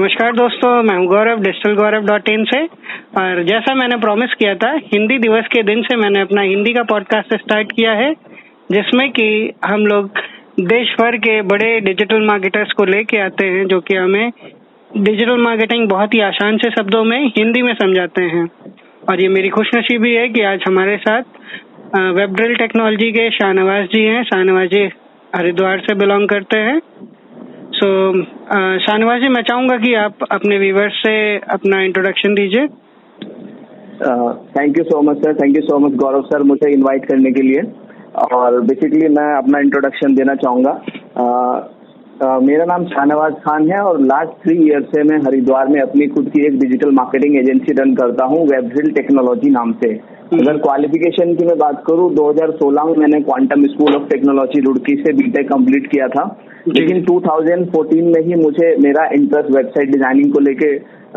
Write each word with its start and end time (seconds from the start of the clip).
नमस्कार 0.00 0.32
दोस्तों, 0.32 0.82
मैं 0.82 0.96
हूँ 0.96 1.06
गौरव 1.06 1.40
डिजिटल 1.40 1.74
गौरव 1.76 2.04
डॉट 2.04 2.28
इन 2.28 2.44
से। 2.44 2.58
और 3.20 3.42
जैसा 3.44 3.74
मैंने 3.74 3.96
प्रॉमिस 3.96 4.34
किया 4.34 4.54
था, 4.54 4.70
हिंदी 4.84 5.18
दिवस 5.18 5.48
के 5.52 5.62
दिन 5.62 5.82
से 5.82 5.96
मैंने 5.96 6.20
अपना 6.20 6.42
हिंदी 6.42 6.72
का 6.72 6.82
पॉडकास्ट 6.82 7.34
स्टार्ट 7.34 7.72
किया 7.72 7.92
है, 7.92 8.12
जिसमें 8.72 9.10
कि 9.10 9.26
हम 9.64 9.86
लोग 9.86 10.20
देश 10.62 10.94
भर 11.00 11.16
के 11.16 11.40
बड़े 11.42 11.68
डिजिटल 11.80 12.26
मार्केटर्स 12.26 12.72
को 12.72 12.84
लेके 12.84 13.18
आते 13.18 13.46
हैं, 13.46 13.66
जो 13.66 13.80
कि 13.80 13.96
हमें 13.96 14.30
डिजिटल 14.90 15.42
मार्केटिंग 15.42 15.88
बहुत 15.88 16.14
ही 16.14 16.20
आसान 16.20 16.56
से 16.56 16.70
शब्दों 16.70 17.04
में 17.04 17.20
हिंदी 17.28 17.62
में 17.62 17.72
समझाते 17.74 18.24
हैं। 18.24 18.48
और 19.10 19.22
ये 19.22 19.28
मेरी 19.28 19.48
खुशनसीबी 19.50 20.14
है 20.14 20.28
कि 20.28 20.42
आज 20.44 20.64
हमारे 20.68 20.96
साथ 20.98 21.22
वेब 22.14 22.34
ड्रिल 22.34 22.56
टेक्नोलॉजी 22.56 23.12
के 23.12 23.30
शाहनवाज 23.30 23.86
जी 23.86 24.04
हैं। 24.04 24.24
शाहनवाज 24.24 24.68
जी 24.68 24.84
हरिद्वार 25.32 25.80
से 25.80 25.94
बिलोंग 25.94 26.28
करते 26.28 26.58
हैं। 26.58 26.80
सो 27.80 27.86
शाहनवाज 28.84 29.20
जी 29.20 29.28
मैं 29.28 29.40
चाहूँगा 29.42 29.76
कि 29.78 29.92
आप 29.96 30.24
अपने 30.32 30.56
व्यूवर्स 30.58 30.96
से 31.02 31.12
अपना 31.54 31.80
इंट्रोडक्शन 31.82 32.34
दीजिए। 32.34 32.66
Thank 34.56 34.78
you 34.78 34.84
so 34.84 35.00
much 35.02 35.16
sir 35.18 35.34
thank 35.34 35.56
you 35.56 35.62
so 35.62 35.78
much 35.78 35.94
Gaurav 36.02 36.22
sir 36.24 36.42
मुझे 36.50 36.70
इनवाइट 36.72 37.04
करने 37.04 37.30
के 37.32 37.42
लिए। 37.42 37.62
और 38.34 38.60
बेसिकली 38.62 39.08
मैं 39.14 39.24
अपना 39.36 39.58
इंट्रोडक्शन 39.58 40.14
देना 40.14 40.34
चाहूँगा। 40.44 40.72
Uh, 42.20 42.38
मेरा 42.42 42.64
नाम 42.64 42.84
शाहनवाज 42.86 43.34
खान 43.42 43.70
है 43.70 43.80
और 43.80 44.00
लास्ट 44.00 44.32
थ्री 44.42 44.56
ईयर 44.64 44.82
से 44.88 45.02
मैं 45.02 45.18
हरिद्वार 45.18 45.68
में 45.68 45.80
अपनी 45.80 46.06
खुद 46.06 46.28
की 46.30 46.44
एक 46.46 46.58
डिजिटल 46.60 46.90
मार्केटिंग 46.94 47.36
एजेंसी 47.38 47.72
रन 47.78 47.94
करता 47.94 48.24
हूँ 48.24 48.40
वेबड्रिल 48.48 48.90
टेक्नोलॉजी 48.92 49.50
नाम 49.50 49.72
से। 49.84 49.92
अगर 50.32 50.58
क्वालिफिकेशन 50.58 51.34
की 51.34 51.44
मैं 51.44 51.56
बात 51.58 51.82
करूँ 51.86 52.04
2016 52.14 52.84
में 52.86 52.98
मैंने 52.98 53.20
quantum 53.20 53.64
school 53.66 53.94
of 53.94 54.02
technology 54.08 54.60
Roorkee 54.60 54.94
से 54.96 55.12
बीटेक 55.12 55.48
कंप्लीट 55.48 55.86
किया 55.86 56.06
था। 56.08 56.24
लेकिन 56.68 57.02
2014 57.04 58.02
में 58.06 58.20
ही 58.26 58.34
मुझे 58.42 58.68
मेरा 58.82 59.06
इंटरेस्ट 59.14 59.50
वेबसाइट 59.56 59.90
डिज़ाइनिंग 59.92 60.32
को 60.32 60.40
लेके 60.40 60.70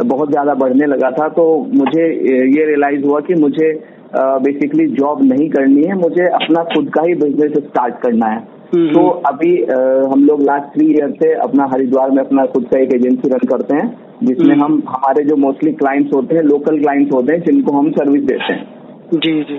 बहुत 0.03 0.31
ज़्यादा 0.31 0.53
बढ़ने 0.55 0.87
लगा 0.87 1.11
था। 1.11 1.27
तो 1.29 1.45
मुझे 1.73 2.07
ये 2.55 2.65
रियलाइज़ 2.65 3.05
हुआ 3.05 3.19
कि 3.19 3.35
मुझे 3.41 3.71
बेसिकली 4.15 4.87
जॉब 4.95 5.23
नहीं 5.23 5.49
करनी 5.49 5.83
है 5.83 5.97
मुझे 5.99 6.25
अपना 6.33 6.63
खुद 6.73 6.89
का 6.95 7.07
ही 7.07 7.15
बिज़नेस 7.21 7.63
स्टार्ट 7.63 8.01
करना 8.03 8.27
है। 8.27 8.41
तो 8.93 9.07
अभी 9.29 9.55
आ, 9.63 9.77
हम 10.11 10.25
लोग 10.25 10.41
लास्ट 10.43 10.73
थ्री 10.75 10.91
ईयर 10.91 11.11
से 11.17 11.33
अपना 11.41 11.69
हरिद्वार 11.73 12.11
में 12.11 12.23
अपना 12.23 12.45
खुद 12.53 12.67
का 12.71 12.79
एक 12.79 12.93
एजेंसी 12.95 13.29
रन 13.29 13.47
करते 13.47 13.75
हैं 13.75 13.87
जिसमें 14.23 14.55
हम 14.57 14.81
हमारे 14.89 15.23
जो 15.23 15.35
मोस्टली 15.39 15.71
क्लाइंट्स 15.81 16.13
होते 16.15 16.35
हैं 16.35 16.43
लोकल 16.45 16.79
क्लाइंट्स 16.79 17.13
होते 17.15 17.33
हैं 17.33 17.41
जिनको 17.43 17.77
हम 17.77 17.91
सर्विस 17.91 18.23
देते 18.23 18.53
हैं। 18.53 18.81
जी 19.13 19.31
जी। 19.43 19.57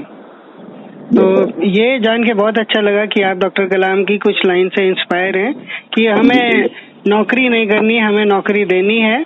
तो 1.09 1.25
ये 1.63 1.99
जान 1.99 2.25
के 2.25 2.35
बहुत 2.35 2.59
अच्छा 2.59 2.81
लगा 2.81 3.05
कि 3.07 3.23
आप 3.23 3.37
डॉक्टर 3.37 3.67
कलाम 3.67 4.03
की 4.05 4.17
कुछ 4.19 4.41
लाइन 4.47 4.69
से 4.69 4.87
इंस्पायर 4.89 5.37
हैं 5.39 5.53
कि 5.95 6.07
हमें 6.07 6.69
नौकरी 7.09 7.49
नहीं 7.49 7.67
करनी 7.69 7.99
हमें 7.99 8.25
नौकरी 8.25 8.65
देनी 8.65 8.99
है। 8.99 9.23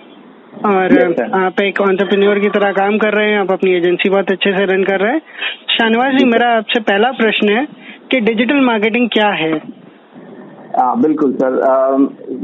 और 0.65 0.93
आप 1.35 1.61
एक 1.61 1.81
ऑन्टरप्रेन्योर 1.81 2.39
की 2.39 2.49
तरह 2.49 2.71
काम 2.71 2.97
कर 2.97 3.13
रहे 3.13 3.31
हैं 3.31 3.39
आप 3.39 3.51
अपनी 3.51 3.73
एजेंसी 3.73 4.09
बहुत 4.09 4.31
अच्छे 4.31 4.51
से 4.51 4.65
रन 4.65 4.83
कर 4.83 4.99
रहे 4.99 5.13
हैं। 5.13 5.21
शाहनवाज 5.69 6.17
जी 6.17 6.25
मेरा 6.25 6.47
आपसे 6.57 6.79
पहला 6.81 7.11
प्रश्न 7.11 7.49
है 7.49 7.65
कि 8.11 8.19
डिजिटल 8.19 8.59
मार्केटिंग 8.61 9.09
क्या 9.09 9.29
है? 9.33 9.53
आ, 10.79 10.93
बिल्कुल 10.95 11.33
सर 11.33 11.59
आ, 11.61 11.97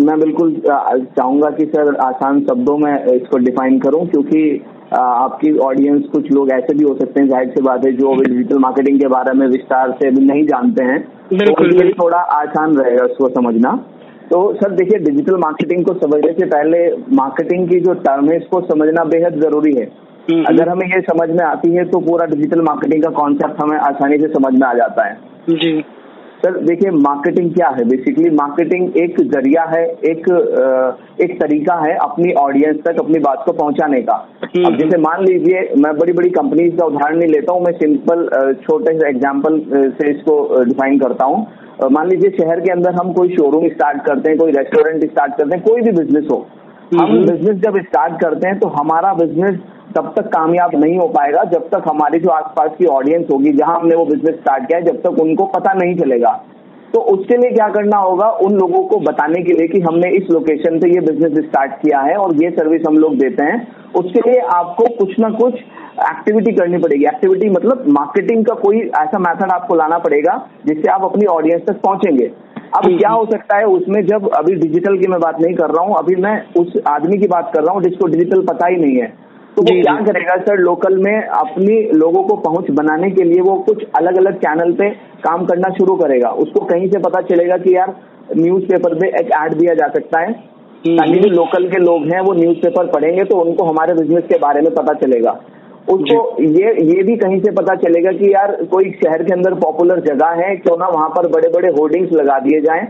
मैं 0.05 0.19
बिल्कुल 0.19 0.53
चाहूँगा 0.67 1.49
कि 1.49 1.65
सर 1.65 1.95
आसान 1.95 2.39
शब्दों 2.41 2.77
में 2.77 2.93
इसको 3.05 3.37
डिफाइन 3.37 3.79
करूँ 3.79 4.07
क्योंकि 4.07 4.41
आपकी 4.95 5.57
ऑडियंस 5.59 6.03
कुछ 6.11 6.31
लोग 6.31 6.51
ऐसे 6.51 6.73
भी 6.73 6.83
हो 6.83 6.93
सकते 6.95 7.21
हैं 7.21 7.27
ज़ाहिर 7.29 7.49
सी 7.49 7.61
बात 7.61 7.85
है 7.85 7.91
जो 7.91 8.11
अभी 8.11 8.23
डिजिटल 8.25 8.59
मार्केटिंग 8.59 8.99
के 8.99 9.07
बारे 9.07 9.33
में 9.33 9.47
विस्तार 9.47 9.91
से 9.91 10.07
अभी 10.07 10.25
नहीं 10.25 10.45
जानते 10.47 10.83
हैं। 10.83 10.99
बिल्कुल 11.33 11.71
तो 11.71 11.89
थोड़ा 12.03 12.17
आसान 12.17 12.75
रहेगा 12.75 13.03
उसको 13.03 13.29
समझना। 13.29 13.71
तो 14.31 14.41
सर 14.53 14.71
देखिए 14.71 14.99
डिजिटल 14.99 15.35
मार्केटिंग 15.37 15.85
को 15.85 15.93
समझने 15.93 16.31
से 16.33 16.45
पहले 16.45 16.79
मार्केटिंग 17.15 17.67
की 17.69 17.79
जो 17.79 17.93
टर्म 18.05 18.29
है 18.31 18.37
इसको 18.37 18.61
समझना 18.61 19.03
बेहद 19.09 19.39
ज़रूरी 19.41 19.73
है। 19.73 19.83
हम्म, 19.83 20.35
हम्म। 20.35 20.45
अगर 20.45 20.69
हमें 20.69 20.87
ये 20.87 21.01
समझ 21.01 21.29
में 21.29 21.43
आती 21.45 21.71
है 21.71 21.85
तो 21.85 21.99
पूरा 21.99 22.25
डिजिटल 22.25 22.61
मार्केटिंग 22.61 23.03
का 23.03 23.09
कॉन्सेप्ट 23.09 23.61
हमें 23.61 23.77
आसानी 23.79 24.17
से 24.17 24.27
समझ 24.27 24.53
में 24.53 24.67
आ 24.67 24.73
जाता 24.73 25.07
है। 25.07 25.17
जी। 25.49 25.83
सर 26.45 26.57
देखिए 26.61 26.89
मार्केटिंग 26.93 27.49
क्या 27.53 27.67
है? 27.67 27.83
बेसिकली 27.89 28.29
मार्केटिंग 28.31 28.97
एक 28.97 29.19
ज़रिया 29.29 29.63
है 29.69 29.83
एक 30.09 30.27
एक 31.21 31.31
तरीका 31.39 31.75
है 31.77 31.95
अपनी 31.97 32.33
ऑडियंस 32.41 32.77
तक 32.85 32.99
अपनी 32.99 33.19
बात 33.19 33.41
को 33.45 33.51
पहुँचाने 33.53 34.01
का। 34.01 34.15
हम्म। 34.43 34.65
अब 34.65 34.77
जैसे 34.79 34.97
मान 34.99 35.23
लीजिए 35.25 35.61
मैं 35.77 35.95
बड़ी 35.97 36.13
बड़ी 36.13 36.29
कंपनीज़ 36.31 36.75
का 36.77 36.85
उदाहरण 36.85 37.17
नहीं 37.17 37.29
लेता 37.29 37.53
हूँ 37.53 37.63
मैं 37.63 37.71
सिंपल 37.79 38.25
छोटे 38.63 38.93
से 38.99 39.09
एग्ज़ाम्पल 39.09 39.59
से 39.97 40.09
इसको 40.11 40.63
डिफाइन 40.63 40.99
करता 40.99 41.25
हूँ। 41.25 41.89
मान 41.91 42.09
लीजिए 42.09 42.29
शहर 42.37 42.59
के 42.59 42.71
अंदर 42.71 42.93
हम 42.95 43.11
कोई 43.13 43.29
शोरूम 43.29 43.67
स्टार्ट 43.69 44.05
करते 44.05 44.29
हैं 44.29 44.37
कोई 44.39 44.51
रेस्टोरेंट 44.51 45.09
स्टार्ट 45.11 45.33
करते 45.37 45.55
हैं 45.55 45.63
कोई 45.63 45.81
भी 45.81 45.91
बिज़नेस 45.93 46.27
हो 46.31 46.37
हम 46.93 47.11
बिज़नेस 47.11 47.49
हम्म। 47.49 47.59
जब 47.59 47.77
स्टार्ट 47.81 48.19
करते 48.21 48.47
हैं 48.47 48.59
तो 48.59 48.67
हमारा 48.69 49.13
बिज़नेस 49.13 49.55
तब 49.95 50.13
तक 50.15 50.27
कामयाब 50.27 50.71
नहीं 50.75 50.97
हो 50.97 51.07
पाएगा 51.07 51.43
जब 51.51 51.67
तक 51.69 51.83
हमारी 51.89 52.19
जो 52.19 52.29
आसपास 52.29 52.71
की 52.77 52.85
ऑडियंस 52.93 53.27
होगी 53.31 53.51
जहाँ 53.51 53.75
हमने 53.75 53.95
वो 53.95 54.05
बिज़नेस 54.05 54.35
स्टार्ट 54.35 54.67
किया 54.67 54.79
है 54.79 54.85
जब 54.85 55.01
तक 55.01 55.19
उनको 55.21 55.45
पता 55.55 55.73
नहीं 55.73 55.95
चलेगा। 55.95 56.31
तो 56.93 56.99
उसके 57.13 57.37
लिए 57.37 57.51
क्या 57.51 57.67
करना 57.67 57.97
होगा 57.97 58.27
उन 58.41 58.53
लोगों 58.53 58.83
को 58.83 58.99
बताने 58.99 59.41
के 59.43 59.53
लिए 59.53 59.67
कि 59.67 59.79
हमने 59.81 60.09
इस 60.17 60.29
लोकेशन 60.31 60.79
पे 60.79 60.89
ये 60.89 60.99
बिज़नेस 61.01 61.45
स्टार्ट 61.45 61.71
किया 61.81 61.99
है 62.01 62.15
और 62.15 62.35
ये 62.43 62.49
सर्विस 62.51 62.81
हम 62.87 62.97
लोग 62.97 63.17
देते 63.17 63.43
हैं। 63.43 63.57
उसके 63.95 64.29
लिए 64.29 64.39
आपको 64.53 64.85
कुछ 64.95 65.19
ना 65.19 65.29
कुछ 65.29 65.53
एक्टिविटी 66.05 66.51
करनी 66.51 66.77
पड़ेगी। 66.77 67.05
एक्टिविटी 67.05 67.49
मतलब 67.49 67.83
मार्केटिंग 67.89 68.45
का 68.45 68.53
कोई 68.61 68.79
ऐसा 68.97 69.19
मेथड 69.19 69.51
आपको 69.51 69.75
लाना 69.75 69.97
पड़ेगा 69.97 70.37
जिससे 70.65 70.91
आप 70.91 71.03
अपनी 71.03 71.25
ऑडियंस 71.33 71.61
तक 71.67 71.81
पहुँचेंगे। 71.81 72.31
अब 72.75 72.85
क्या 72.97 73.09
हो 73.09 73.25
सकता 73.25 73.57
है 73.57 73.65
उसमें 73.65 74.05
जब 74.05 74.29
अभी 74.35 74.55
डिजिटल 74.55 74.97
की 74.97 75.07
मैं 75.07 75.19
बात 75.19 75.39
नहीं 75.41 75.53
कर 75.55 75.69
रहा 75.69 75.83
हूँ 75.85 75.95
अभी 75.97 76.15
मैं 76.15 76.33
उस 76.59 76.73
आदमी 76.87 77.17
की 77.17 77.27
बात 77.27 77.51
कर 77.53 77.63
रहा 77.63 77.73
हूँ 77.73 77.81
जिसको 77.83 78.07
डिजिटल 78.07 78.41
पता 78.41 78.67
ही 78.67 78.75
नहीं 78.75 78.97
है। 78.97 79.07
तो 79.57 79.61
वो 79.61 79.81
क्या 79.81 79.93
करेगा 80.01 80.35
सर? 80.37 80.57
लोकल 80.59 80.97
में 80.97 81.21
अपनी 81.21 81.75
लोगों 81.93 82.23
को 82.23 82.35
पहुँच 82.35 82.71
बनाने 82.71 83.09
के 83.11 83.23
लिए 83.23 83.41
वो 83.41 83.55
कुछ 83.59 83.83
अलग 83.97 84.17
अलग 84.17 84.37
चैनल 84.37 84.71
पे 84.73 84.89
काम 85.23 85.45
करना 85.45 85.69
शुरू 85.69 85.95
करेगा। 85.95 86.29
उसको 86.29 86.65
कहीं 86.65 86.89
से 86.89 86.99
पता 86.99 87.21
चलेगा 87.21 87.57
कि 87.57 87.75
यार 87.75 87.95
न्यूज़पेपर 88.37 88.93
पे 88.93 89.07
एक 89.19 89.31
ऐड 89.31 89.53
दिया 89.53 89.73
जा 89.73 89.87
सकता 89.87 90.19
है। 90.19 90.31
हम्म। 90.31 90.97
ताकि 90.97 91.19
जो 91.19 91.29
लोकल 91.29 91.67
के 91.67 91.79
लोग 91.79 92.03
हैं 92.05 92.21
वो 92.21 92.33
न्यूज़पेपर 92.33 92.87
पढ़ेंगे 92.87 93.23
तो 93.23 93.37
उनको 93.37 93.63
हमारे 93.63 93.93
बिज़नेस 93.93 94.23
के 94.23 94.37
बारे 94.37 94.61
में 94.61 94.73
पता 94.75 94.93
चलेगा। 94.93 95.31
उसको 95.87 96.19
ये 96.41 96.73
ये 96.85 97.03
भी 97.03 97.15
कहीं 97.17 97.39
से 97.39 97.51
पता 97.53 97.75
चलेगा 97.77 98.11
कि 98.11 98.33
यार 98.33 98.55
कोई 98.71 98.91
शहर 98.93 99.23
के 99.23 99.33
अंदर 99.33 99.53
पॉपुलर 99.59 99.99
जगह 100.03 100.41
है 100.41 100.55
क्यों 100.57 100.77
ना 100.77 100.87
वहाँ 100.89 101.09
पर 101.09 101.27
बड़े 101.29 101.49
बड़े 101.49 101.69
होर्डिंग्स 101.71 102.13
लगा 102.13 102.37
दिए 102.39 102.61
जाएँ 102.61 102.87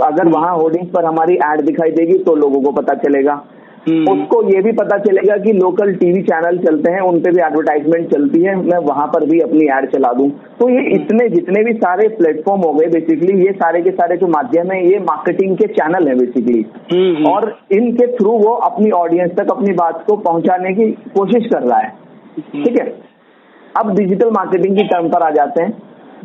अगर 0.00 0.22
हम्म। 0.22 0.32
वहाँ 0.32 0.56
होर्डिंग्स 0.56 0.90
पर 0.90 1.04
हमारी 1.04 1.34
एड 1.44 1.60
दिखाई 1.60 1.90
देगी 1.92 2.18
तो 2.24 2.34
लोगों 2.36 2.60
को 2.62 2.72
पता 2.72 2.94
चलेगा 2.96 3.42
हम्म। 3.86 4.12
उसको 4.12 4.42
ये 4.44 4.62
भी 4.62 4.72
पता 4.72 4.96
चलेगा 4.98 5.36
कि 5.36 5.52
लोकल 5.54 5.92
टीवी 5.94 6.22
चैनल 6.22 6.58
चलते 6.58 6.90
हैं 6.92 7.00
उन 7.02 7.20
पे 7.20 7.30
भी 7.30 7.40
एडवर्टाइजमेंट 7.42 8.10
चलती 8.10 8.42
है 8.42 8.56
मैं 8.56 8.78
वहाँ 8.86 9.06
पर 9.06 9.24
भी 9.24 9.38
अपनी 9.40 9.68
एड 9.76 9.90
चला 9.92 10.12
दूँ 10.12 10.28
तो 10.58 10.68
ये 10.68 10.82
इतने 10.94 11.28
जितने 11.28 11.62
भी 11.64 11.72
सारे 11.76 12.08
प्लेटफॉर्म 12.16 12.62
हो 12.62 12.72
गए 12.72 12.86
बेसिकली 12.90 13.38
ये 13.40 13.52
सारे 13.54 13.82
के 13.82 13.90
सारे 13.92 14.16
जो 14.16 14.26
माध्यम 14.30 14.72
है 14.72 14.84
ये 14.84 14.98
मार्केटिंग 15.04 15.56
के 15.56 15.66
चैनल 15.74 16.08
है 16.08 16.14
बेसिकली 16.16 16.64
हम्म। 16.92 17.26
और 17.26 17.54
इनके 17.72 18.06
थ्रू 18.14 18.36
वो 18.38 18.52
अपनी 18.64 18.90
ऑडियंस 18.96 19.32
तक 19.38 19.50
अपनी 19.50 19.72
बात 19.76 20.04
को 20.06 20.16
पहुँचाने 20.22 20.74
की 20.74 20.90
कोशिश 21.14 21.48
कर 21.52 21.62
रहा 21.62 21.78
है 21.78 21.88
हम्म। 21.88 21.99
ठीक 22.40 22.78
है? 22.80 22.86
अब 23.76 23.94
डिजिटल 23.96 24.30
मार्केटिंग 24.30 24.76
की 24.76 24.84
टर्म 24.84 25.08
पर 25.08 25.22
आ 25.22 25.30
जाते 25.30 25.62
हैं। 25.62 25.72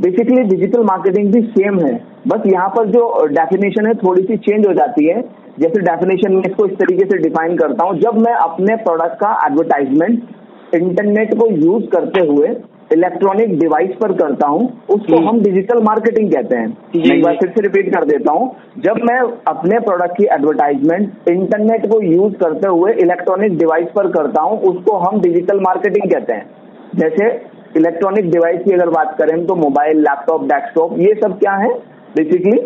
बेसिकली 0.01 0.43
डिजिटल 0.43 0.83
मार्केटिंग 0.83 1.31
भी 1.33 1.41
सेम 1.41 1.79
है। 1.79 1.93
बस 2.27 2.43
यहाँ 2.47 2.69
पर 2.69 2.87
जो 2.89 3.25
डेफिनेशन 3.25 3.87
है 3.87 3.93
थोड़ी 3.95 4.23
सी 4.23 4.37
चेंज 4.37 4.67
हो 4.67 4.73
जाती 4.73 5.05
है। 5.05 5.21
जैसे 5.59 5.81
डेफिनेशन 5.81 6.33
में 6.33 6.41
इसको 6.41 6.65
इस 6.65 6.73
तरीके 6.73 7.05
से 7.05 7.17
डिफाइन 7.17 7.55
करता 7.57 7.85
हूँ। 7.85 7.99
जब 7.99 8.17
मैं 8.17 8.33
अपने 8.33 8.75
प्रोडक्ट 8.75 9.15
का 9.15 9.29
एडवर्टाइजमेंट 9.45 10.75
इंटरनेट 10.75 11.33
को 11.33 11.47
यूज़ 11.47 11.85
करते 11.85 12.25
हुए 12.25 12.47
इलेक्ट्रॉनिक 12.91 13.57
डिवाइस 13.59 13.91
पर 14.01 14.11
करता 14.13 14.47
हूँ 14.47 14.65
उसको 14.89 15.19
हम 15.27 15.39
डिजिटल 15.41 15.81
मार्केटिंग 15.83 16.31
कहते 16.31 16.55
हैं। 16.55 16.67
एक 17.05 17.23
बार 17.23 17.35
फिर 17.35 17.49
से 17.49 17.61
रिपीट 17.61 17.93
कर 17.95 18.05
देता 18.05 18.33
हूँ। 18.33 18.51
जब 18.79 18.99
मैं 19.03 19.19
अपने 19.47 19.79
प्रोडक्ट 19.79 20.17
की 20.17 20.25
एडवर्टाइजमेंट 20.33 21.29
इंटरनेट 21.29 21.87
को 21.91 22.01
यूज़ 22.03 22.33
करते 22.35 22.69
हुए 22.69 22.93
इलेक्ट्रॉनिक 23.03 23.57
डिवाइस 23.57 23.87
पर 23.95 24.11
करता 24.11 24.41
हूँ 24.41 24.59
उसको 24.69 24.97
हम 24.99 25.19
डिजिटल 25.21 25.59
मार्केटिंग 25.61 26.09
कहते 26.11 26.33
हैं। 26.33 26.45
जैसे 26.95 27.29
इलेक्ट्रॉनिक 27.77 28.31
डिवाइस 28.31 28.61
की 28.63 28.71
अगर 28.71 28.89
बात 28.91 29.15
करें 29.17 29.45
तो 29.45 29.55
मोबाइल 29.57 29.99
लैपटॉप 29.99 30.43
डेस्कटॉप 30.45 30.99
ये 30.99 31.13
सब 31.23 31.37
क्या 31.39 31.53
है? 31.55 31.69
बेसिकली 32.15 32.57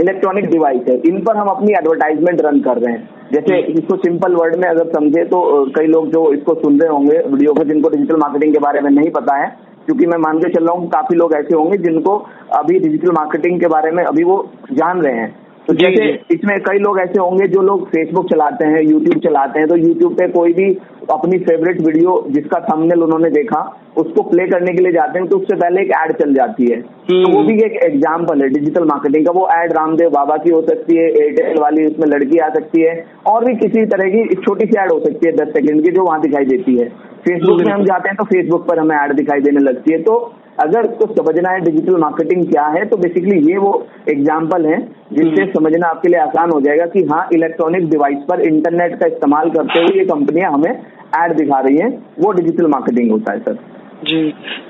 इलेक्ट्रॉनिक 0.00 0.50
डिवाइस 0.50 0.82
है। 0.88 0.96
इन 1.06 1.20
पर 1.24 1.36
हम 1.36 1.48
अपनी 1.48 1.72
एडवर्टाइजमेंट 1.72 2.40
रन 2.40 2.60
कर 2.60 2.78
रहे 2.78 2.94
हैं। 2.94 3.08
जैसे। 3.32 3.58
इसको 3.72 3.96
सिंपल 3.96 4.34
वर्ड 4.34 4.56
में 4.56 4.68
अगर 4.68 4.92
समझे 4.92 5.24
तो 5.24 5.40
कई 5.76 5.86
लोग 5.86 6.10
जो 6.12 6.32
इसको 6.32 6.54
सुन 6.54 6.78
रहे 6.80 6.90
होंगे 6.90 7.18
वीडियो 7.26 7.54
को 7.54 7.64
जिनको 7.64 7.88
डिजिटल 7.88 8.16
मार्केटिंग 8.16 8.52
के 8.52 8.58
बारे 8.58 8.80
में 8.80 8.90
नहीं 8.90 9.10
पता 9.10 9.36
है 9.36 9.48
क्योंकि 9.86 10.06
मैं 10.06 10.18
मान 10.18 10.38
के 10.38 10.48
चल 10.48 10.64
रहा 10.64 10.76
हूँ 10.76 10.88
काफ़ी 10.88 11.16
लोग 11.16 11.34
ऐसे 11.34 11.56
होंगे 11.56 11.76
जिनको 11.78 12.16
अभी 12.54 12.78
डिजिटल 12.78 13.12
मार्केटिंग 13.12 13.60
के 13.60 13.66
बारे 13.66 13.90
में 13.90 14.02
अभी 14.04 14.24
वो 14.24 14.36
जान 14.72 15.00
रहे 15.00 15.14
हैं। 15.14 15.34
तो 15.68 15.74
जैसे 15.74 16.04
इसमें 16.32 16.58
कई 16.62 16.78
लोग 16.78 16.98
ऐसे 17.00 17.20
होंगे 17.20 17.46
जो 17.48 17.62
लोग 17.62 17.84
फेसबुक 17.88 18.28
चलाते 18.28 18.66
हैं 18.66 18.82
यूट्यूब 18.82 19.18
चलाते 19.24 19.58
हैं 19.58 19.68
तो 19.68 19.76
यूट्यूब 19.78 20.12
पे 20.18 20.28
कोई 20.28 20.52
भी 20.52 20.68
अपनी 21.10 21.38
फेवरेट 21.40 21.80
वीडियो 21.80 22.14
जिसका 22.30 22.60
थंबनेल 22.60 23.02
उन्होंने 23.02 23.30
देखा 23.30 23.60
उसको 23.98 24.22
प्ले 24.30 24.46
करने 24.48 24.72
के 24.72 24.82
लिए 24.82 24.92
जाते 24.92 25.18
हैं 25.18 25.28
तो 25.28 25.38
उससे 25.38 25.56
पहले 25.56 25.82
एक 25.82 25.92
एड 25.98 26.12
चल 26.18 26.32
जाती 26.34 26.70
है। 26.70 26.80
तो 26.80 27.32
वो 27.32 27.42
भी 27.44 27.54
एक 27.66 27.76
एग्ज़ाम्पल 27.84 28.42
है 28.42 28.48
डिजिटल 28.48 28.84
मार्केटिंग 28.84 29.26
का। 29.26 29.32
वो 29.32 29.46
एड 29.54 29.72
रामदेव 29.72 30.10
बाबा 30.10 30.36
की 30.38 30.50
हो 30.50 30.62
सकती 30.62 30.96
है 30.96 31.06
एयरटेल 31.12 31.60
वाली 31.60 31.86
उसमें 31.86 32.06
लड़की 32.08 32.38
आ 32.38 32.48
सकती 32.50 32.82
है 32.82 32.96
और 33.26 33.44
भी 33.44 33.54
किसी 33.58 33.86
तरह 33.86 34.10
की 34.10 34.24
छोटी 34.36 34.66
सी 34.66 34.82
एड 34.82 34.92
हो 34.92 34.98
सकती 35.00 35.26
है 35.26 35.32
दस 35.36 35.52
सेकंड 35.52 35.84
की 35.84 35.90
जो 35.92 36.04
वहाँ 36.04 36.20
दिखाई 36.22 36.44
देती 36.46 36.76
है। 36.78 36.88
फेसबुक 37.20 37.60
में 37.60 37.72
हम 37.72 37.84
जाते 37.84 38.08
हैं 38.08 38.16
तो 38.16 38.24
फेसबुक 38.26 38.68
पर 38.68 38.78
हमें 38.78 38.96
एड 38.96 39.16
दिखाई 39.16 39.40
देने 39.42 39.60
लगती 39.62 39.92
है। 39.92 40.02
तो 40.02 40.20
अगर 40.58 40.86
तो 40.94 41.06
समझना 41.14 41.50
है 41.50 41.60
डिजिटल 41.60 41.96
मार्केटिंग 42.00 42.44
क्या 42.46 42.66
है 42.68 42.84
तो 42.84 42.96
बेसिकली 42.96 43.38
ये 43.50 43.58
वो 43.58 43.72
एग्ज़ाम्पल 44.10 44.66
है 44.66 44.78
जिससे 45.12 45.42
हम्म। 45.42 45.52
समझना 45.52 45.88
आपके 45.88 46.08
लिए 46.08 46.20
आसान 46.20 46.50
हो 46.50 46.60
जाएगा 46.60 46.86
कि 46.88 47.04
हाँ 47.04 47.26
इलेक्ट्रॉनिक 47.34 47.88
डिवाइस 47.90 48.24
पर 48.28 48.40
इंटरनेट 48.48 48.98
का 49.00 49.06
इस्तेमाल 49.06 49.50
करते 49.50 49.80
हुए 49.80 49.98
ये 49.98 50.04
कंपनियाँ 50.06 50.52
हमें 50.52 50.70
एड 50.70 51.36
दिखा 51.36 51.60
रही 51.60 51.76
हैं। 51.76 51.90
वो 52.18 52.32
डिजिटल 52.32 52.66
मार्केटिंग 52.68 53.10
होता 53.10 53.32
है 53.32 53.38
सर। 53.40 53.58
जी। 54.04 54.20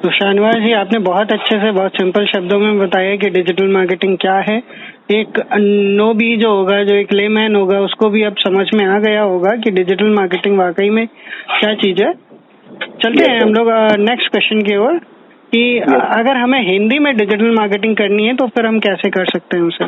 तो 0.03 0.11
शाहनवाज 0.11 0.55
जी 0.57 0.73
आपने 0.75 0.99
बहुत 1.07 1.33
अच्छे 1.33 1.59
से 1.59 1.71
बहुत 1.73 1.97
सिंपल 1.97 2.27
शब्दों 2.27 2.59
में 2.59 2.79
बताया 2.79 3.17
कि 3.17 3.31
डिजिटल 3.31 3.73
मार्केटिंग 3.73 4.17
क्या 4.19 4.37
है। 4.49 4.63
एक 5.13 5.41
नो 5.59 6.13
भी 6.15 6.37
जो 6.37 6.55
होगा 6.55 6.83
जो 6.85 6.95
एक 6.95 7.13
लेमैन 7.13 7.55
होगा 7.57 7.81
उसको 7.81 8.09
भी 8.11 8.23
अब 8.23 8.35
समझ 8.39 8.67
में 8.75 8.85
आ 8.87 8.99
गया 9.01 9.23
होगा 9.25 9.57
कि 9.57 9.71
डिजिटल 9.73 10.15
मार्केटिंग 10.15 10.59
वाकई 10.59 10.91
में 10.91 11.07
क्या 11.07 11.75
चीज़ 11.77 12.03
है। 12.03 12.13
चलते 13.03 13.31
हैं 13.31 13.41
हम 13.41 13.55
लोग 13.55 13.69
नेक्स्ट 14.01 14.31
क्वेश्चन 14.31 14.61
की 14.63 14.77
ओर। 14.79 15.01
कि 15.53 15.63
अगर 15.81 16.37
हमें 16.37 16.61
हिंदी 16.63 16.99
में 16.99 17.17
डिजिटल 17.17 17.55
मार्केटिंग 17.55 17.97
करनी 17.97 18.27
है 18.27 18.35
तो 18.37 18.47
फिर 18.49 18.67
हम 18.67 18.79
कैसे 18.81 19.11
कर 19.11 19.27
सकते 19.29 19.57
हैं 19.57 19.65
उसे 19.65 19.87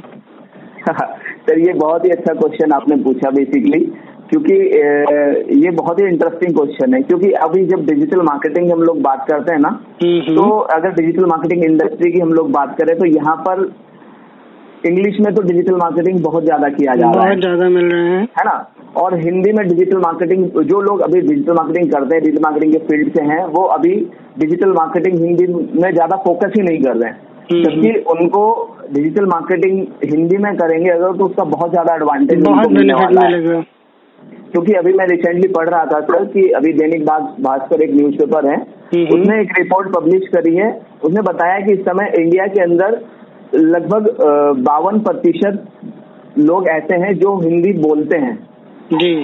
सर 1.40 1.58
ये 1.58 1.72
बहुत 1.74 2.04
ही 2.04 2.10
अच्छा 2.10 2.32
क्वेश्चन 2.34 2.72
आपने 2.72 2.96
पूछा 3.02 3.30
बेसिकली 3.30 3.80
क्योंकि 4.30 4.54
ये 5.60 5.70
बहुत 5.72 6.00
ही 6.00 6.06
इंटरेस्टिंग 6.06 6.54
क्वेश्चन 6.54 6.94
है 6.94 7.00
क्योंकि 7.02 7.30
अभी 7.40 7.64
जब 7.66 7.84
डिजिटल 7.86 8.20
मार्केटिंग 8.22 8.70
हम 8.72 8.82
लोग 8.82 9.00
बात 9.02 9.24
करते 9.28 9.52
हैं 9.52 9.60
ना 9.60 9.68
हम्म, 9.68 10.18
हम्म। 10.18 10.36
तो 10.36 10.58
अगर 10.72 10.92
डिजिटल 10.94 11.26
मार्केटिंग 11.26 11.64
इंडस्ट्री 11.64 12.12
की 12.12 12.20
हम 12.20 12.32
लोग 12.32 12.50
बात 12.52 12.76
करें 12.78 12.96
तो 12.98 13.06
यहाँ 13.08 13.36
पर 13.42 13.62
इंग्लिश 14.86 15.16
में 15.20 15.34
तो 15.34 15.42
डिजिटल 15.42 15.74
मार्केटिंग 15.76 16.20
बहुत 16.22 16.44
ज़्यादा 16.44 16.68
किया 16.70 16.94
जा 16.94 17.10
रहा 17.10 17.22
है। 17.22 17.28
बहुत 17.28 17.40
ज़्यादा 17.40 17.68
मिल 17.68 17.84
रहे 17.86 18.10
हैं। 18.10 18.20
है 18.38 18.44
ना? 18.44 18.54
और 18.96 19.18
हिंदी 19.18 19.52
में 19.52 19.66
डिजिटल 19.68 19.98
मार्केटिंग 19.98 20.44
जो 20.64 20.80
लोग 20.80 21.00
अभी 21.00 21.20
डिजिटल 21.20 21.54
मार्केटिंग 21.54 21.90
करते 21.92 22.14
हैं 22.14 22.22
डिजिटल 22.24 22.42
मार्केटिंग 22.42 22.72
के 22.72 22.78
फ़ील्ड 22.86 23.12
से 23.16 23.22
हैं 23.24 23.44
वो 23.48 23.62
अभी 23.74 23.94
डिजिटल 24.38 24.72
मार्केटिंग 24.72 25.18
हिंदी 25.20 25.46
में 25.82 25.90
ज़्यादा 25.92 26.16
फोकस 26.24 26.52
ही 26.56 26.62
नहीं 26.62 26.82
कर 26.82 26.96
रहे 26.96 27.10
हैं। 27.10 27.18
हम्म, 27.50 27.70
हम्म। 27.70 27.92
उनको 28.14 28.42
डिजिटल 28.92 29.26
मार्केटिंग 29.26 29.78
हिंदी 30.06 30.36
में 30.38 30.54
करेंगे 30.56 30.90
अगर 30.90 31.16
तो 31.18 31.26
उसका 31.26 31.44
बहुत 31.46 31.70
ज़्यादा 31.70 31.94
एडवांटेज 31.94 32.48
मिलने 32.48 32.94
वाला 32.94 33.26
है। 33.26 33.62
क्योंकि 34.52 34.72
अभी 34.72 34.92
मैं 34.92 35.06
रिसेंटली 35.06 35.48
पढ़ 35.48 35.68
रहा 35.68 35.84
था 35.86 36.00
सर 36.02 36.24
कि 36.26 36.48
अभी 36.52 36.72
दैनिक 36.72 37.04
भास्कर 37.04 37.82
एक 37.82 37.94
न्यूज़पेपर 37.94 38.46
है। 38.46 38.56
हम्म, 38.56 39.06
उसने 39.06 39.40
एक 39.40 39.52
रिपोर्ट 39.58 39.94
पब्लिश 39.96 40.28
करी 40.28 40.54
है। 40.56 40.70
उसने 41.04 41.22
बताया 41.22 41.58
कि 41.66 41.72
इस 41.72 41.80
समय 41.82 42.12
इंडिया 42.18 42.46
के 42.46 42.62
अंदर 42.62 43.00
लगभग 43.54 44.08
बावन 44.60 45.00
प्रतिशत 45.00 45.64
लोग 46.38 46.68
ऐसे 46.68 46.96
हैं 46.96 47.12
जो 47.18 47.36
हिंदी 47.38 47.72
बोलते 47.78 48.16
हैं। 48.18 48.38
जी। 48.92 49.14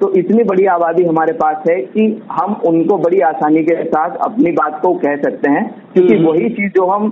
तो 0.00 0.12
इतनी 0.14 0.42
बड़ी 0.44 0.64
आबादी 0.66 1.02
हमारे 1.04 1.32
पास 1.32 1.64
है 1.68 1.76
कि 1.86 2.04
हम 2.32 2.54
उनको 2.66 2.96
बड़ी 2.98 3.18
आसानी 3.20 3.62
के 3.62 3.74
साथ 3.84 4.16
अपनी 4.24 4.52
बात 4.52 4.78
को 4.82 4.92
कह 4.94 5.16
सकते 5.16 5.50
हैं। 5.50 5.64
क्योंकि 5.92 6.14
हम्म। 6.14 6.26
वही 6.26 6.48
चीज़ 6.50 6.72
जो 6.72 6.86
हम 6.86 7.08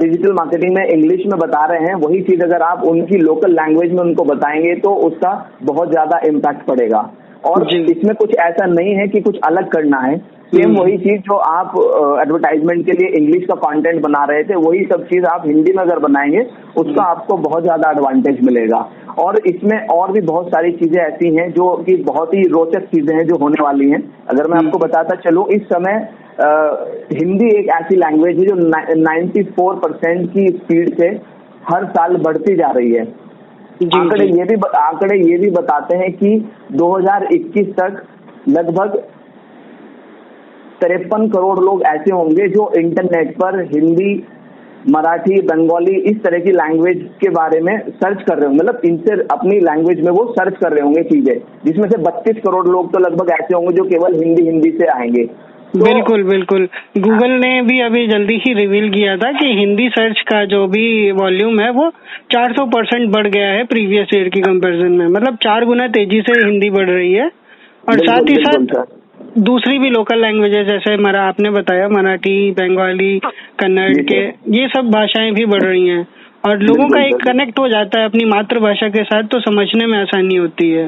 डिजिटल 0.00 0.32
मार्केटिंग 0.32 0.74
में 0.74 0.86
इंग्लिश 0.86 1.26
में 1.26 1.38
बता 1.38 1.64
रहे 1.64 1.86
हैं 1.86 1.94
वही 2.00 2.20
चीज़ 2.20 2.42
अगर 2.42 2.62
आप 2.62 2.84
उनकी 2.84 3.18
लोकल 3.18 3.52
लैंग्वेज 3.52 3.92
में 3.92 4.02
उनको 4.02 4.24
बताएँगे 4.24 4.74
तो 4.76 4.94
उसका 5.06 5.32
बहुत 5.62 5.90
ज़्यादा 5.90 6.20
इम्पैक्ट 6.26 6.66
पड़ेगा। 6.66 7.10
और 7.44 7.68
इसमें 7.70 8.14
कुछ 8.16 8.34
ऐसा 8.34 8.66
नहीं 8.66 8.94
है 8.94 9.06
कि 9.08 9.20
कुछ 9.20 9.38
अलग 9.44 9.68
करना 9.68 9.98
है। 9.98 10.16
सेम। 10.54 10.74
वही 10.74 10.96
चीज़ 10.98 11.20
जो 11.22 11.36
आप 11.36 11.72
एडवर्टाइजमेंट 12.22 12.84
के 12.86 12.92
लिए 12.92 13.08
इंग्लिश 13.18 13.44
का 13.44 13.54
कंटेंट 13.60 14.00
बना 14.02 14.24
रहे 14.24 14.42
थे 14.44 14.56
वही 14.58 14.84
सब 14.92 15.04
चीज़ 15.04 15.24
आप 15.26 15.46
हिंदी 15.46 15.72
में 15.72 15.82
अगर 15.82 15.98
बनाएँगे 16.00 16.42
उसका। 16.76 17.04
आपको 17.04 17.36
बहुत 17.38 17.62
ज़्यादा 17.62 17.90
एडवांटेज 17.90 18.40
मिलेगा 18.46 18.78
और 19.18 19.38
इसमें 19.46 19.78
और 19.88 20.12
भी 20.12 20.20
बहुत 20.22 20.48
सारी 20.48 20.70
चीज़ें 20.74 21.00
ऐसी 21.02 21.34
हैं 21.36 21.50
जो 21.52 21.70
कि 21.86 21.96
बहुत 22.04 22.34
ही 22.34 22.42
रोचक 22.50 22.86
चीज़ें 22.86 23.14
हैं 23.16 23.26
जो 23.26 23.36
होने 23.36 23.62
वाली 23.62 23.90
हैं 23.90 24.02
अगर 24.28 24.48
मैं 24.48 24.56
आपको 24.56 24.68
हम्म। 24.68 24.86
बताता 24.86 25.16
चलूँ 25.22 25.46
इस 25.52 25.66
समय 25.68 26.06
आ, 26.34 26.46
हिंदी 27.12 27.48
एक 27.58 27.68
ऐसी 27.72 27.96
लैंग्वेज 27.96 28.38
है 28.38 28.44
जो 28.46 28.54
94 29.02 29.74
परसेंट 29.82 30.30
की 30.30 30.46
स्पीड 30.48 30.94
से 30.96 31.08
हर 31.64 31.84
साल 31.90 32.16
बढ़ती 32.22 32.56
जा 32.56 32.70
रही 32.70 32.90
है 32.92 33.04
आंकड़े 33.94 34.24
ये 34.26 34.44
भी 34.44 34.54
आंकड़े 34.78 35.18
ये 35.20 35.38
भी 35.38 35.50
बताते 35.52 35.96
हैं 35.96 36.10
कि 36.14 36.32
2021 36.74 37.70
तक 37.78 38.02
लगभग 38.48 38.96
तिरपन 40.80 41.28
करोड़ 41.28 41.58
लोग 41.60 41.82
ऐसे 41.86 42.14
होंगे 42.14 42.48
जो 42.48 42.72
इंटरनेट 42.76 43.34
पर 43.36 43.60
हिंदी 43.64 44.14
मराठी 44.90 45.40
बंगाली 45.42 45.94
इस 46.00 46.16
तरह 46.22 46.38
की 46.38 46.52
लैंग्वेज 46.52 46.98
के 47.20 47.28
बारे 47.30 47.60
में 47.60 47.76
सर्च 47.78 48.22
कर 48.22 48.36
रहे 48.36 48.46
होंगे। 48.46 48.58
मतलब 48.58 48.80
इनसे 48.84 49.14
अपनी 49.32 49.58
लैंग्वेज 49.60 50.00
में 50.00 50.10
वो 50.12 50.24
सर्च 50.32 50.56
कर 50.56 50.72
रहे 50.72 50.80
होंगे 50.80 51.02
चीज़ें। 51.02 51.34
जिसमें 51.66 51.88
से 51.90 51.98
32 51.98 52.38
करोड़ 52.38 52.66
लोग 52.68 52.92
तो 52.92 52.98
लगभग 52.98 53.30
ऐसे 53.30 53.54
होंगे 53.54 53.74
जो 53.76 53.84
केवल 53.84 54.14
हिंदी 54.14 54.42
हिंदी 54.42 54.70
से 54.70 54.86
आएँगे। 54.88 55.24
तो, 55.24 55.84
बिल्कुल 55.84 56.22
बिल्कुल। 56.22 56.68
गूगल 56.98 57.30
ने 57.30 57.62
भी 57.62 57.80
अभी 57.80 58.06
जल्दी 58.06 58.34
ही 58.36 58.52
रिवील 58.54 58.90
किया 58.90 59.16
था 59.16 59.30
कि 59.32 59.46
हिंदी 59.58 59.88
सर्च 59.88 60.20
का 60.20 60.44
जो 60.44 60.66
भी 60.66 61.12
वॉल्यूम 61.12 61.60
है 61.60 61.70
वो 61.70 61.88
400 62.30 62.66
परसेंट 62.66 63.08
बढ़ 63.10 63.26
गया 63.26 63.48
है 63.48 63.64
प्रीवियस 63.64 64.08
ईयर 64.14 64.28
की 64.28 64.40
कंपैरिजन 64.40 64.92
में। 64.92 65.06
मतलब 65.06 65.36
चार 65.36 65.64
गुना 65.64 65.88
तेज़ी 65.88 66.20
से 66.20 66.40
हिंदी 66.40 66.70
बढ़ 66.70 66.90
रही 66.90 67.12
है। 67.12 67.30
और 67.84 67.98
साथ 68.00 68.30
ही 68.30 68.36
साथ 68.36 68.84
दूसरी 69.38 69.78
भी 69.78 69.88
लोकल 69.90 70.20
लैंग्वेजेस 70.20 70.66
जैसे 70.66 70.96
मरा 70.96 71.22
आपने 71.22 71.50
बताया 71.50 71.88
मराठी 71.88 72.50
बंगाली 72.50 73.18
कन्नड़ 73.60 74.02
के 74.02 74.20
ये 74.56 74.66
सब 74.68 74.90
भाषाएँ 74.90 75.30
भी 75.32 75.44
बढ़ 75.46 75.62
रही 75.62 75.86
हैं। 75.88 76.06
और 76.44 76.58
लोगों 76.60 76.88
का 76.88 77.02
एक 77.02 77.14
कनेक्ट 77.22 77.58
हो 77.58 77.68
जाता 77.68 78.00
है 78.00 78.04
अपनी 78.04 78.24
मातृभाषा 78.24 78.88
के 78.88 79.02
साथ 79.04 79.28
तो 79.32 79.40
समझने 79.40 79.86
में 79.86 79.98
आसानी 79.98 80.36
होती 80.36 80.70
है। 80.70 80.86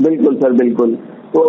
बिल्कुल 0.00 0.34
सर 0.34 0.52
बिल्कुल। 0.52 0.94
तो 1.34 1.44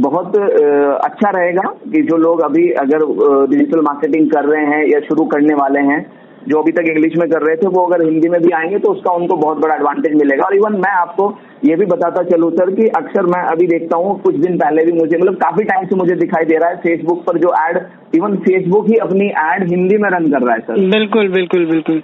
बहुत 0.00 0.36
अच्छा 0.36 1.30
रहेगा 1.30 1.68
कि 1.84 2.02
जो 2.02 2.16
लोग 2.16 2.40
अभी 2.40 2.68
अगर 2.82 3.04
डिजिटल 3.50 3.80
मार्केटिंग 3.80 4.30
कर 4.30 4.44
रहे 4.44 4.64
हैं 4.66 4.84
या 4.86 5.00
शुरू 5.00 5.24
करने 5.24 5.54
वाले 5.54 5.80
हैं 5.80 6.00
जो 6.48 6.58
अभी 6.58 6.72
तक 6.72 6.88
इंग्लिश 6.88 7.12
में 7.18 7.28
कर 7.30 7.42
रहे 7.42 7.56
थे 7.56 7.68
वो 7.68 7.82
अगर 7.82 8.04
हिंदी 8.04 8.28
में 8.28 8.40
भी 8.42 8.50
आएँगे 8.54 8.78
तो 8.78 8.92
उसका 8.92 9.12
उनको 9.14 9.36
बहुत 9.38 9.58
बड़ा 9.58 9.74
एडवांटेज 9.74 10.14
मिलेगा। 10.14 10.44
और 10.44 10.54
इवन 10.56 10.76
मैं 10.78 10.92
आपको 10.94 11.28
ये 11.64 11.76
भी 11.76 11.86
बताता 11.86 12.22
चलूँ 12.24 12.50
सर 12.52 12.70
कि 12.74 12.88
अक्सर 12.96 13.26
मैं 13.26 13.42
अभी 13.52 13.66
देखता 13.66 13.96
हूँ 13.96 14.18
कुछ 14.22 14.34
दिन 14.38 14.58
पहले 14.58 14.84
भी 14.84 14.92
मुझे 14.94 15.16
मतलब 15.16 15.36
काफ़ी 15.42 15.64
टाइम 15.64 15.86
से 15.86 15.96
मुझे 15.96 16.14
दिखाई 16.16 16.44
दे 16.44 16.56
रहा 16.56 16.70
है 16.70 16.76
फेसबुक 16.78 17.22
पर 17.26 17.38
जो 17.38 17.54
एड 17.60 17.78
इवन 18.14 18.36
फेसबुक 18.44 18.88
ही 18.88 18.96
अपनी 19.02 19.28
एड 19.44 19.68
हिंदी 19.70 19.96
में 19.98 20.08
रन 20.10 20.30
कर 20.32 20.42
रहा 20.42 20.54
है 20.54 20.60
सर 20.62 20.90
बिल्कुल 20.90 21.28
बिल्कुल 21.32 21.66
बिल्कुल। 21.66 22.02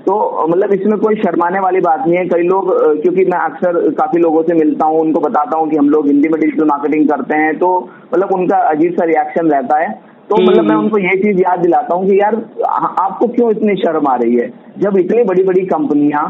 तो 0.00 0.14
मतलब 0.48 0.72
इसमें 0.72 0.98
कोई 0.98 1.14
शर्माने 1.16 1.60
वाली 1.60 1.80
बात 1.80 2.06
नहीं 2.06 2.16
है। 2.16 2.24
कई 2.26 2.42
लोग 2.44 2.68
क्योंकि 3.00 3.24
मैं 3.24 3.38
अक्सर 3.40 3.78
काफ़ी 3.94 4.20
लोगों 4.20 4.42
से 4.42 4.54
मिलता 4.54 4.86
हूँ 4.86 5.00
उनको 5.00 5.20
बताता 5.20 5.58
हूँ 5.58 5.68
कि 5.70 5.76
हम 5.76 5.88
लोग 5.90 6.06
हिंदी 6.06 6.28
में 6.28 6.40
डिजिटल 6.40 6.64
मार्केटिंग 6.66 7.08
करते 7.08 7.36
हैं 7.36 7.56
तो 7.58 7.68
मतलब 8.14 8.32
उनका 8.34 8.58
अजीब 8.68 8.92
सा 8.92 9.04
रिएक्शन 9.06 9.50
रहता 9.50 9.78
है। 9.78 9.88
तो 10.30 10.36
मतलब 10.42 10.64
मैं। 10.64 10.76
उनको 10.76 10.98
ये 10.98 11.14
चीज़ 11.22 11.40
याद 11.40 11.58
दिलाता 11.60 11.94
हूँ 11.94 12.08
कि 12.08 12.18
यार 12.18 12.34
आपको 13.04 13.26
क्यों 13.28 13.50
इतनी 13.50 13.74
शर्म 13.76 14.06
आ 14.08 14.14
रही 14.16 14.36
है? 14.36 14.48
जब 14.78 14.96
इतनी 14.98 15.22
बड़ी 15.24 15.42
बड़ी 15.44 15.64
कंपनियाँ 15.66 16.24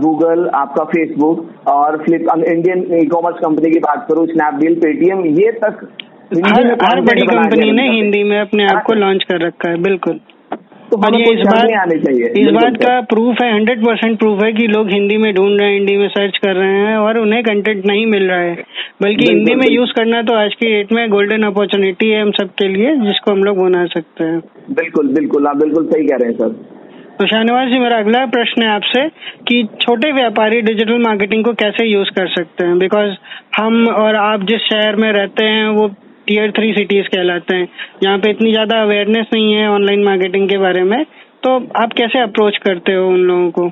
गूगल 0.00 0.48
आपका 0.54 0.84
फेसबुक 0.90 1.68
और 1.68 1.96
flip 2.04 2.28
Indian 2.48 2.84
e 2.94 3.04
commerce 3.06 3.38
company 3.40 3.70
की 3.70 3.78
बात 3.80 4.06
करूँ 4.10 4.26
स्नैपडील 4.26 4.74
पेटीएम 4.80 5.24
ये 5.40 5.50
तक 5.64 5.86
हर, 6.36 6.66
हर 6.82 7.00
बड़ी 7.00 7.26
कंपनी 7.26 7.70
ने 7.72 7.88
हिंदी 7.90 8.22
में 8.30 8.38
अपने 8.40 8.64
आप 8.66 8.82
को 8.86 8.94
लॉन्च 8.94 9.24
कर 9.24 9.46
रखा 9.46 9.70
है 9.70 9.82
बिल्कुल। 9.82 10.20
तो 10.90 10.98
ये 11.18 11.32
इस 11.32 11.40
बात 11.46 11.70
आने 11.80 11.98
चाहिए। 11.98 12.26
इस 12.40 12.46
बात 12.54 12.76
का 12.76 13.00
प्रूफ 13.10 13.42
है 13.42 13.52
हंड्रेड 13.54 13.84
परसेंट 13.86 14.18
प्रूफ 14.18 14.42
है 14.44 14.52
कि 14.52 14.66
लोग 14.66 14.90
हिंदी 14.90 15.16
में 15.16 15.32
ढूंढ 15.34 15.60
रहे 15.60 15.68
हैं 15.68 15.78
हिंदी 15.78 15.96
में 15.96 16.08
सर्च 16.08 16.36
कर 16.36 16.54
रहे 16.54 16.76
हैं 16.76 16.96
और 16.96 17.18
उन्हें 17.18 17.42
कंटेंट 17.42 17.86
नहीं 17.86 18.06
मिल 18.06 18.22
रहा 18.22 18.38
है। 18.38 18.54
बल्कि 19.02 19.26
हिंदी 19.26 19.54
में 19.54 19.66
यूज़ 19.70 19.92
करना 19.92 20.22
तो 20.22 20.34
आज 20.34 20.54
की 20.54 20.66
डेट 20.66 20.92
में 20.92 21.08
गोल्डन 21.10 21.42
अपॉर्चुनिटी 21.42 22.10
है 22.10 22.22
हम 22.22 22.30
सबके 22.30 22.68
लिए 22.68 22.94
जिसको 22.96 23.32
हम 23.32 23.44
लोग 23.44 23.58
बना 23.58 23.84
सकते 23.86 24.24
हैं। 24.24 24.40
बिल्कुल 24.72 25.08
बिल्कुल। 25.08 25.46
आप 25.46 25.56
बिल्कुल 25.56 25.86
सही 25.86 26.06
कह 26.06 26.16
रहे 26.16 26.30
हैं 26.30 26.38
सर। 26.38 26.54
तो 27.18 27.26
शाहनवाज 27.26 27.68
जी 27.68 27.78
मेरा 27.78 27.98
अगला 27.98 28.24
प्रश्न 28.26 28.62
है 28.62 28.68
आपसे 28.68 29.08
कि 29.48 29.62
छोटे 29.80 30.10
व्यापारी 30.12 30.60
डिजिटल 30.62 30.98
मार्केटिंग 30.98 31.44
को 31.44 31.52
कैसे 31.52 31.86
यूज़ 31.86 32.10
कर 32.10 32.26
सकते 32.28 32.66
हैं? 32.66 32.78
बिकॉज़ 32.78 33.12
हम 33.58 33.86
और 33.88 34.16
आप 34.16 34.42
जिस 34.44 34.60
शहर 34.62 34.96
में 34.96 35.12
रहते 35.12 35.44
हैं 35.44 35.68
वो 35.68 35.88
टीयर 36.26 36.50
थ्री 36.50 36.72
सिटीज़ 36.72 37.08
कहलाते 37.08 37.54
हैं। 37.54 37.68
यहाँ 38.02 38.18
पे 38.18 38.30
इतनी 38.30 38.52
ज़्यादा 38.52 38.80
अवेयरनेस 38.82 39.26
नहीं 39.32 39.52
है 39.52 39.68
ऑनलाइन 39.70 40.04
मार्केटिंग 40.04 40.48
के 40.48 40.58
बारे 40.58 40.82
में। 40.84 41.02
तो 41.44 41.56
आप 41.82 41.92
कैसे 41.96 42.20
अप्रोच 42.20 42.56
करते 42.58 42.94
हो 42.94 43.08
उन 43.08 43.20
लोगों 43.22 43.50
को? 43.50 43.68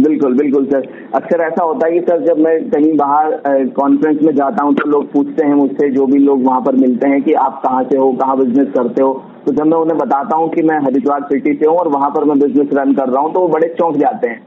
बिल्कुल 0.00 0.36
बिल्कुल 0.36 0.66
सर। 0.66 0.86
अक्सर 1.14 1.40
ऐसा 1.42 1.64
होता 1.64 1.86
है 1.86 1.92
कि 1.92 2.00
सर 2.00 2.20
जब 2.26 2.38
मैं 2.38 2.54
कहीं 2.70 2.92
बाहर 2.96 3.66
कॉन्फ्रेंस 3.76 4.22
में 4.22 4.34
जाता 4.34 4.64
हूँ 4.64 4.74
तो 4.74 4.88
लोग 4.90 5.10
पूछते 5.12 5.46
हैं 5.46 5.54
मुझसे 5.54 5.90
जो 5.90 6.06
भी 6.06 6.18
लोग 6.18 6.44
वहाँ 6.44 6.60
पर 6.60 6.76
मिलते 6.76 7.08
हैं 7.08 7.20
कि 7.22 7.32
आप 7.40 7.60
कहाँ 7.64 7.82
से 7.84 7.98
हो 7.98 8.10
कहाँ 8.22 8.36
बिज़नेस 8.38 8.68
करते 8.74 9.02
हो। 9.02 9.12
तो 9.46 9.52
जब 9.52 9.66
मैं 9.66 9.78
उन्हें 9.78 9.98
बताता 9.98 10.36
हूँ 10.36 10.48
कि 10.50 10.62
मैं 10.62 10.78
हरिद्वार 10.84 11.22
सिटी 11.24 11.54
से 11.54 11.66
हूँ 11.66 11.76
और 11.76 11.88
वहाँ 11.88 12.10
पर 12.10 12.24
मैं 12.24 12.38
बिज़नेस 12.38 12.68
रन 12.74 12.94
कर 12.94 13.08
रहा 13.08 13.22
हूँ 13.22 13.32
तो 13.34 13.40
वो 13.40 13.48
बड़े 13.48 13.68
चौंक 13.78 13.96
जाते 13.96 14.28
हैं। 14.28 14.40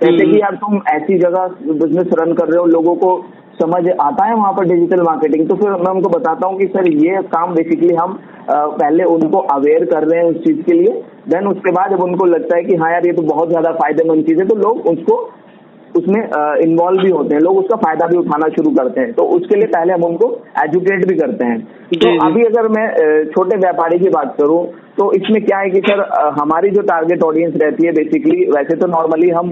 कहते 0.00 0.26
कि 0.26 0.40
यार 0.40 0.54
तुम 0.56 0.80
ऐसी 0.90 1.18
जगह 1.18 1.46
बिज़नेस 1.74 2.14
रन 2.20 2.32
कर 2.34 2.48
रहे 2.48 2.58
हो 2.58 2.66
लोगों 2.68 2.94
को 2.96 3.10
समझ 3.54 3.88
आता 4.00 4.24
है 4.24 4.34
वहाँ 4.34 4.52
पर 4.52 4.64
डिजिटल 4.64 5.02
मार्केटिंग 5.02 5.48
तो 5.48 5.54
फिर 5.56 5.70
मैं 5.78 5.90
उनको 5.90 6.08
बताता 6.10 6.46
हूँ 6.46 6.58
कि 6.58 6.66
सर, 6.66 6.88
ये 6.88 7.22
काम 7.28 7.54
बेसिकली 7.54 7.94
हम 7.94 8.18
पहले 8.50 9.04
उनको 9.06 9.38
अवेयर 9.54 9.84
कर 9.84 10.04
रहे 10.04 10.20
हैं 10.20 10.30
उस 10.30 10.36
चीज़ 10.44 10.62
के 10.62 10.72
लिए 10.72 11.02
देन 11.28 11.46
उसके 11.46 11.72
बाद 11.72 11.90
जब 11.90 12.02
उनको 12.02 12.24
लगता 12.26 12.56
है 12.56 12.62
कि 12.64 12.76
हाँ 12.76 12.90
यार, 12.92 13.06
ये 13.06 13.12
तो 13.12 13.22
बहुत 13.24 13.48
ज़्यादा 13.48 13.72
फ़ायदेमंद 13.74 14.26
चीज़ 14.26 14.38
है 14.38 14.46
तो 14.48 14.54
लोग 14.58 14.86
उसको 14.88 15.16
उसमें 15.94 16.20
इन्वॉल्व 16.62 17.02
भी 17.02 17.10
होते 17.10 17.34
हैं। 17.34 17.42
लोग 17.42 17.58
उसका 17.58 17.76
फ़ायदा 17.78 18.06
भी 18.06 18.16
उठाना 18.18 18.48
शुरू 18.50 18.70
करते 18.74 19.00
हैं। 19.00 19.12
तो 19.12 19.24
उसके 19.36 19.56
लिए 19.56 19.66
पहले 19.68 19.92
हम 19.92 20.04
उनको 20.04 20.28
एजुकेट 20.62 21.06
भी 21.08 21.16
करते 21.16 21.44
हैं। 21.44 21.58
तो 21.94 22.12
अभी 22.26 22.44
अगर 22.44 22.68
मैं 22.68 22.86
छोटे 23.26 23.56
व्यापारी 23.58 23.98
की 23.98 24.08
बात 24.10 24.36
करूँ 24.38 24.62
तो 24.98 25.04
इसमें 25.12 25.44
क्या 25.44 25.58
है 25.58 25.68
कि 25.70 25.80
सर 25.80 26.00
हमारी 26.38 26.70
जो 26.70 26.82
टारगेट 26.82 27.22
ऑडियंस 27.24 27.54
रहती 27.62 27.86
है 27.86 27.92
बेसिकली 27.92 28.44
वैसे 28.46 28.76
तो 28.76 28.86
नॉर्मली 28.86 29.28
हम 29.30 29.50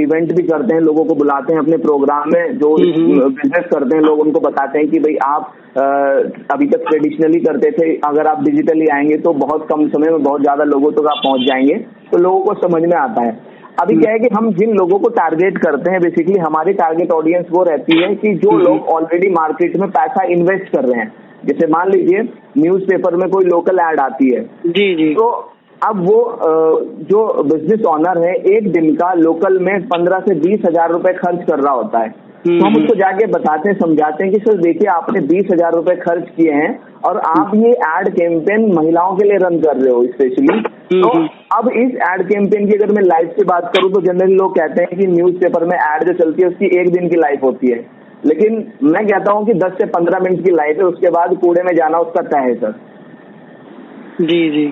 इवेंट 0.00 0.32
भी 0.32 0.42
करते 0.42 0.74
हैं 0.74 0.80
लोगों 0.82 1.04
को 1.04 1.14
बुलाते 1.14 1.54
हैं 1.54 1.60
अपने 1.60 1.76
प्रोग्राम 1.76 2.28
में 2.28 2.58
जो 2.58 2.74
बिज़नेस 2.76 3.64
करते 3.72 3.96
हैं 3.96 4.02
लोग 4.02 4.20
उनको 4.20 4.40
बताते 4.40 4.78
हैं 4.78 4.88
कि 4.90 4.98
भाई 4.98 5.16
आप 5.26 5.52
अभी 6.52 6.66
तक 6.66 6.84
ट्रेडिशनली 6.88 7.40
करते 7.40 7.70
थे 7.70 7.90
अगर 8.08 8.26
आप 8.26 8.42
डिजिटली 8.44 8.86
आएँगे 8.88 9.16
तो 9.18 9.32
बहुत 9.38 9.66
कम 9.70 9.88
समय 9.88 10.10
में 10.10 10.22
बहुत 10.22 10.42
ज़्यादा 10.42 10.64
लोगों 10.64 10.90
तक 10.92 10.98
तो 10.98 11.08
आप 11.08 11.22
पहुँच 11.24 11.48
जाएँगे। 11.48 11.74
तो 12.12 12.18
लोगों 12.18 12.40
को 12.44 12.54
समझ 12.60 12.82
में 12.82 12.96
आता 12.98 13.24
है। 13.24 13.32
अभी 13.74 13.94
क्या 13.96 14.10
है 14.12 14.18
कि 14.18 14.28
हम 14.34 14.50
जिन 14.54 14.72
लोगों 14.72 14.98
को 14.98 15.08
टारगेट 15.10 15.56
करते 15.58 15.90
हैं 15.90 16.00
बेसिकली 16.00 16.38
हमारी 16.40 16.72
टारगेट 16.74 17.12
ऑडियंस 17.12 17.46
वो 17.50 17.62
रहती 17.64 18.02
है 18.02 18.14
कि 18.14 18.34
जो 18.36 18.58
लोग 18.58 18.88
ऑलरेडी 18.90 19.28
मार्केट 19.30 19.76
में 19.76 19.88
पैसा 19.90 20.24
इन्वेस्ट 20.32 20.68
कर 20.68 20.84
रहे 20.84 21.00
हैं। 21.00 21.12
जैसे 21.46 21.66
मान 21.66 21.90
लीजिए 21.90 22.20
न्यूज़पेपर 22.58 23.16
में 23.16 23.28
कोई 23.30 23.44
लोकल 23.44 23.78
एड 23.82 24.00
आती 24.00 24.30
है। 24.34 24.42
जी 24.66 24.94
जी। 24.94 25.12
तो 25.14 25.26
अब 25.82 26.04
वो 26.06 26.18
जो 27.10 27.42
बिज़नेस 27.44 27.84
ऑनर 27.86 28.18
है 28.18 28.34
एक 28.52 28.72
दिन 28.72 28.94
का 28.94 29.12
लोकल 29.14 29.58
में 29.60 29.80
पंद्रह 29.88 30.20
से 30.28 30.34
बीस 30.40 30.60
हज़ार 30.66 30.92
रुपए 30.92 31.12
खर्च 31.14 31.44
कर 31.46 31.60
रहा 31.60 31.72
होता 31.72 31.98
है। 31.98 32.14
तो 32.44 32.54
हम 32.56 32.74
उसको 32.76 32.94
जाके 32.94 33.26
बताते 33.28 33.68
हैं 33.68 33.76
समझाते 33.78 34.24
हैं 34.24 34.32
कि 34.32 34.38
सर 34.40 34.56
देखिए 34.58 34.88
आपने 34.90 35.20
बीस 35.28 35.46
हज़ार 35.52 35.74
रुपए 35.74 35.94
खर्च 35.96 36.28
किए 36.36 36.52
हैं 36.52 36.72
और 37.04 37.18
आप 37.28 37.54
ये 37.54 37.70
एड 37.86 38.08
कैंपेन 38.16 38.66
महिलाओं 38.74 39.14
के 39.16 39.28
लिए 39.28 39.38
रन 39.38 39.58
कर 39.60 39.76
रहे 39.76 39.92
हो 39.92 40.02
स्पेशली 40.06 40.60
तो 40.90 41.10
अब 41.56 41.70
इस 41.74 41.94
एड 42.08 42.22
कैंपेन 42.28 42.66
की 42.68 42.74
अगर 42.74 42.92
मैं 42.92 43.02
लाइफ 43.02 43.32
की 43.36 43.44
बात 43.44 43.70
करूँ 43.76 43.90
तो 43.92 44.00
जनरली 44.02 44.34
लोग 44.34 44.56
कहते 44.58 44.82
हैं 44.82 44.98
कि 45.00 45.06
न्यूज़पेपर 45.06 45.64
में 45.64 45.76
एड 45.78 46.04
जो 46.04 46.12
चलती 46.14 46.42
है 46.42 46.48
उसकी 46.48 46.70
एक 46.80 46.92
दिन 46.92 47.08
की 47.08 47.16
लाइफ 47.16 47.42
होती 47.42 47.70
है। 47.70 47.78
लेकिन 48.24 48.62
मैं 48.84 49.06
कहता 49.06 49.32
हूँ 49.32 49.46
कि 49.46 49.54
10 49.56 49.72
से 49.78 49.86
15 49.92 50.22
मिनट 50.22 50.44
की 50.44 50.52
लाइफ 50.52 50.78
है 50.78 50.84
उसके 50.84 51.10
बाद 51.10 51.34
कूड़े 51.40 51.62
में 51.62 51.74
जाना 51.76 51.98
उसका 51.98 52.22
तय 52.28 52.46
है 52.48 52.54
सर। 52.56 52.74
जी 54.22 54.38
जी। 54.50 54.70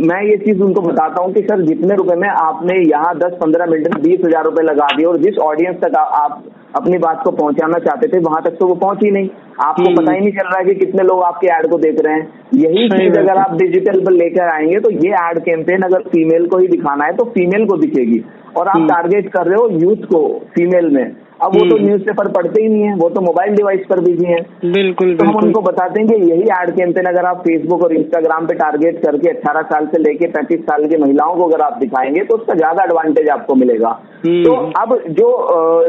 मैं 0.00 0.22
ये 0.22 0.36
चीज़ 0.38 0.62
उनको 0.62 0.80
बताता 0.82 1.22
हूँ 1.22 1.32
कि 1.32 1.42
सर 1.42 1.62
जितने 1.66 1.94
रुपए 1.96 2.14
में 2.16 2.28
आपने 2.30 2.80
यहाँ 2.80 3.14
दस 3.18 3.38
पंद्रह 3.40 3.66
मिनट 3.66 3.94
में 3.94 4.02
बीस 4.02 4.20
हज़ार 4.24 4.44
रुपए 4.44 4.62
लगा 4.64 4.86
दिए 4.96 5.06
और 5.06 5.18
जिस 5.20 5.38
ऑडियंस 5.44 5.76
तक 5.76 5.96
आ, 5.96 6.02
आप 6.02 6.42
अपनी 6.76 6.98
बात 6.98 7.22
को 7.24 7.30
पहुंचाना 7.30 7.78
चाहते 7.78 8.08
थे 8.08 8.18
वहाँ 8.20 8.42
तक 8.42 8.56
तो 8.60 8.66
वो 8.66 8.74
पहुँच 8.74 8.98
ही 9.04 9.10
नहीं। 9.10 9.28
आपको 9.60 9.82
हम्म। 9.82 9.96
पता 9.96 10.12
ही 10.12 10.20
नहीं 10.20 10.32
चल 10.32 10.46
रहा 10.46 10.58
है 10.58 10.64
कि 10.64 10.74
कितने 10.74 11.02
लोग 11.02 11.22
आपके 11.22 11.46
एड 11.46 11.70
को 11.70 11.78
देख 11.78 12.00
रहे 12.00 12.14
हैं। 12.14 12.28
यही 12.54 12.88
चीज़ 12.88 13.18
अगर 13.18 13.38
आप 13.38 13.56
डिजिटल 13.56 14.00
पर 14.00 14.12
लेकर 14.12 14.54
आएँगे 14.54 14.78
तो 14.80 14.90
ये 14.90 15.10
एड 15.20 15.38
कैंपेन 15.38 15.82
अगर 15.82 16.08
फीमेल 16.08 16.46
को 16.46 16.58
ही 16.58 16.68
दिखाना 16.68 17.04
है 17.04 17.16
तो 17.16 17.24
फीमेल 17.24 17.66
को 17.66 17.76
दिखेगी। 17.76 18.22
और 18.56 18.68
आप 18.68 18.86
टारगेट 18.88 19.24
हम्म। 19.24 19.32
कर 19.36 19.46
रहे 19.46 19.56
हो 19.56 19.68
यूथ 19.80 20.06
को 20.06 20.22
फीमेल 20.54 20.88
में। 20.90 21.04
अब 21.42 21.54
वो 21.54 21.64
तो 21.66 21.76
न्यूज़पेपर 21.78 22.22
हम्म। 22.22 22.32
पढ़ते 22.32 22.62
ही 22.62 22.68
नहीं 22.68 22.82
है 22.82 22.94
वो 22.96 23.08
तो 23.10 23.20
मोबाइल 23.22 23.54
डिवाइस 23.54 23.80
पर 23.88 24.00
बिज़ी 24.00 24.26
है 24.26 24.40
बिल्कुल 24.72 25.14
तो 25.16 25.26
हम 25.26 25.36
उनको 25.36 25.60
बताते 25.62 26.00
हैं 26.00 26.08
कि 26.10 26.30
यही 26.30 26.42
एड 26.54 26.70
कैंपेन 26.76 27.06
अगर 27.06 27.26
आप 27.26 27.40
फेसबुक 27.42 27.82
और 27.84 27.92
इंस्टाग्राम 27.94 28.46
पे 28.46 28.54
टारगेट 28.56 29.02
करके 29.02 29.32
18 29.32 29.66
साल 29.66 29.86
से 29.86 29.98
लेके 30.00 30.28
35 30.32 30.62
साल 30.62 30.86
की 30.86 30.96
महिलाओं 30.98 31.34
को 31.36 31.48
अगर 31.48 31.64
आप 31.64 31.78
दिखाएँगे 31.78 32.24
तो 32.24 32.36
उसका 32.36 32.54
ज़्यादा 32.54 32.84
एडवांटेज 32.84 33.28
आपको 33.30 33.54
मिलेगा 33.56 33.88
हम्म। 34.24 34.44
तो 34.44 34.54
अब 34.76 34.94
जो 35.12 35.30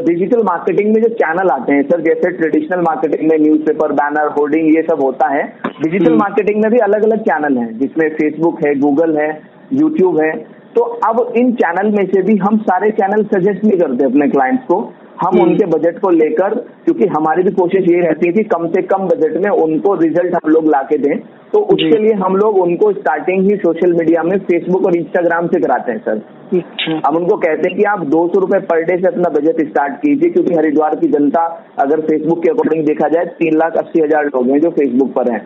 डिजिटल 0.06 0.44
मार्केटिंग 0.44 0.94
में 0.94 1.02
जो 1.02 1.10
चैनल 1.16 1.50
आते 1.52 1.74
हैं 1.74 1.84
सर 1.84 2.02
जैसे 2.04 2.32
ट्रेडिशनल 2.34 2.82
मार्केटिंग 2.84 3.30
में 3.30 3.38
न्यूज़पेपर 3.40 3.92
बैनर 3.94 4.34
होर्डिंग 4.38 4.76
ये 4.76 4.82
सब 4.84 5.04
होता 5.04 5.30
है 5.30 5.44
डिजिटल 5.82 6.16
मार्केटिंग 6.16 6.56
हम्म। 6.56 6.64
में 6.64 6.72
भी 6.72 6.84
अलग 6.86 7.04
अलग 7.04 7.24
चैनल 7.24 7.58
है 7.58 7.72
जिसमें 7.80 8.10
फेसबुक 8.16 8.66
है 8.66 8.74
गूगल 8.80 9.18
है 9.18 9.30
यूट्यूब 9.74 10.20
है 10.22 10.34
तो 10.76 10.82
अब 11.06 11.34
इन 11.38 11.52
चैनल 11.56 11.90
में 11.92 12.06
से 12.08 12.22
भी 12.24 12.36
हम 12.40 12.58
सारे 12.64 12.90
चैनल 12.94 13.24
सजेस्ट 13.28 13.64
नहीं 13.64 13.80
करते 13.80 14.06
अपने 14.06 14.28
क्लाइंट्स 14.28 14.64
को 14.66 14.82
हम 15.16 15.30
हम्म। 15.30 15.42
उनके 15.42 15.66
बजट 15.68 16.00
को 16.00 16.10
लेकर 16.12 16.54
क्योंकि 16.86 17.08
हमारी 17.10 17.44
भी 17.44 17.52
कोशिश 17.54 17.90
ये 17.90 18.00
रहती 18.02 18.28
है 18.28 18.34
कि 18.34 18.44
कम 18.46 18.68
से 18.68 18.82
कम 18.88 19.08
बजट 19.08 19.38
में 19.44 19.50
उनको 19.52 19.94
रिज़ल्ट 19.96 20.36
हम 20.36 20.52
लोग 20.52 20.68
ला 20.68 20.82
के 20.84 20.98
दें। 21.00 21.18
तो 21.54 21.60
उसके 21.74 21.98
लिए 21.98 22.14
हम 22.20 22.36
लोग 22.36 22.58
उनको 22.60 22.92
स्टार्टिंग 22.94 23.44
ही 23.44 23.56
सोशल 23.58 23.92
मीडिया 23.94 24.24
में 24.24 24.38
फेसबुक 24.42 24.86
और 24.86 24.96
इंस्टाग्राम 24.98 25.48
से 25.48 25.60
कराते 25.60 25.92
हैं 25.92 26.00
सर 26.00 26.22
अच्छा। 26.54 27.00
हम 27.06 27.18
उनको 27.18 27.36
कहते 27.38 27.70
हैं 27.70 27.78
कि 27.78 27.84
आप 27.90 28.06
दो 28.08 28.28
सौ 28.28 28.40
रुपये 28.40 28.60
पर 28.64 28.82
डे 28.84 28.98
से 28.98 29.08
अपना 29.08 29.30
बजट 29.32 29.62
स्टार्ट 29.68 29.94
कीजिए 29.98 30.30
क्योंकि 30.30 30.56
हरिद्वार 30.56 30.96
की 30.96 31.08
जनता 31.10 31.44
अगर 31.80 32.02
फेसबुक 32.04 32.42
के 32.44 32.50
अकॉर्डिंग 32.50 32.86
देखा 32.88 33.08
जाए 33.10 33.26
तीन 33.38 33.58
लाख 33.58 33.78
अस्सी 33.78 34.02
हज़ार 34.02 34.26
लोग 34.28 34.50
हैं 34.50 34.60
जो 34.62 34.70
फेसबुक 34.72 35.14
पर 35.14 35.32
हैं। 35.32 35.42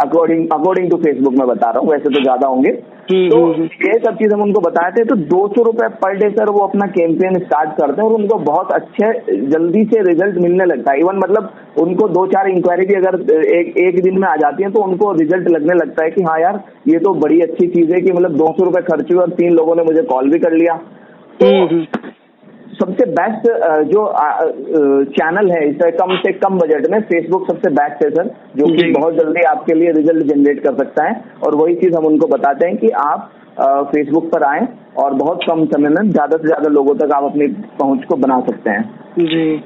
अकॉर्डिंग 0.00 0.46
अकॉर्डिंग 0.52 0.90
टू 0.90 0.96
फेसबुक 0.98 1.34
में 1.34 1.46
बता 1.48 1.70
रहा 1.70 1.80
हूँ 1.80 1.90
वैसे 1.90 2.10
तो 2.10 2.22
ज़्यादा 2.22 2.48
होंगे। 2.48 2.70
तो 3.08 3.14
हम्म, 3.14 3.52
हम्म। 3.52 3.64
ये 3.84 3.98
सब 3.98 4.16
चीज़ 4.16 4.32
हम 4.32 4.40
उनको 4.42 4.60
बताते 4.60 5.00
हैं 5.00 5.06
तो 5.08 5.16
दो 5.26 5.46
सौ 5.48 5.62
रुपये 5.62 5.88
पर 5.98 6.14
डे 6.18 6.30
सर 6.30 6.50
वो 6.50 6.60
अपना 6.60 6.86
कैंपेन 6.92 7.38
स्टार्ट 7.40 7.70
करते 7.72 8.02
हैं 8.02 8.08
और 8.08 8.14
उनको 8.14 8.38
बहुत 8.44 8.72
अच्छे 8.72 9.10
जल्दी 9.48 9.84
से 9.84 10.00
रिज़ल्ट 10.02 10.38
मिलने 10.38 10.64
लगता 10.64 10.92
है 10.92 11.00
इवन 11.00 11.18
मतलब 11.18 11.52
उनको 11.78 12.08
दो 12.10 12.26
चार 12.26 12.48
इंक्वायरी 12.48 12.86
भी 12.86 12.94
अगर 12.94 13.20
एक 13.52 13.76
एक 13.78 14.02
दिन 14.02 14.18
में 14.20 14.28
आ 14.28 14.34
जाती 14.36 14.62
है 14.62 14.70
तो 14.72 14.82
उनको 14.82 15.12
रिज़ल्ट 15.14 15.48
लगने 15.50 15.74
लगता 15.76 16.04
है 16.04 16.10
कि 16.10 16.22
हाँ 16.22 16.38
यार 16.40 16.60
ये 16.88 16.98
तो 16.98 17.14
बड़ी 17.20 17.40
अच्छी 17.40 17.66
चीज़ 17.68 17.92
है 17.92 18.00
कि 18.00 18.12
मतलब 18.12 18.36
दो 18.36 18.52
सौ 18.52 18.64
रुपये 18.64 18.82
खर्च 18.84 19.12
हुए 19.12 19.20
और 19.20 19.30
तीन 19.34 19.54
लोगों 19.54 19.76
ने 19.76 19.82
मुझे 19.84 20.02
कॉल 20.06 20.30
भी 20.30 20.38
कर 20.38 20.52
लिया 20.54 20.76
तो 21.40 21.54
सबसे 22.76 23.04
बेस्ट 23.12 23.46
जो 23.90 24.00
चैनल 25.12 25.50
है 25.50 25.60
इसे 25.68 25.90
कम 25.92 26.14
से 26.16 26.32
कम 26.34 26.58
बजट 26.58 26.88
में 26.90 27.00
फेसबुक 27.04 27.46
सबसे 27.46 27.70
बेस्ट 27.74 28.04
है 28.04 28.10
सर 28.12 28.30
जो 28.56 28.66
कि 28.68 28.90
बहुत 28.92 29.14
जल्दी 29.14 29.42
आपके 29.48 29.74
लिए 29.74 29.92
रिज़ल्ट 29.92 30.26
जनरेट 30.26 30.62
कर 30.64 30.74
सकता 30.76 31.08
है। 31.08 31.14
और 31.46 31.54
वही 31.56 31.74
चीज़ 31.76 31.94
हम 31.96 32.06
उनको 32.06 32.26
बताते 32.28 32.66
हैं 32.66 32.76
कि 32.76 32.88
आप 33.02 33.30
फेसबुक 33.86 34.30
पर 34.32 34.42
आए 34.44 34.66
और 34.96 35.14
बहुत 35.16 35.44
कम 35.44 35.64
समय 35.66 35.88
में 35.90 36.10
ज़्यादा 36.10 36.36
से 36.36 36.46
ज़्यादा 36.46 36.68
लोगों 36.70 36.94
तक 36.96 37.12
आप 37.14 37.24
अपनी 37.24 37.46
पहुँच 37.78 38.04
को 38.04 38.16
बना 38.16 38.40
सकते 38.48 38.70
हैं। 38.70 38.82
जी। 39.20 39.56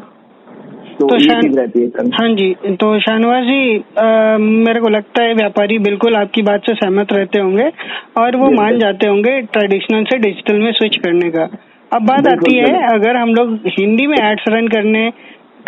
तो, 1.01 1.07
तो 1.09 1.17
ये 1.17 1.41
चीज़ 1.41 1.57
रहती 1.59 1.83
है 1.83 2.05
हाँ 2.13 2.29
जी 2.35 2.75
तो 2.77 2.99
शाहनवाज 3.01 3.45
जी 3.45 3.77
आ, 3.99 4.39
मेरे 4.39 4.81
को 4.81 4.89
लगता 4.89 5.23
है 5.23 5.35
व्यापारी 5.35 5.79
बिल्कुल 5.81 6.17
आपकी 6.17 6.43
बात 6.43 6.67
से 6.67 6.75
सहमत 6.75 7.13
रहते 7.13 7.39
होंगे 7.39 7.71
और 8.19 8.37
वो 8.37 8.51
मान 8.53 8.79
जाते 8.79 9.07
होंगे 9.07 9.41
ट्रेडिशनल 9.55 10.05
से 10.05 10.19
डिजिटल 10.19 10.59
में 10.59 10.71
स्विच 10.73 10.97
करने 11.05 11.31
का। 11.31 11.49
अब 11.93 12.03
बात 12.07 12.27
आती 12.27 12.57
है 12.57 12.73
अगर 12.89 13.17
हम 13.17 13.35
लोग 13.35 13.53
हिंदी 13.69 14.07
में 14.07 14.17
एड्स 14.17 14.45
रन 14.49 14.67
करने 14.69 15.11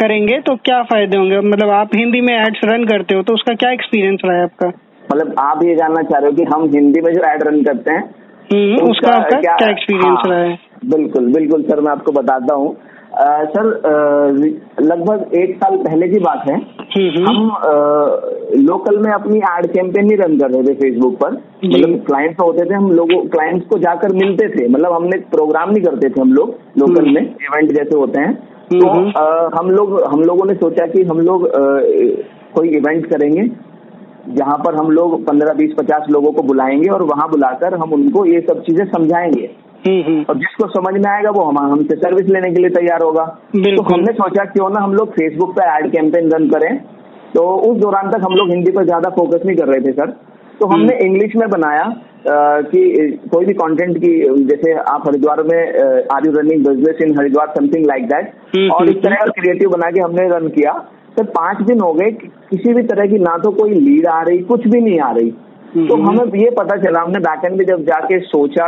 करेंगे 0.01 0.39
तो 0.41 0.55
क्या 0.57 0.83
फ़ायदे 0.83 1.17
होंगे? 1.17 1.39
मतलब 1.39 1.71
आप 1.71 1.95
हिंदी 1.97 2.21
में 2.21 2.35
एड्स 2.35 2.61
रन 2.65 2.85
करते 2.85 3.15
हो 3.15 3.23
तो 3.23 3.35
उसका 3.35 3.55
क्या 3.55 3.71
एक्सपीरियंस 3.71 4.21
रहा 4.25 4.37
है 4.37 4.43
आपका? 4.43 4.69
मतलब 5.13 5.35
आप 5.39 5.65
ये 5.65 5.75
जानना 5.75 6.03
चाह 6.03 6.21
रहे 6.21 6.31
हो 6.31 6.37
कि 6.37 6.45
हम 6.45 6.69
हिंदी 6.75 7.01
में 7.01 7.13
जो 7.13 7.25
एड 7.25 7.43
रन 7.49 7.63
करते 7.63 7.91
हैं 7.91 8.03
हम्म, 8.53 8.77
तो 8.77 8.91
उसका 8.91 9.13
आपका 9.13 9.41
क्या, 9.41 9.57
क्या 9.57 9.69
एक्सपीरियंस 9.71 10.19
हाँ, 10.27 10.31
रहा 10.31 10.39
है? 10.39 10.59
बिल्कुल 10.85 11.33
बिल्कुल 11.33 11.63
सर 11.63 11.81
मैं 11.81 11.93
आपको 11.93 12.13
बताता 12.13 12.55
हूँ। 12.55 12.71
सर 13.15 13.67
लगभग 14.81 15.35
एक 15.35 15.57
साल 15.57 15.77
पहले 15.77 16.09
की 16.09 16.19
बात 16.19 16.45
है 16.49 16.55
हम्म, 16.55 17.09
हम्म। 17.09 17.27
हम 17.29 17.51
आ, 17.51 17.73
लोकल 18.57 18.99
में 18.99 19.13
अपनी 19.13 19.39
एड 19.39 19.67
कैंपेन 19.67 20.11
ही 20.11 20.17
रन 20.17 20.39
कर 20.39 20.51
रहे 20.51 20.63
थे 20.63 20.75
फेसबुक 20.75 21.17
पर 21.17 21.33
मतलब 21.65 21.99
क्लाइंट्स 22.07 22.41
होते 22.41 22.65
थे 22.71 22.75
हम 22.75 22.91
लोगों 22.91 23.25
क्लाइंट्स 23.29 23.67
को 23.67 23.79
जाकर 23.79 24.15
मिलते 24.15 24.49
थे 24.49 24.69
मतलब 24.69 24.93
हमने 24.93 25.19
प्रोग्राम 25.19 25.71
नहीं 25.71 25.85
करते 25.85 26.09
थे 26.09 26.21
हम 26.21 26.33
लोग 26.33 26.55
लोकल 26.79 27.03
हम्म। 27.03 27.15
में 27.15 27.23
इवेंट 27.23 27.73
जैसे 27.73 27.99
होते 27.99 28.21
हैं 28.21 28.35
तो 28.73 28.89
आ, 29.19 29.51
हम 29.61 29.71
लोग 29.71 30.01
हम 30.05 30.21
लोगों 30.21 30.47
ने 30.47 30.55
सोचा 30.55 30.87
कि 30.87 31.03
हम 31.03 31.21
लोग 31.21 31.49
कोई 32.55 32.69
इवेंट 32.69 33.07
करेंगे 33.07 33.51
जहाँ 34.29 34.57
पर 34.59 34.75
हम 34.75 34.91
लोग 34.91 35.23
पंद्रह 35.27 35.53
बीस 35.53 35.75
पचास 35.79 36.07
लोगों 36.11 36.33
को 36.33 36.43
बुलाएँगे 36.43 36.89
और 36.89 37.03
वहाँ 37.03 37.29
बुलाकर 37.31 37.75
हम 37.75 37.93
उनको 37.93 38.25
ये 38.25 38.41
सब 38.41 38.63
चीज़ें 38.63 38.85
समझाएँगे। 38.87 39.51
और 39.83 40.37
जिसको 40.39 40.67
समझ 40.71 40.95
में 40.97 41.11
आएगा 41.11 41.31
वो 41.31 41.45
हम 41.45 41.59
हमसे 41.61 41.97
सर्विस 41.99 42.29
लेने 42.29 42.51
के 42.51 42.61
लिए 42.61 42.71
तैयार 42.73 43.03
होगा। 43.03 43.25
तो 43.55 43.83
हमने 43.85 44.13
सोचा 44.15 44.45
क्यों 44.53 44.69
ना 44.71 44.81
हम 44.81 44.95
लोग 44.95 45.11
फेसबुक 45.13 45.55
पर 45.57 45.71
एड 45.71 45.91
कैंपेन 45.93 46.31
रन 46.33 46.49
करें। 46.51 46.77
तो 47.35 47.43
उस 47.67 47.79
दौरान 47.79 48.11
तक 48.11 48.25
हम 48.25 48.35
लोग 48.35 48.51
हिंदी 48.51 48.73
पर 48.73 48.85
ज़्यादा 48.85 49.11
फोकस 49.11 49.47
नहीं 49.47 49.57
कर 49.57 49.69
रहे 49.69 49.81
थे 49.81 49.93
सर 49.93 50.11
तो 50.61 50.67
हमने 50.67 50.97
इंग्लिश 51.05 51.31
हम्म। 51.35 51.41
में 51.41 51.51
बनाया 51.51 51.83
आ, 51.83 52.61
कि 52.63 52.81
कोई 53.31 53.45
भी 53.45 53.55
कंटेंट 53.55 53.97
की 53.99 54.11
जैसे 54.47 54.73
आप 54.89 55.07
हरिद्वार 55.07 55.43
में 55.43 55.61
are 56.15 56.27
you 56.27 56.33
running 56.33 56.67
business 56.67 57.01
in 57.03 57.19
Haridwar 57.19 57.53
something 57.57 57.87
like 57.87 58.07
that 58.09 58.71
और 58.73 58.91
इस 58.91 58.97
तरह 58.97 59.17
का 59.17 59.33
क्रिएटिव 59.39 59.71
बना 59.71 59.91
के 59.91 60.01
हमने 60.01 60.29
रन 60.29 60.47
किया। 60.51 60.73
तो 61.17 61.25
पाँच 61.33 61.63
दिन 61.67 61.81
हो 61.81 61.93
गए 61.93 62.11
किसी 62.51 62.75
भी 62.75 62.83
तरह 62.85 63.07
की 63.07 63.19
ना 63.21 63.37
तो 63.39 63.51
कोई 63.53 63.75
लीड 63.81 64.07
आ 64.09 64.21
रही 64.23 64.39
कुछ 64.45 64.67
भी 64.67 64.81
नहीं 64.81 65.01
आ 65.01 65.11
रही। 65.13 65.33
तो 65.73 65.97
हमें 65.97 66.41
ये 66.41 66.51
पता 66.51 66.77
चला 66.77 67.01
हमने 67.01 67.19
बैकएंड 67.19 67.57
में 67.57 67.65
जब 67.67 67.83
जाके 67.83 68.19
सोचा 68.21 68.65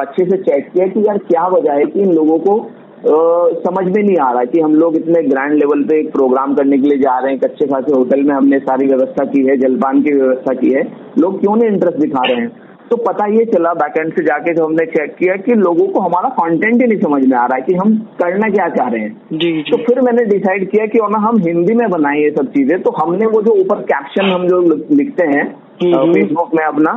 अच्छे 0.00 0.24
से 0.24 0.36
चेक 0.36 0.68
किया 0.72 0.86
कि 0.86 1.00
यार 1.00 1.18
क्या 1.18 1.46
वजह 1.46 1.72
है 1.72 1.84
कि 1.84 2.00
इन 2.00 2.12
लोगों 2.12 2.38
को 2.38 2.58
आ, 2.96 3.48
समझ 3.60 3.84
में 3.86 4.02
नहीं 4.02 4.16
आ 4.16 4.30
रहा 4.32 4.44
कि 4.44 4.60
हम 4.60 4.74
लोग 4.74 4.96
इतने 4.96 5.22
ग्रैंड 5.22 5.52
लेवल 5.52 5.82
पे 5.82 5.98
एक 6.00 6.12
प्रोग्राम 6.12 6.54
करने 6.54 6.78
के 6.78 6.88
लिए 6.88 6.98
जा 6.98 7.18
रहे 7.18 7.32
हैं 7.32 7.40
कच्चे 7.40 7.66
खासे 7.66 7.92
होटल 7.92 8.22
में 8.22 8.34
हमने 8.34 8.58
सारी 8.58 8.86
व्यवस्था 8.86 9.24
की 9.24 9.42
है 9.46 9.56
जलपान 9.56 10.02
की 10.02 10.12
व्यवस्था 10.12 10.54
की 10.54 10.72
है। 10.72 10.82
लोग 11.18 11.40
क्यों 11.40 11.56
नहीं 11.56 11.70
इंटरेस्ट 11.70 11.98
दिखा 11.98 12.22
रहे 12.26 12.40
हैं? 12.40 12.48
तो 12.90 12.96
पता 12.96 13.26
ये 13.26 13.44
चला 13.44 13.72
बैकएंड 13.74 14.12
से 14.12 14.24
जाके 14.24 14.54
जो 14.54 14.64
हमने 14.64 14.86
चेक 14.86 15.14
किया 15.14 15.36
कि 15.36 15.54
लोगों 15.54 15.86
को 15.88 16.00
हमारा 16.00 16.28
कंटेंट 16.28 16.82
ही 16.82 16.88
नहीं 16.88 17.00
समझ 17.00 17.24
में 17.26 17.36
आ 17.38 17.44
रहा 17.46 17.56
है 17.56 17.62
कि 17.62 17.74
हम 17.74 17.94
करना 18.22 18.48
क्या 18.48 18.68
चाह 18.68 18.88
रहे 18.88 19.00
हैं। 19.00 19.12
जी, 19.32 19.52
जी. 19.52 19.62
तो 19.62 19.76
फिर 19.76 20.00
मैंने 20.00 20.24
डिसाइड 20.24 20.70
किया 20.70 20.86
कि 20.86 20.98
हम 20.98 21.38
हिंदी 21.46 21.74
में 21.74 21.88
बनाए 21.90 22.18
ये 22.18 22.30
सब 22.30 22.46
चीज़ें। 22.46 22.80
तो 22.82 22.90
हमने 22.90 23.26
वो 23.26 23.42
जो 23.42 23.60
ऊपर 23.60 23.82
कैप्शन 23.82 24.24
हम 24.24 24.46
जो 24.48 24.60
लिखते 24.92 25.26
हैं 25.26 25.44
फेसबुक 25.76 26.54
में 26.54 26.64
अपना। 26.64 26.92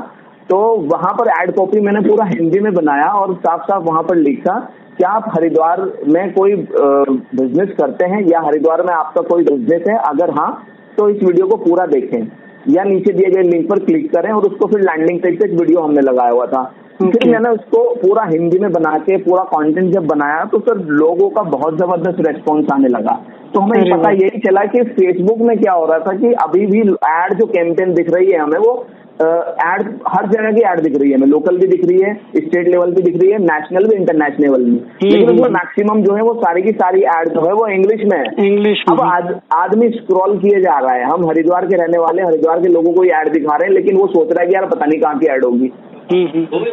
तो 0.50 0.58
वहाँ 0.92 1.12
पर 1.14 1.30
एड 1.32 1.54
कॉपी 1.56 1.80
मैंने 1.82 2.00
पूरा 2.02 2.26
हिंदी 2.28 2.60
में 2.60 2.74
बनाया 2.74 3.08
और 3.14 3.34
साफ़ 3.38 3.62
साफ़ 3.64 3.84
वहाँ 3.84 4.04
पर 4.04 4.16
लिखा 4.18 4.60
क्या 4.98 5.10
आप 5.10 5.26
हरिद्वार 5.30 5.82
में 6.08 6.34
कोई 6.34 6.56
बिज़नेस 6.72 7.70
करते 7.78 8.06
हैं 8.06 8.22
या 8.28 8.40
हरिद्वार 8.46 8.82
में 8.84 8.94
आपका 8.94 9.22
कोई 9.28 9.44
बिज़नेस 9.44 9.84
है? 9.90 9.98
अगर 10.00 10.32
हाँ 10.32 10.52
तो 10.98 11.08
इस 11.10 11.24
वीडियो 11.24 11.48
को 11.48 11.56
पूरा 11.58 11.86
देखें। 11.88 12.28
या 12.70 12.84
नीचे 12.84 13.14
दिए 13.14 13.30
गए 13.32 13.44
लिंक 13.44 13.70
पर 13.70 13.80
क्लिक 13.86 14.12
करें 14.12 14.32
और 14.32 14.46
उसको 14.46 14.68
फिर 14.68 14.82
लैंडिंग 14.82 15.20
पेज 15.20 15.40
पे 15.40 15.46
एक 15.46 15.60
वीडियो 15.60 15.82
हमने 15.82 16.02
लगाया 16.02 16.32
हुआ 16.32 16.46
था। 16.46 16.64
फिर 17.00 17.30
मैंने 17.30 17.50
उसको 17.50 17.84
पूरा 17.98 18.24
हिंदी 18.26 18.60
में 18.60 18.72
बना 18.72 18.98
के 19.00 19.18
पूरा 19.24 19.44
कंटेंट 19.52 19.94
जब 19.94 20.08
बनाया 20.08 20.44
तो 20.46 20.60
सर 20.60 20.80
लोगों 20.96 21.30
का 21.30 21.42
बहुत 21.52 21.78
ज़बरदस्त 21.78 22.20
रेस्पॉन्स 22.28 22.72
आने 22.74 22.88
लगा। 22.90 23.14
तो 23.54 23.60
हमें 23.60 23.92
पता 23.92 24.10
यही 24.14 24.40
चला 24.40 24.64
कि 24.74 24.84
फेसबुक 24.92 25.40
में 25.42 25.58
क्या 25.58 25.74
हो 25.74 25.86
रहा 25.86 26.00
था 26.00 26.16
कि 26.18 26.32
अभी 26.44 26.66
भी 26.68 26.80
एड 27.10 27.34
जो 27.34 27.46
कैंपेन 27.50 27.94
दिख 27.94 28.10
रही 28.16 28.32
है 28.32 28.40
हमें 28.40 28.58
वो 28.60 28.74
एड 29.22 29.82
हर 30.08 30.28
जगह 30.28 30.52
की 30.52 30.62
एड 30.68 30.80
दिख 30.82 30.94
रही 31.02 31.10
है 31.12 31.18
हमें। 31.18 31.28
लोकल 31.28 31.58
भी 31.58 31.68
दिख 31.68 31.82
रही 31.86 32.02
है 32.02 32.14
स्टेट 32.36 32.68
लेवल 32.68 32.92
भी 32.96 33.02
दिख 33.02 33.16
रही 33.22 33.32
है 33.32 33.40
नेशनल 33.40 33.88
भी 33.88 33.96
इंटरनेशनल 33.96 34.46
लेवल 34.46 34.62
में 34.66 34.78
हम्म, 34.78 35.10
लेकिन 35.10 35.26
उसमें 35.26 35.50
मैक्सिमम 35.50 35.92
हम्म। 35.92 36.04
जो 36.04 36.16
है 36.16 36.22
वो 36.22 36.34
सारी 36.36 36.62
की 36.62 36.72
सारी 36.84 37.02
एड 37.16 37.30
जो 37.30 37.46
है 37.48 37.54
वो 37.54 37.68
इंग्लिश 37.70 38.04
में 38.12 38.18
है। 38.18 38.48
इंग्लिश 38.48 38.84
अब 38.92 39.02
आज 39.04 39.34
आदमी 39.56 39.90
स्क्रॉल 39.90 40.38
किए 40.38 40.62
जा 40.62 40.78
रहा 40.80 40.94
है। 40.94 41.04
हम 41.06 41.28
हरिद्वार 41.30 41.66
के 41.66 41.76
रहने 41.76 42.00
वाले 42.00 42.24
हरिद्वार 42.24 42.62
के 42.62 42.74
लोगों 42.74 42.94
को 42.94 43.04
एड 43.04 43.32
दिखा 43.34 43.56
रहे 43.56 43.68
हैं 43.68 43.76
लेकिन 43.76 43.98
वो 43.98 44.08
सोच 44.08 44.32
रहा 44.32 44.42
है 44.42 44.48
कि 44.48 44.56
यार 44.56 44.66
पता 44.68 44.86
नहीं 44.86 45.02
कहाँ 45.02 45.18
की 45.20 45.34
एड 45.34 45.46
होगी। 45.46 45.72
हम्म, 46.12 46.64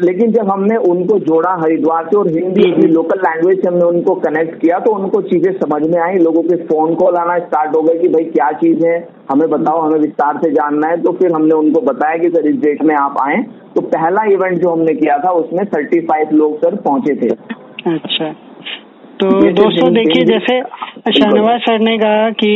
लेकिन 0.00 0.32
जब 0.32 0.50
हमने 0.50 0.76
उनको 0.88 1.18
जोड़ा 1.20 1.50
हरिद्वार 1.62 2.06
से 2.06 2.16
और 2.18 2.28
हिंदी 2.30 2.70
अपनी 2.70 2.86
लोकल 2.88 3.18
लैंग्वेज 3.20 3.60
से 3.60 3.68
हमने 3.68 3.84
उनको 3.86 4.14
कनेक्ट 4.20 4.60
किया 4.60 4.78
तो 4.80 4.92
उनको 4.94 5.20
चीज़ें 5.22 5.52
समझ 5.54 5.80
में 5.86 5.98
आई 6.02 6.18
लोगों 6.20 6.42
के 6.42 6.56
फ़ोन 6.64 6.94
कॉल 6.94 7.16
आना 7.16 7.38
स्टार्ट 7.40 7.76
हो 7.76 7.82
गए 7.82 7.98
कि 7.98 8.08
भाई 8.08 8.24
क्या 8.30 8.50
चीज़ 8.60 8.86
है 8.86 8.96
हमें 9.30 9.48
बताओ 9.50 9.80
हमें 9.80 9.98
विस्तार 10.00 10.38
से 10.38 10.50
जानना 10.52 10.88
है। 10.88 11.00
तो 11.02 11.12
फिर 11.12 11.32
हमने 11.32 11.54
उनको 11.56 11.80
बताया 11.82 12.16
कि 12.18 12.28
सर 12.30 12.46
इस 12.46 12.56
डेट 12.60 12.82
में 12.82 12.94
आप 12.96 13.16
आए। 13.22 13.36
तो 13.74 13.80
पहला 13.88 14.24
इवेंट 14.30 14.58
जो 14.58 14.70
हमने 14.70 14.94
किया 14.94 15.18
था 15.18 15.30
उसमें 15.34 15.64
थर्टी 15.66 16.00
फाइव 16.06 16.34
लोग 16.36 16.56
सर 16.58 16.76
पहुँचे 16.86 17.14
थे। 17.16 17.28
अच्छा। 17.90 18.32
तो 19.20 19.28
दोस्तों 19.52 19.92
देखिए 19.94 20.24
जैसे 20.26 20.60
शाहनवाज 21.10 21.60
सर 21.60 21.78
ने 21.80 21.96
कहा 21.98 22.30
कि 22.42 22.50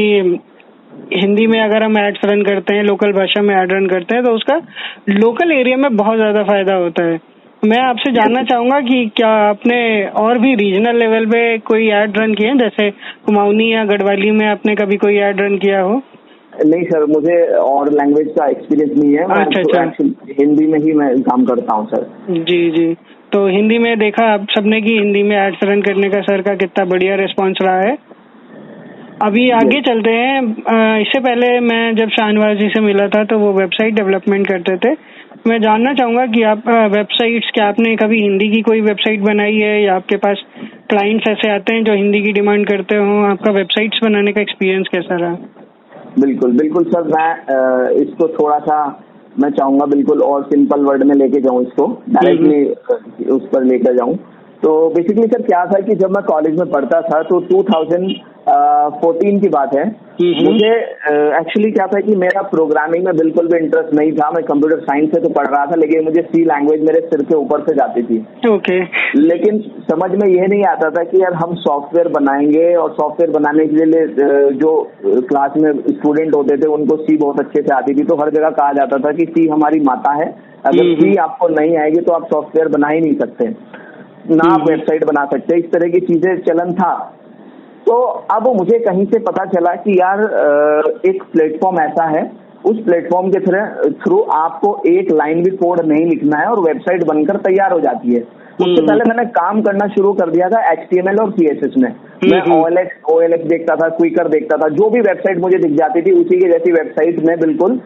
हिंदी 1.12 1.46
में 1.46 1.60
अगर 1.60 1.82
हम 1.82 1.98
एड्स 1.98 2.20
रन 2.24 2.42
करते 2.42 2.74
हैं 2.74 2.82
लोकल 2.84 3.12
भाषा 3.12 3.42
में 3.42 3.54
एड 3.54 3.72
रन 3.72 3.86
करते 3.86 4.14
हैं 4.14 4.24
तो 4.24 4.30
उसका 4.32 4.56
लोकल 5.10 5.52
एरिया 5.52 5.76
में 5.76 5.96
बहुत 5.96 6.16
ज़्यादा 6.16 6.42
फ़ायदा 6.44 6.74
होता 6.74 7.04
है। 7.04 7.18
मैं 7.64 7.78
आपसे 7.80 8.10
जानना 8.12 8.42
चाहूँगा 8.42 8.78
कि 8.80 9.04
क्या 9.16 9.28
आपने 9.42 9.76
और 10.22 10.38
भी 10.38 10.54
रीजनल 10.54 10.98
लेवल 10.98 11.26
पे 11.26 11.42
कोई 11.68 11.86
एड 11.92 12.18
रन 12.18 12.34
किए 12.34 12.54
जैसे 12.54 12.90
कुमाऊनी 13.26 13.72
या 13.72 13.84
गढ़वाली 13.84 14.30
में 14.30 14.46
आपने 14.46 14.74
कभी 14.74 14.96
कोई 14.96 15.16
एड 15.18 15.40
रन 15.40 15.56
किया 15.58 15.80
हो? 15.80 15.94
नहीं 16.66 16.82
सर 16.84 17.04
मुझे 17.06 17.36
और 17.58 17.90
लैंग्वेज 17.92 18.28
का 18.30 18.48
एक्सपीरियंस 18.50 18.98
नहीं 18.98 19.14
है। 19.14 19.24
अच्छा 19.36 19.60
अच्छा। 19.60 19.82
हिंदी 20.40 20.66
में 20.66 20.78
ही 20.78 20.92
मैं 20.92 21.08
काम 21.22 21.44
करता 21.44 21.74
हूँ 21.74 21.86
सर। 21.86 22.06
जी 22.30 22.70
जी। 22.70 22.86
तो 23.32 23.46
हिंदी 23.48 23.78
में 23.78 23.98
देखा 23.98 24.26
आप 24.32 24.46
सबने 24.50 24.80
की 24.80 24.98
हिंदी 24.98 25.22
में 25.22 25.36
एड्स 25.36 25.64
रन 25.64 25.82
करने 25.82 26.10
का 26.10 26.20
सर 26.20 26.42
का 26.42 26.54
कितना 26.56 26.84
बढ़िया 26.84 27.14
रिस्पॉन्स 27.16 27.62
रहा 27.62 27.80
है। 27.80 27.96
अभी 29.22 29.48
आगे 29.52 29.80
चलते 29.80 30.10
हैं। 30.10 31.00
इससे 31.00 31.20
पहले 31.20 31.58
मैं 31.62 31.94
जब 31.96 32.08
शाहनवाज 32.10 32.56
जी 32.58 32.68
से 32.68 32.80
मिला 32.80 33.06
था 33.08 33.24
तो 33.24 33.38
वो 33.38 33.52
वेबसाइट 33.52 33.94
डेवलपमेंट 33.94 34.46
करते 34.48 34.76
थे। 34.76 34.94
मैं 35.46 35.58
जानना 35.62 35.92
चाहूँगा 35.94 36.24
कि 36.26 36.42
आप 36.42 36.68
वेबसाइट्स 36.92 37.50
क्या 37.54 37.66
आपने 37.68 37.94
कभी 37.96 38.20
हिंदी 38.22 38.48
की 38.50 38.60
कोई 38.62 38.80
वेबसाइट 38.80 39.20
बनाई 39.20 39.56
है 39.56 39.72
या 39.82 39.94
आपके 39.96 40.16
पास 40.16 40.42
क्लाइंट्स 40.90 41.28
ऐसे 41.30 41.50
आते 41.50 41.74
हैं 41.74 41.82
जो 41.84 41.94
हिंदी 41.94 42.20
की 42.22 42.32
डिमांड 42.32 42.66
करते 42.68 42.96
हो? 42.96 43.18
आपका 43.24 43.50
वेबसाइट्स 43.52 43.98
बनाने 44.04 44.32
का 44.32 44.40
एक्सपीरियंस 44.40 44.88
कैसा 44.92 45.16
रहा? 45.16 45.34
बिल्कुल 46.20 46.52
बिल्कुल 46.52 46.84
सर 46.84 47.02
मैं 47.08 47.90
इसको 48.02 48.28
थोड़ा 48.28 48.58
सा 48.58 48.78
मैं 49.40 49.50
चाहूँगा 49.50 49.86
बिल्कुल 49.86 50.22
और 50.22 50.42
सिंपल 50.44 50.84
वर्ड 50.84 51.02
में 51.02 51.14
लेके 51.14 51.40
जाऊँ 51.40 51.62
इसको 51.62 51.86
डायरेक्टली 52.08 52.60
हम्म। 52.60 53.36
उस 53.36 53.48
पर 53.54 53.64
लेकर 53.64 53.96
जाऊँ। 53.96 54.16
तो 54.62 54.72
बेसिकली 54.88 55.26
सर 55.26 55.42
क्या 55.42 55.64
था 55.66 55.80
कि 55.80 55.94
जब 55.94 56.10
मैं 56.10 56.22
कॉलेज 56.24 56.58
में 56.58 56.70
पढ़ता 56.70 57.00
था 57.02 57.22
तो 57.22 57.40
2014 57.48 59.40
की 59.40 59.48
बात 59.48 59.74
है। 59.76 59.84
मुझे 60.14 60.68
एक्चुअली 60.68 61.68
uh, 61.68 61.74
क्या 61.74 61.86
था 61.86 62.00
कि 62.00 62.14
मेरा 62.16 62.42
प्रोग्रामिंग 62.48 63.04
में 63.04 63.16
बिल्कुल 63.16 63.46
भी 63.46 63.58
इंटरेस्ट 63.58 63.94
नहीं 63.94 64.12
था। 64.12 64.30
मैं 64.30 64.42
कंप्यूटर 64.44 64.80
साइंस 64.80 65.10
से 65.10 65.20
तो 65.20 65.28
पढ़ 65.30 65.46
रहा 65.46 65.64
था 65.66 65.76
लेकिन 65.76 66.04
मुझे 66.04 66.22
सी 66.24 66.42
लैंग्वेज 66.44 66.82
मेरे 66.82 67.00
सिर 67.06 67.22
के 67.22 67.36
ऊपर 67.36 67.60
से 67.60 67.74
जाती 67.76 68.02
थी। 68.02 68.18
Okay 68.18 68.50
okay. 68.50 68.80
लेकिन 69.16 69.58
समझ 69.90 70.10
में 70.12 70.28
यह 70.28 70.46
नहीं 70.46 70.62
आता 70.64 70.90
था 70.90 71.04
कि 71.04 71.22
यार 71.22 71.34
हम 71.34 71.54
सॉफ्टवेयर 71.56 72.08
बनाएँगे 72.10 72.74
और 72.74 72.92
सॉफ्टवेयर 72.92 73.30
बनाने 73.30 73.66
के 73.66 73.84
लिए 73.84 74.06
जो 74.54 74.72
क्लास 75.04 75.56
में 75.56 75.72
स्टूडेंट 75.88 76.34
होते 76.34 76.56
थे 76.56 76.68
उनको 76.68 76.96
सी 76.96 77.16
बहुत 77.16 77.40
अच्छे 77.40 77.62
से 77.62 77.74
आती 77.74 77.94
थी। 77.94 78.04
तो 78.04 78.16
हर 78.16 78.30
जगह 78.30 78.50
कहा 78.52 78.72
जाता 78.72 78.98
था 78.98 79.12
कि 79.12 79.26
सी 79.26 79.48
हमारी 79.48 79.80
माता 79.80 80.14
है। 80.14 80.26
अगर 80.66 80.94
सी 80.94 81.14
आपको 81.18 81.48
नहीं 81.50 81.76
आएगी 81.78 82.00
तो 82.00 82.12
आप 82.12 82.26
सॉफ्टवेयर 82.26 82.68
बना 82.68 82.88
ही 82.88 83.00
नहीं 83.00 83.18
सकते। 83.18 83.48
ना 84.30 84.52
आप 84.54 84.70
वेबसाइट 84.70 85.04
हम्म। 85.04 85.12
बना 85.12 85.24
सकते। 85.32 85.58
इस 85.58 85.70
तरह 85.72 85.88
की 85.88 86.00
चीज़ें 86.02 86.36
चलन 86.42 86.72
था। 86.74 86.92
तो 87.86 87.94
अब 88.30 88.46
मुझे 88.56 88.78
कहीं 88.78 89.04
से 89.04 89.18
पता 89.18 89.44
चला 89.44 89.74
कि 89.74 89.98
यार 90.00 90.20
एक 91.06 91.22
प्लेटफॉर्म 91.32 91.80
ऐसा 91.80 92.04
है। 92.08 92.30
उस 92.64 92.78
प्लेटफॉर्म 92.84 93.30
के 93.30 93.40
थ्रू 94.04 94.20
आपको 94.34 94.82
एक 94.86 95.10
लाइन 95.12 95.42
भी 95.42 95.50
कोड 95.56 95.80
नहीं 95.80 96.06
लिखना 96.06 96.38
है 96.38 96.46
और 96.46 96.60
वेबसाइट 96.60 97.04
बनकर 97.04 97.36
तैयार 97.36 97.72
हो 97.72 97.80
जाती 97.80 98.14
है। 98.14 98.20
उससे 98.20 98.70
हम्म। 98.70 98.86
पहले 98.86 99.04
मैंने 99.04 99.24
काम 99.24 99.60
करना 99.62 99.86
शुरू 99.86 100.12
कर 100.12 100.30
दिया 100.30 100.48
था 100.48 100.60
एच 100.72 101.20
और 101.20 101.30
सीएसएस 101.30 101.72
में। 101.78 101.94
मैं 102.24 102.40
ओएलएक्स 102.56 103.10
ओएलएक्स 103.12 103.44
देखता 103.44 103.74
था 103.76 103.88
क्विकर 103.88 104.28
देखता 104.28 104.56
था 104.56 104.68
जो 104.68 104.88
भी 104.90 105.00
वेबसाइट 105.00 105.40
मुझे 105.40 105.58
दिख 105.58 105.72
जाती 105.72 106.02
थी 106.02 106.12
उसी 106.12 106.38
की 106.40 106.50
जैसी 106.50 106.72
वेबसाइट 106.72 107.18
में 107.28 107.38
बिल्कुल 107.40 107.80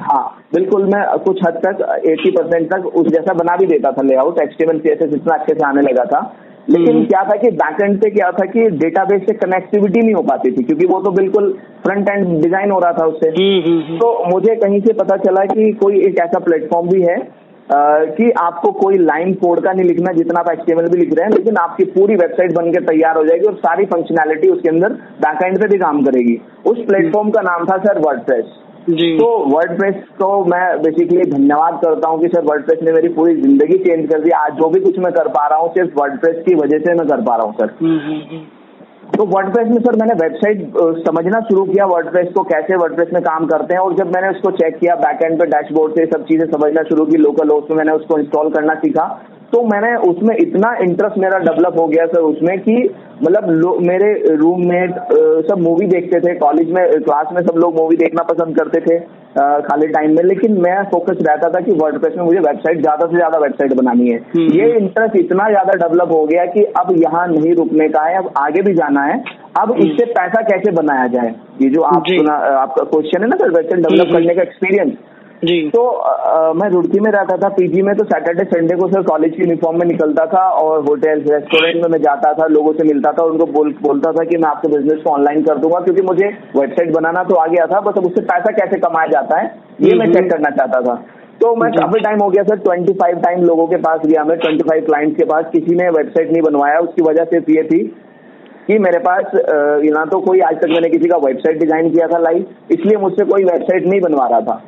हाँ 0.00 0.24
बिल्कुल 0.54 0.84
मैं 0.84 1.02
कुछ 1.18 1.40
हद 1.46 1.60
तक 1.66 1.82
80 2.06 2.30
परसेंट 2.30 2.70
तक 2.72 2.86
उस 2.86 3.06
जैसा 3.06 3.34
बना 3.34 3.56
भी 3.56 3.66
देता 3.66 3.92
था 3.92 4.02
layout 4.02 4.40
H 4.42 4.56
T 4.58 4.64
M 4.64 4.70
L 4.70 4.78
C 4.78 4.88
S 4.88 5.02
S 5.02 5.14
इतना 5.14 5.34
अच्छे 5.34 5.54
से 5.54 5.66
आने 5.66 5.82
लगा 5.82 6.04
था। 6.04 6.20
लेकिन 6.68 6.94
हम्म। 6.94 7.04
क्या 7.04 7.22
था 7.22 7.36
कि 7.36 7.50
बैक 7.52 7.80
एंड 7.82 8.00
से 8.02 8.10
क्या 8.10 8.30
था 8.30 8.44
कि 8.46 8.68
डेटाबेस 8.78 9.22
से 9.22 9.34
कनेक्टिविटी 9.36 10.00
नहीं 10.00 10.14
हो 10.14 10.22
पाती 10.22 10.50
थी 10.50 10.64
क्योंकि 10.64 10.86
वो 10.86 11.00
तो 11.00 11.10
बिल्कुल 11.12 11.52
फ्रंट 11.82 12.08
एंड 12.08 12.26
डिज़ाइन 12.42 12.70
हो 12.70 12.78
रहा 12.78 12.92
था 12.92 13.06
उससे। 13.06 13.28
हम्म, 13.30 13.60
हम्म, 13.62 13.96
तो 13.98 14.30
मुझे 14.30 14.54
कहीं 14.56 14.80
से 14.80 14.92
पता 14.94 15.16
चला 15.24 15.44
कि 15.44 15.72
कोई 15.82 16.00
एक 16.00 16.18
ऐसा 16.18 16.38
प्लेटफॉर्म 16.40 16.88
भी 16.88 17.02
है 17.02 17.16
कि 17.68 18.30
आपको 18.40 18.70
कोई 18.72 18.98
लाइन 19.00 19.32
कोड 19.34 19.60
का 19.64 19.72
नहीं 19.72 19.84
लिखना 19.86 20.12
जितना 20.12 20.40
आप 20.40 20.50
एचटीएमएल 20.50 20.88
भी 20.88 20.98
लिख 20.98 21.12
रहे 21.12 21.24
हैं 21.24 21.32
लेकिन 21.32 21.56
आपकी 21.56 21.84
पूरी 21.92 22.14
वेबसाइट 22.14 22.52
बनकर 22.52 22.82
तैयार 22.84 23.16
हो 23.16 23.24
जाएगी 23.24 23.46
और 23.46 23.54
सारी 23.58 23.84
फंक्शनैलिटी 23.86 24.48
उसके 24.48 24.68
अंदर 24.68 24.92
बैकएंड 25.22 25.58
पे 25.60 25.68
भी 25.68 25.78
काम 25.78 26.02
करेगी। 26.04 26.34
उस 26.66 26.84
प्लेटफॉर्म 26.86 27.30
का 27.30 27.40
नाम 27.42 27.64
था 27.64 27.76
सर 27.78 27.98
वर्डप्रेस 27.98 28.52
तो 28.84 29.26
वर्डप्रेस 29.48 29.94
को 30.18 30.28
मैं 30.44 30.64
बेसिकली 30.82 31.22
धन्यवाद 31.30 31.78
करता 31.84 32.08
हूँ 32.08 32.20
कि 32.20 32.28
सर 32.28 32.42
वर्डप्रेस 32.44 32.80
ने 32.82 32.92
मेरी 32.92 33.08
पूरी 33.14 33.34
ज़िंदगी 33.36 33.78
चेंज 33.78 34.08
कर 34.10 34.20
दी। 34.20 34.30
आज 34.30 34.52
जो 34.52 34.68
भी 34.68 34.80
कुछ 34.80 34.98
मैं 34.98 35.12
कर 35.12 35.28
पा 35.28 35.46
रहा 35.46 35.58
हूँ 35.58 35.68
सिर्फ़ 35.68 35.94
वर्डप्रेस 36.00 36.42
की 36.46 36.54
वजह 36.54 36.78
से 36.78 36.94
मैं 36.94 37.06
कर 37.08 37.20
पा 37.20 37.36
रहा 37.36 37.46
हूँ 37.46 37.54
सर। 37.54 37.70
हम्म, 37.80 37.98
हम्म, 37.98 38.20
हम्म। 38.30 38.42
तो 39.16 39.24
वर्डप्रेस 39.26 39.68
में 39.68 39.78
सर 39.78 39.96
मैंने 39.96 40.14
वेबसाइट 40.14 40.76
समझना 41.06 41.40
शुरू 41.40 41.64
किया 41.64 41.86
वर्डप्रेस 41.86 42.28
को 42.34 42.42
कैसे 42.44 42.76
वर्डप्रेस 42.76 43.08
में 43.14 43.22
काम 43.22 43.46
करते 43.46 43.74
हैं 43.74 43.80
और 43.80 43.94
जब 43.94 44.14
मैंने 44.14 44.28
उसको 44.28 44.50
चेक 44.52 44.78
किया 44.78 44.94
बैकएंड 44.96 45.38
पे 45.40 45.46
डैशबोर्ड 45.46 45.92
से 45.92 46.06
सब 46.06 46.24
चीज़ें 46.24 46.46
समझना 46.50 46.82
शुरू 46.82 47.04
की 47.04 47.16
लोकल 47.18 47.50
होस्ट 47.50 47.70
में 47.70 47.76
मैंने 47.76 47.92
उसको 47.92 48.18
इंस्टॉल 48.18 48.50
करना 48.50 48.74
सीखा 48.74 49.06
तो 49.54 49.62
मैंने 49.64 49.94
उसमें 50.04 50.36
इतना 50.36 50.68
इंटरेस्ट 50.82 51.18
मेरा 51.18 51.38
डेवलप 51.40 51.76
हो 51.80 51.86
गया 51.88 52.04
सर 52.06 52.22
उसमें 52.28 52.58
कि 52.60 52.72
मतलब 53.22 53.76
मेरे 53.82 54.08
रूममेट 54.36 54.94
सब 55.48 55.60
मूवी 55.62 55.86
देखते 55.88 56.20
थे 56.20 56.34
कॉलेज 56.38 56.70
में 56.72 56.82
क्लास 57.02 57.28
में 57.34 57.40
सब 57.42 57.60
लोग 57.64 57.76
मूवी 57.76 57.96
देखना 57.96 58.22
पसंद 58.30 58.56
करते 58.56 58.80
थे 58.86 58.98
खाली 59.68 59.86
टाइम 59.92 60.16
में। 60.16 60.22
लेकिन 60.24 60.58
मैं 60.62 60.74
फोकस 60.90 61.22
रहता 61.28 61.48
था 61.50 61.60
कि 61.60 61.72
वर्डप्रेस 61.78 62.14
में 62.16 62.24
मुझे 62.24 62.40
वेबसाइट 62.40 62.80
ज़्यादा 62.80 63.06
से 63.06 63.16
ज़्यादा 63.16 63.38
वेबसाइट 63.38 63.72
बनानी 63.76 64.08
है। 64.08 64.18
हम्म। 64.34 64.52
ये 64.52 64.68
इंटरेस्ट 64.74 65.16
इतना 65.16 65.48
ज़्यादा 65.48 65.78
डेवलप 65.78 66.12
हो 66.12 66.24
गया 66.26 66.44
कि 66.52 66.64
अब 66.82 66.92
यहाँ 66.98 67.26
नहीं 67.28 67.54
रुकने 67.54 67.88
का 67.88 68.02
है 68.02 68.18
अब 68.18 68.30
आगे 68.40 68.62
भी 68.62 68.74
जाना 68.74 69.02
है। 69.04 69.16
अब 69.62 69.72
हम्म। 69.72 69.86
इससे 69.86 70.04
पैसा 70.12 70.42
कैसे 70.50 70.72
बनाया 70.82 71.06
जाए? 71.16 71.34
ये 71.62 71.70
जो 71.70 71.82
आप 71.88 72.04
सुना 72.08 72.34
आपका 72.60 72.84
क्वेश्चन 72.92 73.22
है 73.22 73.28
ना 73.28 73.36
सर 73.36 73.50
वेबसाइट 73.52 73.86
डेवलप 73.88 74.12
करने 74.12 74.34
का 74.34 74.42
एक्सपीरियंस 74.42 74.92
जी। 75.42 75.56
तो 75.70 75.80
आ, 75.86 76.52
मैं 76.52 76.68
रुड़की 76.70 77.00
में 77.00 77.10
रहता 77.10 77.36
था 77.36 77.48
पीजी 77.54 77.82
में 77.82 77.94
तो 77.96 78.04
सैटरडे 78.04 78.44
संडे 78.44 78.76
को 78.76 78.86
सर 78.88 79.02
कॉलेज 79.02 79.32
की 79.32 79.42
यूनिफॉर्म 79.42 79.78
में 79.78 79.86
निकलता 79.86 80.24
था 80.26 80.42
और 80.58 80.84
होटल 80.84 81.24
रेस्टोरेंट 81.30 81.82
में 81.82 81.88
मैं 81.92 82.00
जाता 82.02 82.32
था 82.34 82.46
लोगों 82.48 82.72
से 82.72 82.84
मिलता 82.84 83.12
था 83.12 83.24
और 83.24 83.30
उनको 83.30 83.46
बोल 83.52 83.72
बोलता 83.82 84.12
था 84.12 84.24
कि 84.24 84.36
मैं 84.36 84.48
आपके 84.50 84.68
बिज़नेस 84.68 85.02
को 85.04 85.10
ऑनलाइन 85.10 85.42
कर 85.42 85.58
दूँगा 85.58 85.80
क्योंकि 85.80 86.02
मुझे 86.02 86.28
वेबसाइट 86.56 86.92
बनाना 86.94 87.22
तो 87.24 87.34
आ 87.34 87.46
गया 87.46 87.66
था 87.66 87.80
बस 87.80 87.98
अब 87.98 88.06
उससे 88.06 88.22
पैसा 88.30 88.52
कैसे 88.58 88.78
कमाया 88.80 89.10
जाता 89.10 89.40
है 89.40 89.46
ये 89.80 89.98
मैं 89.98 90.06
चेक 90.06 90.16
हम्म, 90.16 90.18
हम्म। 90.18 90.28
करना 90.30 90.50
चाहता 90.56 90.80
था। 90.80 90.94
तो 91.40 91.54
मैं 91.56 91.70
काफ़ी 91.72 92.00
टाइम 92.00 92.18
हो 92.22 92.28
गया 92.30 92.42
सर 92.44 92.58
ट्वेंटी 92.60 92.92
फाइव 92.98 93.20
टाइम 93.20 93.44
लोगों 93.44 93.66
के 93.66 93.76
पास 93.84 94.00
गया 94.06 94.24
मैं 94.24 94.36
ट्वेंटी 94.38 94.68
फाइव 94.68 94.84
क्लाइंट्स 94.84 95.16
के 95.16 95.24
पास 95.26 95.44
किसी 95.52 95.74
ने 95.76 95.88
वेबसाइट 95.92 96.30
नहीं 96.32 96.42
बनवाया 96.42 96.78
उसकी 96.80 97.02
वजह 97.02 97.24
सिर्फ़ 97.32 97.50
ये 97.50 97.62
थी 97.64 97.80
कि 98.66 98.78
मेरे 98.80 98.98
पास 99.06 99.32
ना 99.96 100.04
तो 100.12 100.20
कोई 100.20 100.40
आज 100.42 100.60
तक 100.60 100.68
मैंने 100.68 100.88
किसी 100.90 101.08
का 101.08 101.16
वेबसाइट 101.24 101.58
डिज़ाइन 101.58 101.90
किया 101.90 102.06
था 102.06 102.18
लाइव 102.20 102.46
इसलिए 102.70 103.00
मुझसे 103.00 103.24
कोई 103.32 103.44
वेबसाइट 103.44 103.86
नहीं 103.86 104.00
बनवा 104.00 104.26
रहा 104.26 104.40
था। 104.40 104.62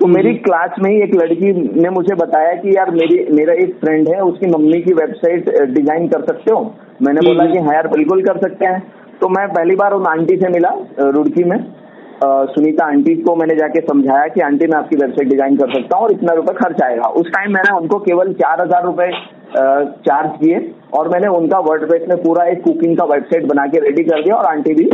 तो 0.00 0.06
मेरी 0.06 0.32
क्लास 0.36 0.74
में 0.82 0.90
ही 0.90 1.00
एक 1.02 1.14
लड़की 1.14 1.52
ने 1.82 1.90
मुझे 1.90 2.14
बताया 2.16 2.52
कि 2.56 2.76
यार 2.76 2.90
मेरी 2.90 3.16
मेरा 3.32 3.54
एक 3.62 3.74
फ्रेंड 3.80 4.08
है 4.08 4.20
उसकी 4.22 4.46
मम्मी 4.48 4.80
की 4.82 4.92
वेबसाइट 4.94 5.48
डिज़ाइन 5.70 6.06
कर 6.08 6.24
सकते 6.26 6.52
हो? 6.52 6.60
मैंने 7.02 7.20
बोला 7.26 7.46
कि 7.46 7.58
हाँ 7.58 7.74
यार 7.74 7.88
बिल्कुल 7.88 8.22
कर 8.24 8.38
सकते 8.38 8.66
हैं। 8.66 8.80
तो 9.20 9.28
मैं 9.28 9.46
पहली 9.48 9.74
बार 9.76 9.92
उन 9.92 10.06
आंटी 10.06 10.36
से 10.36 10.48
मिला 10.48 10.70
रुड़की 11.00 11.44
में। 11.44 11.58
सुनीता 12.22 12.84
आंटी 12.86 13.14
को 13.22 13.34
मैंने 13.36 13.54
जाके 13.56 13.80
समझाया 13.82 14.26
कि 14.28 14.40
आंटी 14.42 14.66
मैं 14.66 14.78
आपकी 14.78 14.96
वेबसाइट 14.96 15.28
डिज़ाइन 15.28 15.56
कर 15.56 15.72
सकता 15.72 15.96
हूँ 15.96 16.04
और 16.04 16.12
इतना 16.12 16.32
रुपए 16.34 16.54
खर्च 16.54 16.82
आएगा। 16.82 17.08
उस 17.20 17.26
टाइम 17.28 17.52
मैंने 17.54 17.76
उनको 17.76 17.98
केवल 18.00 18.32
चार 18.34 18.62
हज़ार 18.62 18.84
रुपए 18.84 19.10
चार्ज 20.06 20.30
किए 20.40 20.58
और 20.94 21.08
मैंने 21.08 21.28
उनका 21.36 21.58
वर्ड 21.66 22.08
में 22.08 22.16
पूरा 22.18 22.44
एक 22.46 22.62
कुकिंग 22.64 22.96
का 22.98 23.04
वेबसाइट 23.06 23.46
बना 23.46 23.66
के 23.66 23.78
रेडी 23.80 24.04
कर 24.04 24.22
दिया 24.22 24.34
और 24.36 24.46
आंटी 24.46 24.74
भी 24.74 24.90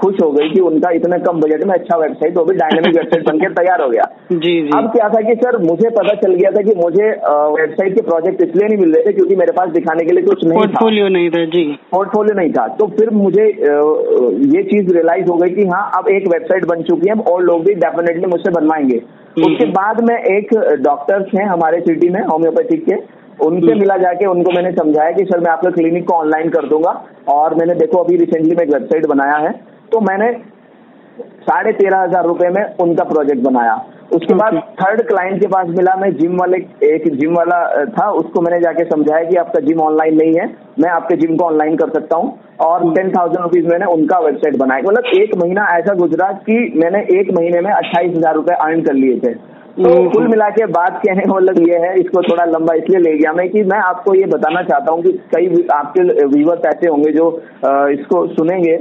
खुश 0.00 0.16
हो 0.22 0.30
गई 0.32 0.48
कि 0.48 0.60
उनका 0.60 0.90
इतने 0.90 1.18
कम 1.18 1.40
बजट 1.40 1.64
में 1.66 1.72
अच्छा 1.74 1.96
वेबसाइट 1.96 2.36
वो 2.38 2.44
भी 2.44 2.54
डायनेमिक 2.56 2.96
वेबसाइट 2.96 3.26
बनकर 3.28 3.52
तैयार 3.52 3.82
हो 3.82 3.88
गया। 3.88 4.04
जी 4.32 4.38
जी। 4.38 4.70
अब 4.76 4.90
क्या 4.92 5.08
था 5.08 5.20
कि 5.20 5.34
सर 5.34 5.58
मुझे 5.62 5.90
पता 5.90 6.14
चल 6.14 6.34
गया 6.34 6.50
था 6.50 6.62
कि 6.62 6.74
मुझे 6.76 7.08
वेबसाइट 7.54 7.94
के 7.94 8.02
प्रोजेक्ट 8.02 8.42
इसलिए 8.42 8.68
नहीं 8.68 8.78
मिल 8.78 8.94
रहे 8.94 9.06
थे 9.06 9.12
क्योंकि 9.12 9.36
मेरे 9.36 9.52
पास 9.52 9.70
दिखाने 9.70 10.04
के 10.04 10.12
लिए 10.12 10.24
कुछ 10.24 10.44
नहीं 10.44 10.58
पोर्टफोलियो 10.58 11.08
नहीं 11.08 11.30
था 11.30 11.44
जी। 11.54 11.64
पोर्टफोलियो 11.92 12.38
नहीं 12.40 12.52
था। 12.52 12.66
तो 12.78 12.86
फिर 12.98 13.10
मुझे 13.16 13.44
ये 13.44 14.62
चीज़ 14.64 14.92
रियलाइज़ 14.92 15.28
हो 15.30 15.36
गई 15.36 15.50
कि 15.50 15.66
हाँ 15.66 15.90
अब 15.98 16.08
एक 16.08 16.28
वेबसाइट 16.28 16.66
बन 16.66 16.82
चुकी 16.82 17.08
है 17.08 17.20
और 17.32 17.42
लोग 17.42 17.64
भी 17.64 17.74
डेफिनेटली 17.84 18.26
मुझसे 18.26 18.50
बनवाएँगे। 18.50 19.00
उसके 19.42 19.64
बाद 19.72 20.00
में 20.00 20.16
एक 20.16 20.54
डॉक्टर्स 20.82 21.34
हैं 21.34 21.46
हमारे 21.46 21.80
सिटी 21.80 22.08
में 22.08 22.20
होम्योपैथिक 22.22 22.84
के। 22.84 22.96
उनसे। 23.44 23.74
मिला 23.74 23.96
जाके 23.96 24.26
उनको 24.26 24.52
मैंने 24.52 24.70
समझाया 24.72 25.10
कि 25.10 25.24
सर 25.24 25.40
मैं 25.40 25.50
आपका 25.52 25.70
क्लिनिक 25.70 26.06
को 26.08 26.14
ऑनलाइन 26.14 26.48
कर 26.48 26.68
दूँगा 26.68 26.92
और 27.28 27.54
मैंने 27.54 27.74
देखो 27.74 27.98
अभी 27.98 28.16
रिसेंटली 28.16 28.54
में 28.56 28.62
एक 28.62 28.72
वेबसाइट 28.72 29.06
बनाया 29.06 29.36
है। 29.38 29.50
तो 29.92 30.00
मैंने 30.02 30.32
साढ़े 31.42 31.72
तेरह 31.74 31.98
हज़ार 31.98 32.24
रुपए 32.26 32.48
में 32.50 32.64
उनका 32.80 33.04
प्रोजेक्ट 33.06 33.42
बनाया। 33.42 33.74
उसके 34.14 34.34
बाद 34.34 34.56
थर्ड 34.80 35.00
क्लाइंट 35.08 35.40
के 35.40 35.46
पास 35.48 35.68
मिला 35.68 35.94
मैं 35.96 36.10
जिम 36.16 36.36
वाले 36.38 36.56
एक 36.86 37.08
जिम 37.14 37.34
वाला 37.34 37.58
था 37.94 38.08
उसको 38.18 38.40
मैंने 38.40 38.60
जाके 38.60 38.84
समझाया 38.86 39.28
कि 39.30 39.36
आपका 39.36 39.60
जिम 39.60 39.80
ऑनलाइन 39.82 40.16
नहीं 40.16 40.34
है 40.34 40.46
मैं 40.78 40.90
आपके 40.90 41.16
जिम 41.16 41.36
को 41.36 41.44
ऑनलाइन 41.44 41.76
कर 41.76 41.90
सकता 41.90 42.16
हूँ 42.16 42.38
और 42.60 42.84
टेन 42.94 43.10
थाउज़ेंड 43.10 43.40
रुपीज़ 43.40 43.66
मैंने 43.66 43.86
उनका 43.92 44.18
वेबसाइट 44.20 44.56
बनाया। 44.58 44.82
मतलब 44.82 45.10
एक 45.16 45.34
महीना 45.36 45.66
ऐसा 45.72 45.94
गुजरा 45.96 46.30
कि 46.46 46.58
मैंने 46.76 47.00
एक 47.18 47.32
महीने 47.38 47.60
में 47.60 47.70
अट्ठाईस 47.72 48.16
हज़ार 48.16 48.34
रुपए 48.34 48.54
अर्न 48.60 48.82
कर 48.82 48.94
लिए 48.94 49.18
थे। 49.20 49.34
तो 49.76 49.88
हम्म। 49.90 50.10
कुल 50.10 50.26
मिला 50.28 50.48
के 50.50 50.66
बात 50.68 50.94
कहने 50.98 51.22
का 51.22 51.32
मतलब 51.32 51.58
ये 51.62 51.78
है 51.78 51.92
इसको 52.00 52.20
थोड़ा 52.22 52.44
लंबा 52.46 52.74
इसलिए 52.74 53.00
ले 53.00 53.10
गया 53.14 53.32
मैं 53.32 53.48
कि 53.50 53.62
मैं 53.64 53.78
आपको 53.80 54.14
ये 54.14 54.26
बताना 54.26 54.62
चाहता 54.64 54.92
हूँ 54.92 55.02
कि 55.02 55.12
कई 55.34 55.66
आपके 55.72 56.02
व्यूवर्स 56.26 56.64
ऐसे 56.66 56.88
होंगे 56.88 57.12
जो 57.12 57.26
इसको 57.92 58.26
सुनेंगे 58.28 58.76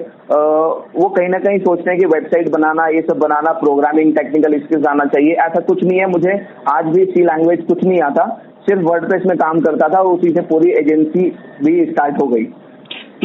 वो 0.95 1.09
कहीं 1.09 1.29
ना 1.29 1.39
कहीं 1.39 1.59
सोचते 1.61 1.91
हैं 1.91 1.99
कि 1.99 2.05
वेबसाइट 2.07 2.49
बनाना 2.51 2.87
ये 2.89 3.01
सब 3.03 3.19
बनाना 3.19 3.51
प्रोग्रामिंग 3.59 4.15
टेक्निकल 4.15 4.59
स्किल्स 4.59 4.87
आना 4.87 5.05
चाहिए 5.09 5.33
ऐसा 5.43 5.61
कुछ 5.65 5.83
नहीं 5.83 5.99
है 5.99 6.07
मुझे 6.09 6.39
आज 6.71 6.85
भी 6.89 7.05
सी 7.07 7.25
लैंग्वेज 7.25 7.65
कुछ 7.65 7.83
नहीं 7.83 8.01
आता 8.03 8.27
सिर्फ़ 8.65 8.83
वर्ड 8.83 9.13
में 9.25 9.37
काम 9.37 9.59
करता 9.61 9.87
था 9.89 10.01
उसी 10.09 10.29
से 10.29 10.41
पूरी 10.45 10.71
एजेंसी 10.75 11.29
भी 11.61 11.73
स्टार्ट 11.85 12.21
हो 12.21 12.27
गई 12.27 12.47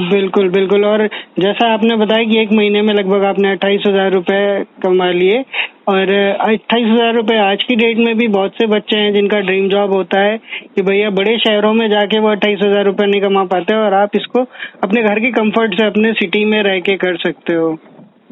बिल्कुल 0.00 0.48
बिल्कुल। 0.50 0.84
और 0.84 1.06
जैसा 1.40 1.66
आपने 1.72 1.96
बताया 1.96 2.24
कि 2.24 2.38
एक 2.40 2.52
महीने 2.52 2.82
में 2.82 2.92
लगभग 2.94 3.24
आपने 3.24 3.50
अट्ठाईस 3.50 3.82
हज़ार 3.86 4.12
रूपए 4.12 4.64
कमा 4.82 5.10
लिए 5.12 5.40
और 5.88 6.12
अट्ठाईस 6.12 6.86
हज़ार 6.86 7.14
रूपए 7.14 7.36
आज 7.40 7.62
की 7.62 7.76
डेट 7.76 7.98
में 7.98 8.16
भी 8.18 8.28
बहुत 8.28 8.54
से 8.54 8.66
बच्चे 8.68 8.98
हैं 8.98 9.12
जिनका 9.14 9.40
ड्रीम 9.40 9.68
जॉब 9.68 9.92
होता 9.92 10.20
है 10.20 10.36
कि 10.76 10.82
भैया 10.82 11.10
बड़े 11.12 11.36
शहरों 11.38 11.72
में 11.74 11.88
जाके 11.90 12.18
वो 12.18 12.28
अट्ठाईस 12.30 12.58
हज़ार 12.62 12.84
रूपए 12.84 13.06
नहीं 13.06 13.20
कमा 13.22 13.44
पाते 13.46 13.74
और 13.76 13.94
आप 13.94 14.16
इसको 14.16 14.46
अपने 14.84 15.02
घर 15.02 15.20
की 15.20 15.30
कंफर्ट 15.32 15.74
से 15.74 15.86
अपने 15.86 16.12
सिटी 16.14 16.44
में 16.44 16.62
रह 16.62 16.80
के 16.80 16.96
कर 16.96 17.16
सकते 17.18 17.54
हो। 17.54 17.70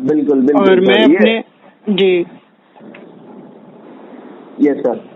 बिल्कुल 0.02 0.40
बिल्कुल। 0.42 0.70
और 0.70 0.80
मैं 0.82 1.02
अपने 1.04 1.42
जी। 1.92 2.18
यस 4.62 4.76
सर 4.78 5.06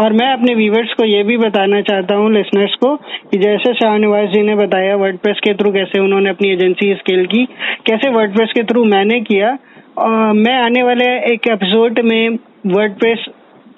और 0.00 0.12
मैं 0.12 0.32
अपने 0.32 0.54
व्यूवर्स 0.54 0.92
को 0.92 1.04
ये 1.04 1.22
भी 1.22 1.36
बताना 1.36 1.80
चाहता 1.80 2.14
हूँ 2.14 2.32
लिसनर्स 2.32 2.74
को 2.74 2.94
कि 2.96 3.38
जैसे 3.38 3.74
शाहनिवास 3.74 4.28
जी 4.28 4.42
ने 4.42 4.54
बताया 4.54 4.96
वर्डप्रेस 4.96 5.40
के 5.44 5.54
थ्रू 5.54 5.72
कैसे 5.72 6.00
उन्होंने 6.00 6.30
अपनी 6.30 6.48
एजेंसी 6.48 6.94
स्केल 6.94 7.26
की 7.26 7.44
कैसे 7.86 8.10
वर्डप्रेस 8.10 8.52
के 8.52 8.64
थ्रू 8.64 8.84
मैंने 8.84 9.20
किया 9.20 9.58
आ, 10.00 10.32
मैं 10.32 10.54
आने 10.54 10.82
वाले 10.82 11.04
एक 11.32 11.48
एपिसोड 11.48 11.98
में 12.00 12.38
वर्डप्रेस 12.66 13.26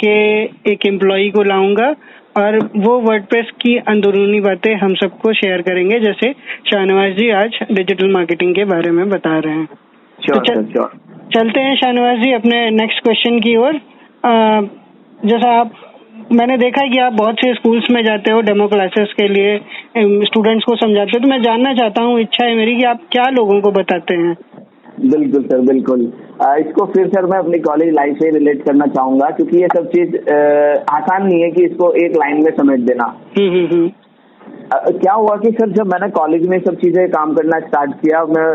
के 0.00 0.42
एक 0.72 0.86
एम्प्लॉय 0.86 1.28
को 1.30 1.42
लाऊँगा 1.42 1.94
और 2.36 2.58
वो 2.76 2.98
वर्डप्रेस 3.00 3.50
की 3.60 3.76
अंदरूनी 3.76 4.40
बातें 4.40 4.74
हम 4.74 4.94
सबको 4.94 5.32
शेयर 5.32 5.62
करेंगे 5.62 5.98
जैसे 6.00 6.32
शाहनवाज 6.70 7.12
जी 7.12 7.30
आज 7.30 7.58
डिजिटल 7.72 8.12
मार्केटिंग 8.12 8.54
के 8.54 8.64
बारे 8.64 8.90
में 8.90 9.08
बता 9.08 9.38
रहे 9.38 9.54
हैं। 9.54 9.66
तो 10.18 10.40
चल, 10.40 10.64
चलते 11.34 11.60
हैं 11.60 11.76
शाहनवाज 11.76 12.18
जी 12.18 12.32
अपने 12.32 12.70
नेक्स्ट 12.70 13.02
क्वेश्चन 13.02 13.38
की 13.38 13.56
ओर। 13.56 13.80
जैसा 15.26 15.50
आप 15.60 15.72
मैंने 16.32 16.56
देखा 16.58 16.82
है 16.82 16.88
कि 16.88 16.98
आप 16.98 17.12
बहुत 17.12 17.34
से 17.36 17.52
स्कूल्स 17.54 17.86
में 17.90 18.02
जाते 18.04 18.30
हो 18.32 18.40
डेमो 18.42 18.66
क्लासेस 18.68 19.12
के 19.16 19.28
लिए 19.28 19.56
स्टूडेंट्स 20.26 20.64
को 20.64 20.76
समझाते 20.76 21.10
हो। 21.14 21.22
तो 21.22 21.28
मैं 21.28 21.40
जानना 21.42 21.72
चाहता 21.74 22.02
हूँ 22.02 22.20
इच्छा 22.20 22.44
है 22.46 22.54
मेरी 22.56 22.76
कि 22.76 22.84
आप 22.84 23.00
क्या 23.12 23.24
लोगों 23.30 23.60
को 23.60 23.70
बताते 23.72 24.16
हैं? 24.16 24.36
बिल्कुल 25.02 25.42
सर 25.42 25.60
बिल्कुल। 25.66 26.12
आ, 26.42 26.54
इसको 26.56 26.86
फिर 26.86 27.08
सर 27.08 27.26
मैं 27.26 27.38
अपनी 27.38 27.58
कॉलेज 27.58 27.92
लाइफ 27.94 28.16
से 28.18 28.30
रिलेट 28.30 28.62
करना 28.64 28.86
चाहूँगा 28.86 29.28
क्योंकि 29.30 29.58
ये 29.58 29.68
सब 29.76 29.88
चीज़ 29.88 30.16
आसान 30.92 31.26
नहीं 31.26 31.42
है 31.42 31.50
कि 31.50 31.64
इसको 31.64 31.90
एक 32.04 32.16
लाइन 32.16 32.42
में 32.44 32.50
समेट 32.52 32.80
देना। 32.82 33.04
हम्म, 33.38 33.50
हम्म, 33.50 33.66
हम्म। 33.72 33.90
आ, 34.74 34.78
क्या 34.92 35.12
हुआ 35.14 35.36
कि 35.36 35.50
सर 35.50 35.70
जब 35.72 35.92
मैंने 35.92 36.08
कॉलेज 36.12 36.46
में 36.48 36.58
सब 36.60 36.76
चीज़ें 36.76 37.06
काम 37.10 37.34
करना 37.34 37.58
स्टार्ट 37.66 37.92
किया 37.96 38.24
मैं 38.28 38.46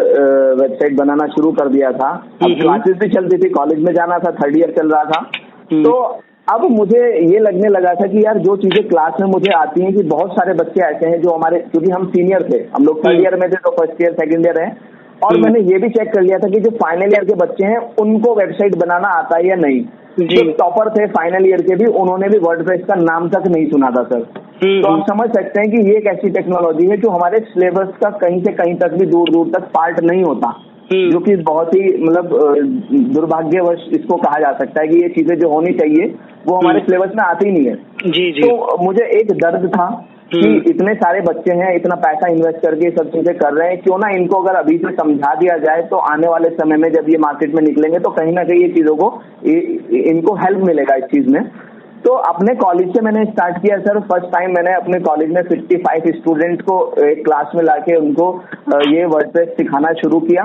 वेबसाइट 0.62 0.97
बनाना 0.97 1.27
शुरू 1.36 1.51
कर 1.60 1.69
दिया 1.69 1.91
था। 1.99 2.10
अब 2.41 2.55
क्लासेस 2.62 2.97
भी 2.97 3.10
चलती 3.10 3.38
थी 3.38 3.49
कॉलेज 3.51 3.84
में 3.84 3.93
जाना 3.93 4.17
था 4.19 4.32
थर्ड 4.41 4.58
ईयर 4.58 4.73
चल 4.77 4.89
रहा 4.89 5.03
था। 5.03 5.21
तो 5.73 5.93
अब 6.49 6.63
मुझे 6.71 6.99
ये 7.23 7.39
लगने 7.39 7.69
लगा 7.69 7.93
था 7.93 8.05
कि 8.07 8.23
यार 8.25 8.38
जो 8.39 8.55
चीज़ें 8.57 8.88
क्लास 8.88 9.19
में 9.21 9.27
मुझे 9.27 9.51
आती 9.53 9.83
हैं 9.83 9.93
कि 9.95 10.03
बहुत 10.09 10.31
सारे 10.31 10.53
बच्चे 10.53 10.81
ऐसे 10.85 11.07
हैं 11.07 11.21
जो 11.21 11.33
हमारे 11.33 11.59
क्योंकि 11.65 11.91
हम 11.91 12.07
सीनियर 12.07 12.43
थे 12.43 12.57
हम 12.71 12.85
लोग 12.85 12.99
थर्ड 12.99 13.21
ईयर 13.21 13.35
में 13.35 13.49
थे 13.49 13.57
तो 13.57 13.71
फ़र्स्ट 13.71 14.01
ईयर 14.01 14.13
सेकंड 14.13 14.45
ईयर 14.45 14.62
है 14.62 14.69
और 15.23 15.33
हम्म। 15.33 15.43
मैंने 15.43 15.59
ये 15.63 15.77
भी 15.77 15.89
चेक 15.89 16.13
कर 16.13 16.21
लिया 16.21 16.38
था 16.38 16.49
कि 16.49 16.59
जो 16.59 16.69
फाइनल 16.77 17.13
ईयर 17.13 17.25
के 17.25 17.35
बच्चे 17.35 17.65
हैं 17.65 17.79
उनको 18.01 18.33
वेबसाइट 18.35 18.75
बनाना 18.75 19.07
आता 19.15 19.38
है 19.38 19.47
या 19.47 19.55
नहीं 19.57 19.83
जो 20.29 20.51
टॉपर 20.53 20.89
थे 20.89 21.05
फाइनल 21.09 21.47
ईयर 21.47 21.62
के 21.62 21.75
भी 21.75 21.85
उन्होंने 21.97 22.29
भी 22.29 22.38
वर्ड 22.39 22.69
का 22.85 22.95
नाम 23.01 23.27
तक 23.29 23.47
नहीं 23.47 23.65
सुना 23.67 23.89
था 23.89 24.03
सर 24.03 24.23
हम्म, 24.62 24.81
तो 24.81 24.88
आप 24.88 24.93
हम्म। 24.93 25.03
समझ 25.03 25.29
सकते 25.29 25.62
हैं 25.62 25.69
कि 25.71 25.89
ये 25.89 25.97
एक 25.97 26.07
ऐसी 26.07 26.29
टेक्नोलॉजी 26.31 26.88
है 26.88 26.97
जो 26.97 27.09
हमारे 27.09 27.39
सिलेबस 27.45 27.93
का 28.01 28.09
कहीं 28.17 28.41
से 28.43 28.51
कहीं 28.53 28.75
तक 28.77 28.93
भी 28.93 29.05
दूर 29.07 29.29
दूर 29.29 29.51
तक 29.51 29.69
पार्ट 29.73 29.99
नहीं 30.03 30.23
होता 30.23 30.47
हम्म। 30.49 30.68
जो 30.91 31.19
कि 31.19 31.36
बहुत 31.38 31.73
ही 31.75 31.82
मतलब 32.04 32.30
दुर्भाग्यवश 33.13 33.88
इसको 33.93 34.15
कहा 34.17 34.39
जा 34.39 34.52
सकता 34.58 34.82
है 34.82 34.88
कि 34.88 35.02
ये 35.02 35.10
चीज़ें 35.10 35.38
जो 35.39 35.49
होनी 35.49 35.73
चाहिए 35.73 36.13
वो 36.47 36.56
हमारे 36.56 36.80
सिलेबस 36.80 37.08
हम्म। 37.08 37.17
में 37.17 37.23
आती 37.23 37.49
ही 37.49 37.52
नहीं 37.52 37.65
है। 37.65 38.12
जी 38.12 38.32
जी। 38.32 38.41
तो 38.41 38.78
मुझे 38.84 39.06
एक 39.19 39.32
दर्द 39.34 39.67
था 39.69 39.88
कि 40.34 40.39
हम्म। 40.39 40.62
इतने 40.69 40.93
सारे 40.95 41.21
बच्चे 41.21 41.54
हैं 41.54 41.73
इतना 41.75 41.95
पैसा 41.95 42.32
इन्वेस्ट 42.32 42.58
करके 42.65 42.89
सब 42.91 43.10
चीज़ें 43.12 43.36
कर 43.38 43.54
रहे 43.54 43.67
हैं 43.69 43.78
क्यों 43.82 43.97
ना 43.97 44.10
इनको 44.17 44.41
अगर 44.41 44.56
अभी 44.56 44.78
से 44.78 44.91
समझा 44.95 45.34
दिया 45.36 45.58
जाए 45.58 45.82
तो 45.84 45.97
आने 46.12 46.28
वाले 46.28 46.49
समय 46.56 46.78
में 46.78 46.91
जब 46.93 47.10
ये 47.10 47.17
मार्केट 47.17 47.56
में 47.56 47.62
निकलेंगे 47.63 47.99
तो 47.99 48.10
कहीं 48.12 48.34
ना 48.34 48.43
कहीं 48.43 48.62
ये 48.62 48.69
चीज़ों 48.69 48.95
को 48.95 49.10
इनको 50.12 50.36
हेल्प 50.36 50.63
मिलेगा 50.67 50.95
इस 50.95 51.04
चीज़ 51.06 51.30
में। 51.30 51.43
तो 52.06 52.13
अपने 52.25 52.56
कॉलेज 52.56 52.93
से 52.95 53.02
मैंने 53.02 53.23
स्टार्ट 53.25 53.58
किया 53.58 53.78
सर 53.80 53.99
फ़र्स्ट 54.10 54.28
टाइम 54.28 54.54
मैंने 54.56 54.73
अपने 54.73 54.99
कॉलेज 55.02 55.30
में 55.30 55.41
55 55.43 56.12
स्टूडेंट 56.15 56.62
को 56.62 56.75
एक 57.06 57.23
क्लास 57.25 57.52
में 57.56 57.63
लाके 57.63 57.95
उनको 57.95 58.28
ये 58.88 59.06
वर्डप्रेस 59.06 59.49
सिखाना 59.58 59.91
शुरू 59.93 60.19
किया। 60.19 60.43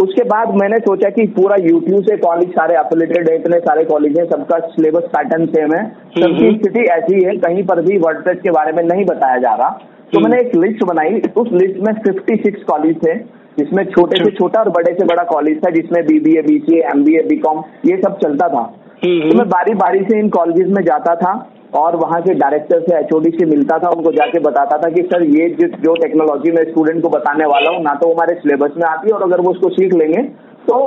उसके 0.00 0.24
बाद 0.24 0.54
मैंने 0.54 0.78
सोचा 0.80 1.08
कि 1.10 1.26
पूरा 1.32 1.56
यूट्यूब 1.60 2.02
से 2.04 2.16
कॉलेज 2.18 2.50
सारे 2.52 2.74
एफिलेटेड 2.76 3.28
है 3.28 3.34
इतने 3.36 3.58
सारे 3.60 3.84
कॉलेज 3.84 4.18
हैं 4.18 4.24
सबका 4.26 4.58
सिलेबस 4.68 5.08
पैटर्न 5.12 5.46
सेम 5.48 5.74
है 5.74 5.82
हम्म, 5.82 6.22
सबकी 6.22 6.46
हम्म। 6.46 6.56
स्थिति 6.56 6.84
ऐसी 6.92 7.24
है 7.24 7.36
कहीं 7.38 7.64
पर 7.66 7.80
भी 7.82 7.98
वर्डप्रेस 7.98 8.38
के 8.42 8.50
बारे 8.50 8.72
में 8.72 8.82
नहीं 8.84 9.04
बताया 9.06 9.38
जा 9.38 9.54
रहा 9.54 9.68
तो 10.12 10.18
हम्म। 10.18 10.22
मैंने 10.24 10.42
एक 10.42 10.56
लिस्ट 10.56 10.84
बनाई 10.84 11.20
उस 11.36 11.52
लिस्ट 11.54 11.78
में 11.80 11.92
56 12.02 12.62
कॉलेज 12.64 12.96
थे 12.96 13.14
जिसमें 13.58 13.84
छोटे 13.86 14.16
से 14.16 14.24
अच्छा। 14.24 14.36
छोटा 14.36 14.60
और 14.60 14.68
बड़े 14.70 14.92
से 14.94 15.06
बड़ा 15.06 15.22
कॉलेज 15.26 15.58
था 15.58 15.70
जिसमें 15.70 16.02
बीबीए 16.06 16.42
बीसीए 16.42 16.82
एमबीए 16.90 17.22
बीकॉम 17.28 17.62
ये 17.86 17.96
सब 17.98 18.18
चलता 18.18 18.48
था 18.48 18.62
तो 19.02 19.36
मैं 19.36 19.48
बारी 19.48 19.74
बारी 19.76 20.04
से 20.04 20.18
इन 20.18 20.28
कॉलेजेस 20.30 20.68
में 20.70 20.82
जाता 20.84 21.14
था 21.16 21.32
और 21.74 21.96
वहाँ 21.96 22.20
के 22.22 22.34
डायरेक्टर 22.34 22.80
से 22.80 22.96
एचओडी 22.98 23.30
से 23.30 23.46
मिलता 23.46 23.78
था 23.78 23.88
उनको 23.96 24.12
जाके 24.12 24.38
बताता 24.40 24.76
था 24.78 24.88
कि 24.90 25.02
सर 25.10 25.22
ये 25.32 25.48
जो 25.58 25.94
टेक्नोलॉजी 25.96 26.52
मैं 26.52 26.64
स्टूडेंट 26.70 27.02
को 27.02 27.08
बताने 27.08 27.44
वाला 27.46 27.74
हूँ 27.74 27.82
ना 27.82 27.94
तो 28.00 28.12
हमारे 28.12 28.34
सिलेबस 28.36 28.72
में 28.76 28.86
आती 28.88 29.08
है 29.08 29.14
और 29.16 29.22
अगर 29.22 29.40
वो 29.40 29.50
उसको 29.50 29.68
सीख 29.70 29.94
लेंगे 29.94 30.22
तो 30.64 30.78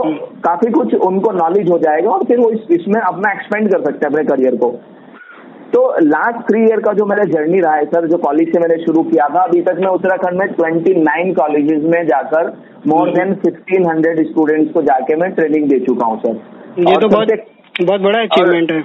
काफ़ी 0.42 0.72
कुछ 0.72 0.96
उनको 1.04 1.32
नॉलेज 1.34 1.70
हो 1.72 1.78
जाएगा 1.80 2.10
और 2.12 2.24
फिर 2.26 2.40
वो 2.40 2.50
इस, 2.50 2.60
इसमें 2.72 3.00
अपना 3.02 3.32
एक्सपेंड 3.32 3.72
कर 3.72 3.84
सकते 3.84 4.06
हैं 4.06 4.12
अपने 4.12 4.24
करियर 4.26 4.56
को. 4.56 4.70
तो 5.74 5.82
लास्ट 6.02 6.42
थ्री 6.50 6.60
ईयर 6.64 6.80
का 6.80 6.92
जो 6.94 7.06
मेरा 7.06 7.24
जर्नी 7.30 7.60
रहा 7.60 7.76
है 7.76 7.86
सर 7.86 8.08
जो 8.08 8.18
कॉलेज 8.26 8.52
से 8.54 8.60
मैंने 8.60 8.76
शुरू 8.84 9.04
किया 9.04 9.28
था 9.36 9.44
अभी 9.44 9.62
तक 9.62 9.80
मैं 9.80 9.92
उत्तराखंड 9.92 10.40
में 10.40 10.48
ट्वेंटी 10.54 10.94
नाइन 11.02 11.34
कॉलेजेस 11.34 11.84
में 11.94 12.02
जाकर 12.08 12.52
more 12.88 13.10
than 13.14 13.34
fifteen 13.46 13.90
hundred 13.90 14.22
students 14.28 14.74
को 14.74 14.82
जाके 14.90 15.16
मैं 15.16 15.32
ट्रेनिंग 15.36 15.70
दे 15.70 15.80
चुका 15.86 16.06
हूँ 16.06 16.20
सर 16.20 16.36
ये 16.90 16.98
तो 16.98 17.08
बहुत 17.08 17.32
बहुत 17.82 18.02
बड़ा 18.02 18.20
अचीवमेंट 18.20 18.72
है। 18.72 18.82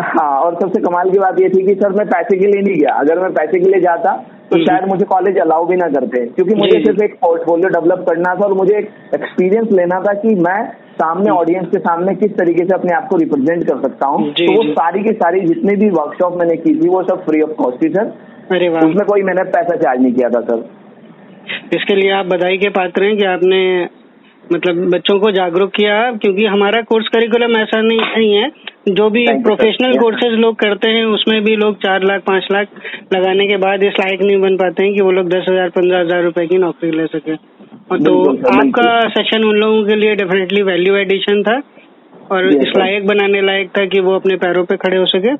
हाँ 0.00 0.30
और 0.40 0.54
सबसे 0.54 0.80
कमाल 0.82 1.10
की 1.10 1.18
बात 1.18 1.40
ये 1.40 1.48
थी 1.48 1.64
कि 1.66 1.74
सर 1.74 1.92
मैं 1.92 2.06
पैसे 2.08 2.36
के 2.38 2.46
लिए 2.46 2.62
नहीं 2.62 2.78
गया। 2.80 2.94
अगर 2.96 3.18
मैं 3.18 3.32
पैसे 3.34 3.60
के 3.60 3.70
लिए 3.70 3.80
जाता 3.80 4.12
तो 4.50 4.56
हम्म। 4.56 4.66
शायद 4.66 4.88
मुझे 4.88 5.04
कॉलेज 5.04 5.38
अलाउ 5.38 5.66
भी 5.66 5.76
ना 5.76 5.88
करते 5.88 6.24
क्योंकि 6.26 6.54
मुझे 6.54 6.78
सिर्फ़ 6.84 7.02
एक 7.04 7.14
पोर्टफोलियो 7.14 7.68
डेवलप 7.68 8.04
करना 8.08 8.34
था 8.34 8.46
और 8.46 8.52
मुझे 8.52 8.76
एक 8.78 8.88
एक्सपीरियंस 9.14 9.68
लेना 9.72 10.00
था 10.00 10.14
कि 10.14 10.34
मैं 10.40 10.60
सामने 10.94 11.30
ऑडियंस 11.30 11.66
के 11.66 11.78
सामने 11.78 12.14
किस 12.14 12.32
तरीके 12.36 12.64
से 12.64 12.74
अपने 12.74 12.94
आप 12.94 13.06
को 13.08 13.16
रिप्रेजेंट 13.16 13.64
कर 13.64 13.80
सकता 13.82 14.08
हूँ। 14.08 14.32
तो 14.32 14.56
वो 14.56 14.62
सारी 14.72 15.02
की 15.02 15.12
सारी 15.12 15.40
जितनी 15.40 15.76
भी 15.76 15.90
वर्कशॉप 15.90 16.36
मैंने 16.38 16.56
की 16.56 16.74
थी 16.80 16.88
वो 16.88 17.02
सब 17.02 17.24
फ्री 17.24 17.40
ऑफ़ 17.40 17.52
कॉस्ट 17.52 17.84
थी 17.84 17.88
सर। 17.88 18.12
उसमें 18.78 19.06
कोई 19.06 19.22
मैंने 19.22 19.42
पैसा 19.50 19.76
चार्ज 19.76 20.02
नहीं 20.02 20.12
किया 20.12 20.28
था 20.28 20.40
सर। 20.40 20.68
इसके 21.74 21.94
लिए 21.94 22.10
आप 22.10 22.26
बधाई 22.26 22.58
के 22.58 22.68
पात्र 22.70 23.04
हैं 23.04 23.16
कि 23.16 23.24
आपने 23.24 23.60
मतलब 24.52 24.84
बच्चों 24.90 25.18
को 25.20 25.30
जागरूक 25.30 25.70
किया 25.70 25.96
क्योंकि 26.12 26.46
हमारा 26.46 26.80
कोर्स 26.82 27.08
करिकुलम 27.08 27.56
ऐसा 27.58 27.80
नहीं 27.80 28.00
नहीं 28.00 28.34
है। 28.34 28.50
जो 28.86 29.08
भी 29.10 29.26
प्रोफेशनल 29.42 29.96
कोर्सेज 29.98 30.32
लोग 30.40 30.54
करते 30.56 30.88
हैं 30.88 31.04
उसमें 31.06 31.40
भी 31.44 31.54
लोग 31.56 31.74
चार 31.76 32.04
लाख 32.04 32.20
पाँच 32.26 32.46
लाख 32.52 32.68
लगाने 33.14 33.46
के 33.46 33.56
बाद 33.56 33.82
इस 33.82 33.94
लायक 34.00 34.20
नहीं 34.22 34.40
बन 34.40 34.56
पाते 34.56 34.84
हैं 34.84 34.94
कि 34.94 35.02
वो 35.02 35.10
लोग 35.10 35.28
दस 35.28 35.46
हज़ार 35.48 35.68
पंद्रह 35.70 36.00
हज़ार 36.00 36.22
रूपए 36.22 36.46
की 36.46 36.58
नौकरी 36.58 36.90
ले 36.90 37.06
सके। 37.08 37.34
तो 37.98 38.12
आपका 38.50 38.84
सेशन 39.08 39.44
उन 39.44 39.56
लोगों 39.56 39.82
के 39.86 39.96
लिए 39.96 40.14
डेफिनेटली 40.14 40.62
वैल्यू 40.62 40.94
एडिशन 40.96 41.42
था 41.42 41.60
और 42.30 42.46
इस 42.46 42.72
लायक 42.76 43.06
बनाने 43.06 43.42
लायक 43.42 43.70
था 43.78 43.84
कि 43.86 44.00
वो 44.00 44.14
अपने 44.14 44.36
पैरों 44.36 44.64
पे 44.64 44.76
खड़े 44.76 44.96
हो 44.96 45.06
सके। 45.06 45.34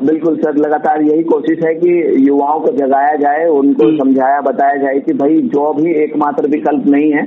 बिल्कुल 0.00 0.36
सर 0.36 0.56
लगातार 0.56 1.02
यही 1.02 1.22
कोशिश 1.24 1.64
है 1.64 1.74
कि 1.74 1.92
युवाओं 2.26 2.60
को 2.60 2.72
जगाया 2.76 3.14
जाए 3.18 3.46
उनको 3.50 3.86
हम्म। 3.86 3.98
समझाया 3.98 4.40
बताया 4.40 4.76
जाए 4.76 4.98
कि 4.98 5.12
भाई 5.14 5.40
जॉब 5.54 5.80
ही 5.80 5.94
एकमात्र 6.02 6.50
विकल्प 6.50 6.86
नहीं 6.86 7.10
है। 7.12 7.24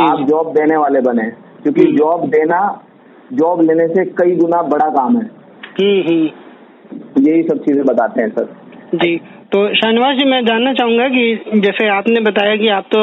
आप 0.00 0.26
जॉब 0.28 0.52
देने 0.54 0.76
वाले 0.76 1.00
बने 1.00 1.24
क्योंकि 1.62 1.82
हम्म। 1.82 1.96
जॉब 1.96 2.28
देना 2.28 2.60
जॉब 3.30 3.60
लेने 3.62 3.86
से 3.88 4.04
कई 4.14 4.34
गुना 4.36 4.62
बड़ा 4.68 4.88
काम 4.90 5.16
है। 5.16 5.24
हम्म, 5.72 6.28
यही 7.20 7.42
सब 7.42 7.58
चीज़ें 7.64 7.84
बताते 7.86 8.22
हैं 8.22 8.28
सर। 8.30 8.48
जी 8.94 9.16
तो 9.52 9.58
शाहनवाज 9.74 10.16
जी 10.18 10.24
मैं 10.26 10.44
जानना 10.46 10.72
चाहूँगा 10.74 11.08
कि 11.08 11.60
जैसे 11.60 11.88
आपने 11.90 12.20
बताया 12.22 12.56
कि 12.56 12.68
आप 12.70 12.86
तो 12.94 13.00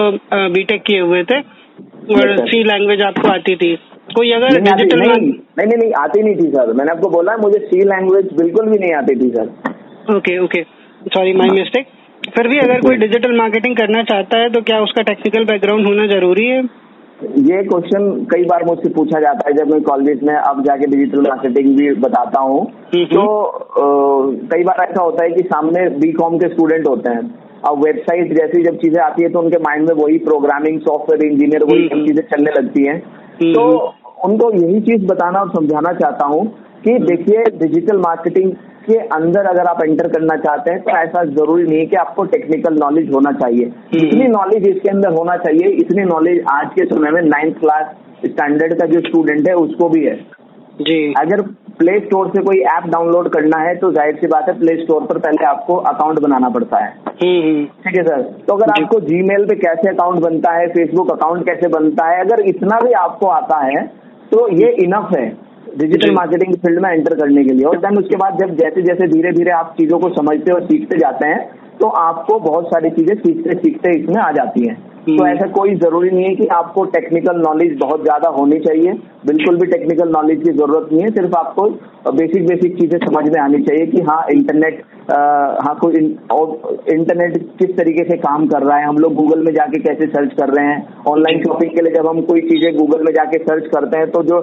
बीटेक 0.51 0.81
किए 0.83 0.99
हुए 1.01 1.23
थे 1.23 1.39
और 2.15 2.35
सी 2.47 2.63
लैंग्वेज 2.63 3.01
आपको 3.03 3.27
आती 3.29 3.55
थी। 3.55 3.75
कोई 4.15 4.31
अगर 4.31 4.59
डिजिटल 4.59 4.99
नहीं, 4.99 5.09
नहीं 5.09 5.31
नहीं 5.59 5.77
नहीं 5.77 5.91
आती 5.99 6.21
नहीं 6.23 6.35
थी 6.35 6.49
सर। 6.49 6.73
मैंने 6.73 6.91
आपको 6.91 7.09
बोला 7.09 7.35
मुझे 7.37 7.59
सी 7.61 7.83
लैंग्वेज 7.85 8.33
बिल्कुल 8.37 8.69
भी 8.69 8.77
नहीं 8.77 8.93
आती 8.93 9.15
थी 9.15 9.29
sir. 9.31 10.15
Okay 10.15 10.37
okay 10.39 10.61
sorry 11.13 11.33
my 11.33 11.49
mistake 11.51 11.87
फिर 12.35 12.47
भी 12.47 12.57
अगर 12.59 12.79
कोई 12.81 12.95
डिजिटल 12.97 13.35
मार्केटिंग 13.37 13.75
करना 13.75 14.03
चाहता 14.05 14.37
है 14.37 14.49
तो 14.49 14.61
क्या 14.61 14.79
उसका 14.81 15.01
टेक्निकल 15.03 15.45
बैकग्राउंड 15.45 15.87
होना 15.87 16.05
ज़रूरी 16.07 16.45
है? 16.47 16.61
ये 17.17 17.62
क्वेश्चन 17.63 18.03
कई 18.32 18.43
बार 18.43 18.63
मुझसे 18.65 18.89
पूछा 18.89 19.19
जाता 19.19 19.47
है 19.47 19.53
जब 19.58 19.71
मैं 19.71 19.82
कॉलेज 19.84 20.19
में 20.23 20.34
अब 20.36 20.63
जाके 20.63 20.88
डिजिटल 20.88 21.21
मार्केटिंग 21.21 21.75
भी 21.77 21.89
बताता 21.99 22.39
हूँ 22.39 22.60
हम्म, 22.60 23.01
हम्म। 23.01 23.06
तो 23.06 24.47
कई 24.51 24.63
बार 24.63 24.84
ऐसा 24.84 25.03
होता 25.03 25.23
है 25.23 25.30
कि 25.30 25.43
सामने 25.43 25.88
बी 25.97 26.12
कॉम 26.12 26.38
के 26.38 26.47
स्टूडेंट 26.47 26.88
होते 26.88 27.10
हैं 27.10 27.23
अब 27.65 27.84
वेबसाइट 27.84 28.34
जैसी 28.38 28.63
जब 28.63 28.77
चीज़ें 28.77 29.01
आती 29.03 29.23
है 29.23 29.30
तो 29.30 29.39
उनके 29.39 29.58
माइंड 29.60 29.89
में 29.89 29.95
वही 29.95 30.17
प्रोग्रामिंग 30.25 30.80
सॉफ्टवेयर 30.82 31.32
इंजीनियर 31.32 31.63
वही 31.63 31.88
सब 31.88 32.06
चीज़ें 32.06 32.23
चलने 32.27 32.51
लगती 32.51 32.86
हैं। 32.86 32.99
तो 33.53 33.63
उनको 34.25 34.51
यही 34.53 34.82
चीज़ 34.82 35.06
बताना 35.06 35.39
और 35.39 35.49
समझाना 35.49 35.93
चाहता 35.93 36.25
हूँ 36.25 36.45
कि 36.84 36.97
देखिए 37.03 37.43
डिजिटल 37.58 37.97
मार्केटिंग 37.99 38.51
के 38.88 38.97
अंदर 39.13 39.45
अगर 39.47 39.67
आप 39.67 39.84
एंटर 39.84 40.08
करना 40.10 40.36
चाहते 40.39 40.71
हैं 40.71 40.82
तो 40.82 40.91
ऐसा 40.97 41.23
ज़रूरी 41.26 41.63
नहीं 41.63 41.80
है 41.80 41.86
कि 41.86 41.95
आपको 41.97 42.23
टेक्निकल 42.28 42.78
नॉलेज 42.80 43.13
होना 43.13 43.32
चाहिए। 43.39 43.71
इतनी 43.97 44.28
नॉलेज 44.30 44.67
इसके 44.67 44.89
अंदर 44.89 45.13
होना 45.13 45.38
चाहिए 45.39 45.76
इतनी 45.78 46.04
नॉलेज 46.06 46.43
आज 46.52 46.67
के 46.76 46.86
समय 46.88 47.12
में 47.12 47.21
नाइन्थ 47.23 47.60
क्लास 47.60 47.95
स्टैंडर्ड 48.26 48.80
का 48.80 48.86
जो 48.88 49.00
स्टूडेंट 49.02 49.47
है 49.50 49.56
उसको 49.58 49.89
भी 49.89 50.04
है। 50.06 50.15
जी। 50.80 51.13
अगर 51.19 51.41
प्ले 51.78 52.00
स्टोर 52.00 52.28
से 52.28 52.41
कोई 52.43 52.60
ऐप 52.69 52.84
डाउनलोड 52.89 53.28
करना 53.30 53.58
है 53.60 53.73
तो 53.78 53.91
ज़ाहिर 53.91 54.15
सी 54.15 54.28
बात 54.28 54.47
है 54.47 54.58
प्ले 54.60 54.76
स्टोर 54.78 55.04
पर 55.06 55.17
पहले 55.19 55.45
आपको 55.45 55.76
अकाउंट 55.88 56.19
बनाना 56.19 56.50
पड़ता 56.50 56.78
है। 56.78 56.91
ठीक 57.13 57.95
है 57.95 58.04
सर 58.04 58.21
तो 58.47 58.54
अगर 58.54 58.71
आपको 58.73 59.00
जीमेल 59.02 59.45
पे 59.45 59.56
कैसे 59.58 59.89
अकाउंट 59.89 60.19
बनता 60.21 60.52
है 60.54 60.67
फेसबुक 60.69 61.12
अकाउंट 61.12 61.45
कैसे 61.45 61.67
बनता 61.69 62.08
है 62.08 62.19
अगर 62.21 62.41
इतना 62.47 62.80
भी 62.80 62.91
आपको 63.00 63.28
आता 63.32 63.60
है 63.65 63.86
तो 64.32 64.47
ये 64.54 64.71
इनफ 64.84 65.10
है। 65.13 65.26
डिजिटल 65.77 66.11
मार्केटिंग 66.11 66.53
फ़ील्ड 66.55 66.79
में 66.81 66.89
एंटर 66.89 67.15
करने 67.15 67.43
के 67.43 67.53
लिए। 67.53 67.65
और 67.65 67.77
देन 67.77 67.97
उसके 67.97 68.15
बाद 68.15 68.37
जब 68.39 68.55
जैसे 68.57 68.81
जैसे 68.81 69.07
धीरे 69.07 69.31
धीरे 69.31 69.51
आप 69.51 69.73
चीज़ों 69.77 69.99
को 69.99 70.09
समझते 70.09 70.51
और 70.51 70.63
सीखते 70.63 70.97
जाते 70.97 71.27
हैं 71.27 71.39
तो 71.79 71.87
आपको 71.99 72.39
बहुत 72.41 72.67
सारी 72.67 72.89
चीज़ें 72.91 73.15
सीखते 73.15 73.55
सीखते 73.55 73.97
इसमें 73.99 74.21
आ 74.21 74.31
जाती 74.33 74.67
हैं। 74.67 74.75
तो 75.07 75.13
हम्म। 75.13 75.27
ऐसा 75.27 75.45
कोई 75.51 75.75
ज़रूरी 75.75 76.09
नहीं 76.09 76.23
है 76.23 76.33
कि 76.35 76.45
आपको 76.53 76.83
टेक्निकल 76.93 77.37
नॉलेज 77.41 77.77
बहुत 77.79 78.01
ज़्यादा 78.03 78.29
होनी 78.29 78.59
चाहिए। 78.59 78.93
बिल्कुल 79.27 79.57
भी 79.57 79.65
टेक्निकल 79.67 80.09
नॉलेज 80.11 80.41
की 80.43 80.51
ज़रूरत 80.51 80.89
नहीं 80.91 81.01
है 81.01 81.09
सिर्फ़ 81.11 81.35
आपको 81.37 81.69
बेसिक 82.13 82.45
बेसिक 82.47 82.77
चीज़ें 82.79 82.97
समझ 82.99 83.23
में 83.27 83.39
आनी 83.41 83.61
चाहिए 83.63 83.85
कि 83.87 84.01
हाँ 84.09 84.23
इंटरनेट 84.31 84.83
हाँ 85.09 85.73
कोई 85.81 85.95
इंटरनेट 86.93 87.37
किस 87.59 87.69
तरीके 87.77 88.03
से 88.03 88.17
काम 88.17 88.47
कर 88.47 88.63
रहा 88.63 88.77
है 88.77 88.87
हम 88.87 88.97
लोग 88.97 89.13
गूगल 89.15 89.43
में 89.43 89.53
जाके 89.53 89.79
कैसे 89.79 90.07
सर्च 90.07 90.33
कर 90.39 90.49
रहे 90.49 90.65
हैं? 90.65 91.03
ऑनलाइन 91.07 91.39
शॉपिंग 91.43 91.71
के 91.75 91.81
लिए 91.81 91.93
जब 91.93 92.07
हम 92.07 92.21
कोई 92.23 92.41
चीज़ें 92.49 92.75
गूगल 92.77 93.03
में 93.05 93.11
जाके 93.13 93.37
सर्च 93.43 93.69
करते 93.75 93.97
हैं 93.97 94.09
तो 94.11 94.23
जो 94.23 94.41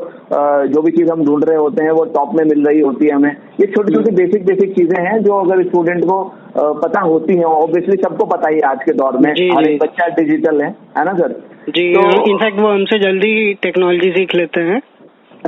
जो 0.68 0.82
भी 0.82 0.92
चीज़ 0.92 1.10
हम 1.12 1.24
ढूंढ 1.24 1.44
रहे 1.44 1.56
होते 1.58 1.84
हैं 1.84 1.90
वो 1.90 2.04
टॉप 2.14 2.34
में 2.34 2.44
मिल 2.44 2.64
रही 2.66 2.80
होती 2.80 3.06
है 3.06 3.14
हमें। 3.14 3.30
ये 3.60 3.66
छोटी 3.66 3.94
छोटी 3.94 4.14
बेसिक 4.14 4.46
बेसिक 4.46 4.74
चीज़ें 4.76 4.98
हैं 5.06 5.22
जो 5.24 5.40
अगर 5.40 5.62
स्टूडेंट 5.64 6.04
को 6.04 6.18
पता 6.56 7.00
होती 7.02 7.36
है 7.36 7.44
ऑब्वियसली 7.44 7.96
सबको 7.98 8.24
पता 8.26 8.48
ही 8.48 8.60
आज 8.66 8.82
के 8.84 8.92
दौर 8.94 9.18
में। 9.18 9.30
हर 9.50 9.68
एक 9.68 9.78
बच्चा 9.78 10.06
डिजिटल 10.16 10.60
है 10.62 10.68
है 10.98 11.04
ना 11.04 11.12
सर 11.14 11.32
जी 11.68 11.92
तो 11.94 12.00
इनफैक्ट 12.24 12.58
वो 12.58 12.68
हमसे 12.68 12.98
जल्दी 13.00 13.32
टेक्नोलॉजी 13.62 14.10
सीख 14.12 14.34
लेते 14.34 14.60
हैं। 14.62 14.80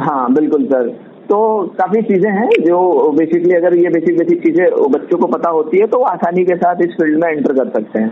हाँ 0.00 0.32
बिल्कुल 0.34 0.64
सर 0.66 0.88
तो 1.28 1.38
काफ़ी 1.78 2.00
चीज़ें 2.04 2.30
हैं 2.32 2.48
जो 2.60 2.78
बेसिकली 3.12 3.54
अगर 3.54 3.76
ये 3.76 3.88
बेसिक 3.90 4.18
बेसिक 4.18 4.42
चीज़ें 4.42 4.66
बच्चों 4.92 5.18
को 5.18 5.26
पता 5.28 5.50
होती 5.50 5.78
है 5.78 5.86
तो 5.86 5.98
वो 5.98 6.04
आसानी 6.06 6.44
के 6.44 6.56
साथ 6.56 6.82
इस 6.82 6.96
फ़ील्ड 6.96 7.24
में 7.24 7.30
एंटर 7.30 7.52
कर 7.54 7.68
सकते 7.70 8.00
हैं। 8.00 8.10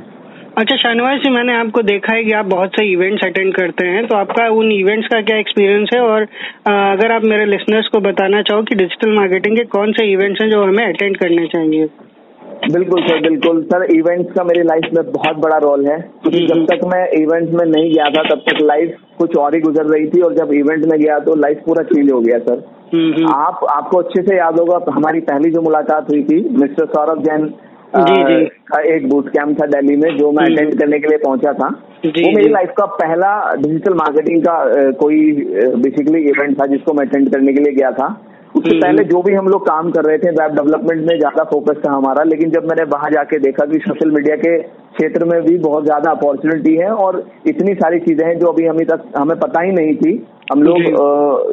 अच्छा 0.59 0.77
शाहनवाज 0.77 1.19
जी 1.21 1.31
मैंने 1.31 1.55
आपको 1.57 1.83
देखा 1.85 2.13
है 2.13 2.25
कि 2.25 2.33
आप 2.35 2.47
बहुत 2.47 2.77
से 2.77 2.85
इवेंट्स 2.87 3.25
अटेंड 3.25 3.55
करते 3.55 3.87
हैं 3.87 4.07
तो 4.07 4.17
आपका 4.17 4.49
उन 4.53 4.71
इवेंट्स 4.73 5.09
का 5.09 5.21
क्या 5.23 5.37
एक्सपीरियंस 5.39 5.91
है? 5.95 6.01
और 6.03 6.23
अगर 6.69 7.13
आप 7.13 7.25
मेरे 7.25 7.45
लिसनर्स 7.47 7.89
को 7.89 8.01
बताना 8.03 8.43
चाहो 8.43 8.63
कि 8.63 8.75
डिजिटल 8.75 9.15
मार्केटिंग 9.17 9.57
के 9.57 9.65
कौन 9.71 9.93
से 9.93 10.11
इवेंट्स 10.13 10.43
हैं 10.43 10.51
जो 10.51 10.63
हमें 10.63 10.85
अटेंड 10.87 11.17
करने 11.17 11.47
चाहिए? 11.49 11.89
बिल्कुल 12.73 13.03
सर 13.03 13.21
बिल्कुल। 13.23 13.63
सर 13.63 13.83
इवेंट्स 13.93 14.33
का 14.33 14.45
मेरी 14.45 14.63
लाइफ 14.63 14.89
में 14.95 15.13
बहुत 15.13 15.37
बड़ा 15.39 15.57
रोल 15.65 15.87
है। 15.87 15.99
क्योंकि 16.23 16.47
जब 16.47 16.65
तक 16.67 16.85
मैं 16.87 17.03
इवेंट्स 17.15 17.55
में 17.55 17.65
नहीं 17.67 17.93
गया 17.93 18.09
था 18.11 18.23
तब 18.25 18.43
तक 18.49 18.63
लाइफ 18.63 18.97
कुछ 19.19 19.37
और 19.37 19.55
ही 19.55 19.61
गुजर 19.61 19.87
रही 19.87 20.09
थी। 20.09 20.21
और 20.21 20.35
जब 20.35 20.53
इवेंट 20.55 20.85
में 20.85 20.99
गया 21.01 21.19
तो 21.19 21.35
लाइफ 21.37 21.63
पूरा 21.67 21.83
चेंज 21.85 22.13
हो 22.13 22.21
गया 22.21 22.39
सर। 22.39 22.65
आप 23.35 23.65
आपको 23.71 23.99
अच्छे 23.99 24.23
से 24.23 24.37
याद 24.37 24.59
होगा 24.61 24.79
हमारी 24.93 25.21
पहली 25.21 25.51
जो 25.51 25.61
मुलाकात 25.63 26.11
हुई 26.11 26.23
थी 26.23 26.41
मिस्टर 26.59 26.87
सौरभ 26.87 27.23
जैन 27.23 27.47
जी 27.97 28.15
जी। 28.25 28.45
का 28.69 28.81
एक 28.95 29.09
बूथ 29.09 29.23
कैंप 29.29 29.61
था 29.61 29.67
दिल्ली 29.67 29.97
में 29.97 30.17
जो 30.17 30.31
मैं 30.33 30.45
अटेंड 30.45 30.79
करने 30.79 30.99
के 30.99 31.09
लिए 31.09 31.19
पहुँचा 31.19 31.53
था। 31.53 31.69
वो 32.07 32.31
मेरी 32.37 32.49
लाइफ 32.51 32.73
का 32.77 32.85
पहला 32.95 33.31
डिजिटल 33.55 33.95
मार्केटिंग 33.95 34.43
का 34.43 34.55
कोई 35.01 35.19
बेसिकली 35.83 36.23
इवेंट 36.29 36.61
था 36.61 36.67
जिसको 36.67 36.93
मैं 36.93 37.07
अटेंड 37.07 37.31
करने 37.35 37.53
के 37.53 37.61
लिए 37.61 37.73
गया 37.73 37.91
था। 37.91 38.09
उससे 38.55 38.71
हम्म। 38.71 38.81
पहले 38.81 39.05
जो 39.05 39.21
भी 39.23 39.35
हम 39.35 39.49
लोग 39.49 39.67
काम 39.67 39.91
कर 39.91 40.05
रहे 40.05 40.19
थे 40.19 40.31
वेब 40.33 40.55
डेवलपमेंट 40.55 41.01
में 41.01 41.17
ज़्यादा 41.19 41.45
फोकस 41.45 41.81
था 41.87 41.93
हमारा 41.93 42.23
लेकिन 42.25 42.51
जब 42.51 42.69
मैंने 42.69 42.85
वहाँ 42.91 43.11
जाके 43.11 43.39
देखा 43.41 43.65
कि 43.67 43.79
सोशल 43.81 44.11
मीडिया 44.11 44.37
के 44.37 44.57
क्षेत्र 44.95 45.25
में 45.25 45.41
भी 45.43 45.57
बहुत 45.61 45.85
ज़्यादा 45.85 46.11
अपॉर्चुनिटी 46.11 46.75
है 46.77 46.91
और 46.99 47.23
इतनी 47.47 47.75
सारी 47.75 47.99
चीज़ें 48.01 48.27
हैं 48.27 48.39
जो 48.39 48.47
अभी 48.47 48.67
हमें 48.67 48.85
तक 48.87 49.11
हमें 49.17 49.39
पता 49.39 49.61
ही 49.61 49.73
नहीं 49.73 49.95
थी 49.97 50.15
हम 50.53 50.63
लोग 50.63 50.79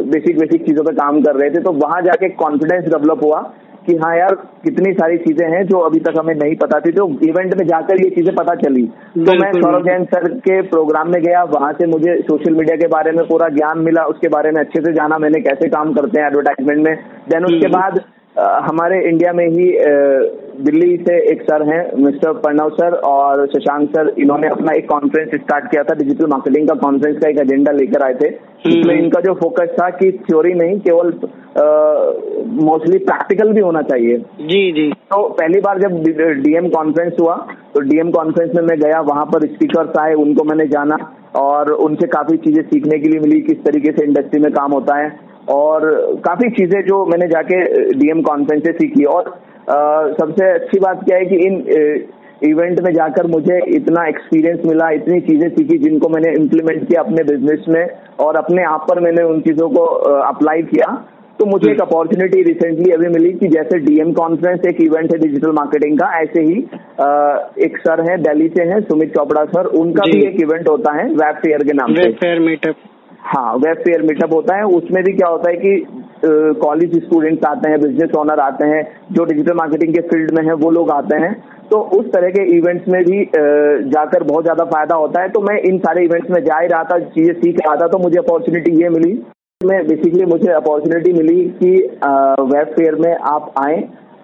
बेसिक 0.09 0.37
बेसिक 0.39 0.65
चीज़ों 0.65 0.83
पर 0.83 0.93
काम 0.95 1.21
कर 1.21 1.35
रहे 1.35 1.49
थे 1.49 1.61
तो 1.61 1.71
वहाँ 1.77 2.01
जाके 2.01 2.29
कॉन्फिडेंस 2.37 2.83
डेवलप 2.85 3.23
हुआ 3.23 3.41
कि 3.81 3.95
हाँ 3.95 4.15
यार 4.17 4.35
कितनी 4.63 4.91
सारी 4.93 5.17
चीज़ें 5.17 5.47
हैं 5.49 5.63
जो 5.67 5.77
अभी 5.79 5.99
तक 5.99 6.17
हमें 6.19 6.33
नहीं 6.35 6.55
पता 6.55 6.79
थी 6.79 6.91
तो 6.91 7.07
इवेंट 7.23 7.53
में 7.55 7.65
जाकर 7.67 8.01
ये 8.03 8.09
चीज़ें 8.09 8.33
पता 8.35 8.55
चली। 8.55 8.85
तो 9.17 9.33
मैं 9.35 9.51
सौरभ 9.53 9.87
जैन 9.87 10.03
सर 10.05 10.27
के 10.39 10.61
प्रोग्राम 10.69 11.11
में 11.11 11.21
गया 11.23 11.43
वहाँ 11.49 11.71
से 11.73 11.87
मुझे 11.87 12.15
सोशल 12.21 12.53
मीडिया 12.53 12.75
के 12.77 12.87
बारे 12.87 13.11
में 13.11 13.25
पूरा 13.27 13.47
ज्ञान 13.49 13.79
मिला 13.79 14.03
उसके 14.05 14.27
बारे 14.29 14.51
में 14.51 14.61
अच्छे 14.61 14.81
से 14.81 14.93
जाना 14.93 15.17
मैंने 15.17 15.41
कैसे 15.41 15.69
काम 15.69 15.93
करते 15.93 16.21
हैं 16.21 16.27
एडवर्टाइजमेंट 16.27 16.83
में। 16.85 16.95
देन 17.29 17.45
उसके 17.45 17.67
हम्म। 17.67 17.77
बाद 17.77 17.99
हमारे 18.35 18.99
इंडिया 19.03 19.31
में 19.33 19.45
ही 19.47 19.65
दिल्ली 20.65 20.97
से 20.97 21.15
एक 21.31 21.41
सर 21.41 21.63
हैं 21.69 21.81
मिस्टर 21.97 22.33
प्रणव 22.35 22.69
सर 22.71 22.93
और 23.05 23.45
शशांक 23.47 23.89
सर 23.89 24.13
इन्होंने 24.19 24.47
अपना 24.47 24.73
एक 24.73 24.87
कॉन्फ्रेंस 24.89 25.29
स्टार्ट 25.33 25.65
किया 25.71 25.83
था 25.83 25.93
डिजिटल 25.95 26.27
मार्केटिंग 26.27 26.67
का 26.67 26.73
कॉन्फ्रेंस 26.81 27.17
का 27.17 27.29
एक 27.29 27.39
एजेंडा 27.39 27.71
लेकर 27.71 28.03
आए 28.03 28.13
थे। 28.13 28.27
इसमें 28.27 28.93
हम्म। 28.93 29.03
इनका 29.03 29.21
जो 29.21 29.33
फोकस 29.33 29.73
था 29.79 29.89
कि 29.91 30.11
थ्योरी 30.25 30.53
नहीं 30.53 30.79
केवल 30.79 31.11
मोस्टली 32.65 32.97
प्रैक्टिकल 32.99 33.51
भी 33.53 33.61
होना 33.61 33.81
चाहिए। 33.83 34.17
जी 34.41 34.71
जी। 34.71 34.89
तो 34.91 35.21
पहली 35.31 35.59
बार 35.61 35.79
जब 35.79 35.97
डीएम 36.43 36.69
कॉन्फ्रेंस 36.69 37.13
हुआ 37.21 37.35
तो 37.73 37.79
डीएम 37.81 38.11
कॉन्फ्रेंस 38.11 38.51
में 38.55 38.61
मैं 38.63 38.79
गया 38.79 39.01
वहाँ 39.07 39.25
पर 39.25 39.47
स्पीकर्स 39.47 39.97
आए 39.99 40.13
उनको 40.21 40.43
मैंने 40.43 40.67
जाना 40.67 40.97
और 41.37 41.71
उनसे 41.71 42.07
काफ़ी 42.09 42.37
चीज़ें 42.37 42.63
सीखने 42.63 42.99
के 42.99 43.09
लिए 43.09 43.19
मिली 43.19 43.41
किस 43.41 43.63
तरीके 43.65 43.91
से 43.91 44.05
इंडस्ट्री 44.05 44.39
में 44.39 44.51
काम 44.53 44.71
होता 44.71 44.97
है। 44.97 45.09
और 45.49 45.89
काफ़ी 46.25 46.49
चीज़ें 46.51 46.81
जो 46.83 47.05
मैंने 47.05 47.27
जाके 47.27 47.63
डीएम 47.93 48.21
कॉन्फ्रेंस 48.23 48.63
से 48.63 48.71
सीखी। 48.73 49.03
और 49.05 49.29
आ, 49.61 50.07
सबसे 50.13 50.49
अच्छी 50.51 50.79
बात 50.79 51.03
क्या 51.05 51.17
है 51.17 51.25
कि 51.25 51.35
इन 51.45 51.55
इवेंट 52.43 52.79
में 52.81 52.91
जाकर 52.93 53.27
मुझे 53.27 53.59
इतना 53.75 54.05
एक्सपीरियंस 54.07 54.61
मिला 54.65 54.89
इतनी 54.91 55.19
चीज़ें 55.21 55.49
सीखी 55.49 55.77
जिनको 55.79 56.09
मैंने 56.09 56.31
इम्प्लीमेंट 56.37 56.87
किया 56.87 57.01
अपने 57.01 57.23
बिज़नेस 57.23 57.65
में 57.69 57.85
और 58.19 58.35
अपने 58.35 58.63
आप 58.65 58.85
पर 58.89 58.99
मैंने 58.99 59.23
उन 59.23 59.41
चीज़ों 59.41 59.69
को 59.69 59.83
अप्लाई 60.19 60.61
किया 60.71 60.87
तो 61.39 61.45
मुझे 61.45 61.71
एक 61.71 61.81
अपॉर्चुनिटी 61.81 62.41
रिसेंटली 62.43 62.91
अभी 62.91 63.07
मिली 63.09 63.31
कि 63.33 63.47
जैसे 63.47 63.77
डीएम 63.85 64.11
कॉन्फ्रेंस 64.13 64.65
एक 64.69 64.81
इवेंट 64.81 65.13
है 65.13 65.19
डिजिटल 65.19 65.51
मार्केटिंग 65.51 65.97
का 65.99 66.09
ऐसे 66.19 66.41
ही 66.41 66.57
आ, 67.01 67.07
एक 67.65 67.77
सर 67.77 68.01
है 68.09 68.17
दिल्ली 68.23 68.47
से 68.57 68.63
हैं 68.63 68.79
सुमित 68.81 69.13
चोपड़ा 69.13 69.43
सर 69.53 69.65
उनका 69.81 70.05
भी 70.05 70.21
एक 70.25 70.41
इवेंट 70.41 70.67
होता 70.69 70.93
है 70.93 71.05
वेब 71.13 71.35
फेयर 71.37 71.63
के 71.63 71.73
नाम 71.73 71.93
से। 71.95 72.11
फेयर 72.21 72.39
मीटअप 72.39 72.75
हाँ 73.23 73.53
वेब 73.55 73.77
फेयर 73.79 74.01
मीटअप 74.03 74.33
होता 74.33 74.55
है। 74.55 74.63
उसमें 74.75 75.03
भी 75.03 75.13
क्या 75.13 75.27
होता 75.27 75.49
है 75.49 75.55
कि 75.57 75.85
कॉलेज 76.61 76.95
स्टूडेंट्स 77.03 77.45
आते 77.47 77.69
हैं 77.69 77.79
बिज़नेस 77.81 78.15
ओनर 78.17 78.39
आते 78.39 78.65
हैं, 78.65 78.81
जो 79.11 79.23
डिजिटल 79.25 79.53
मार्केटिंग 79.55 79.93
के 79.93 80.01
फ़ील्ड 80.03 80.31
में 80.37 80.43
है, 80.45 80.53
वो 80.55 80.69
लोग 80.71 80.91
आते 80.91 81.15
हैं। 81.17 81.33
तो 81.71 81.79
उस 81.97 82.05
तरह 82.13 82.29
के 82.29 82.43
इवेंट्स 82.55 82.87
में 82.89 83.03
भी 83.03 83.19
जाकर 83.89 84.23
बहुत 84.23 84.43
ज़्यादा 84.43 84.63
फ़ायदा 84.65 84.95
होता 84.95 85.21
है। 85.21 85.29
तो 85.29 85.41
मैं 85.41 85.57
इन 85.61 85.77
सारे 85.79 86.03
इवेंट्स 86.05 86.29
में 86.31 86.43
जा 86.43 86.59
ही 86.59 86.67
रहा 86.67 86.83
था, 86.83 86.99
चीज़ें 86.99 87.33
सीख 87.35 87.59
रहा 87.59 87.75
था 87.75 87.87
तो 87.87 87.97
मुझे 87.99 88.17
अपॉर्चुनिटी 88.19 88.71
ये 88.81 88.89
मिली। 88.89 89.13
मैं 89.61 89.85
बेसिकली 89.87 90.25
मुझे 90.25 90.51
अपॉर्चुनिटी 90.53 91.13
मिली 91.13 91.41
कि 91.57 91.71
वेब 92.45 92.73
फेयर 92.75 92.95
में 92.97 93.13
आप 93.13 93.53
आए 93.59 93.81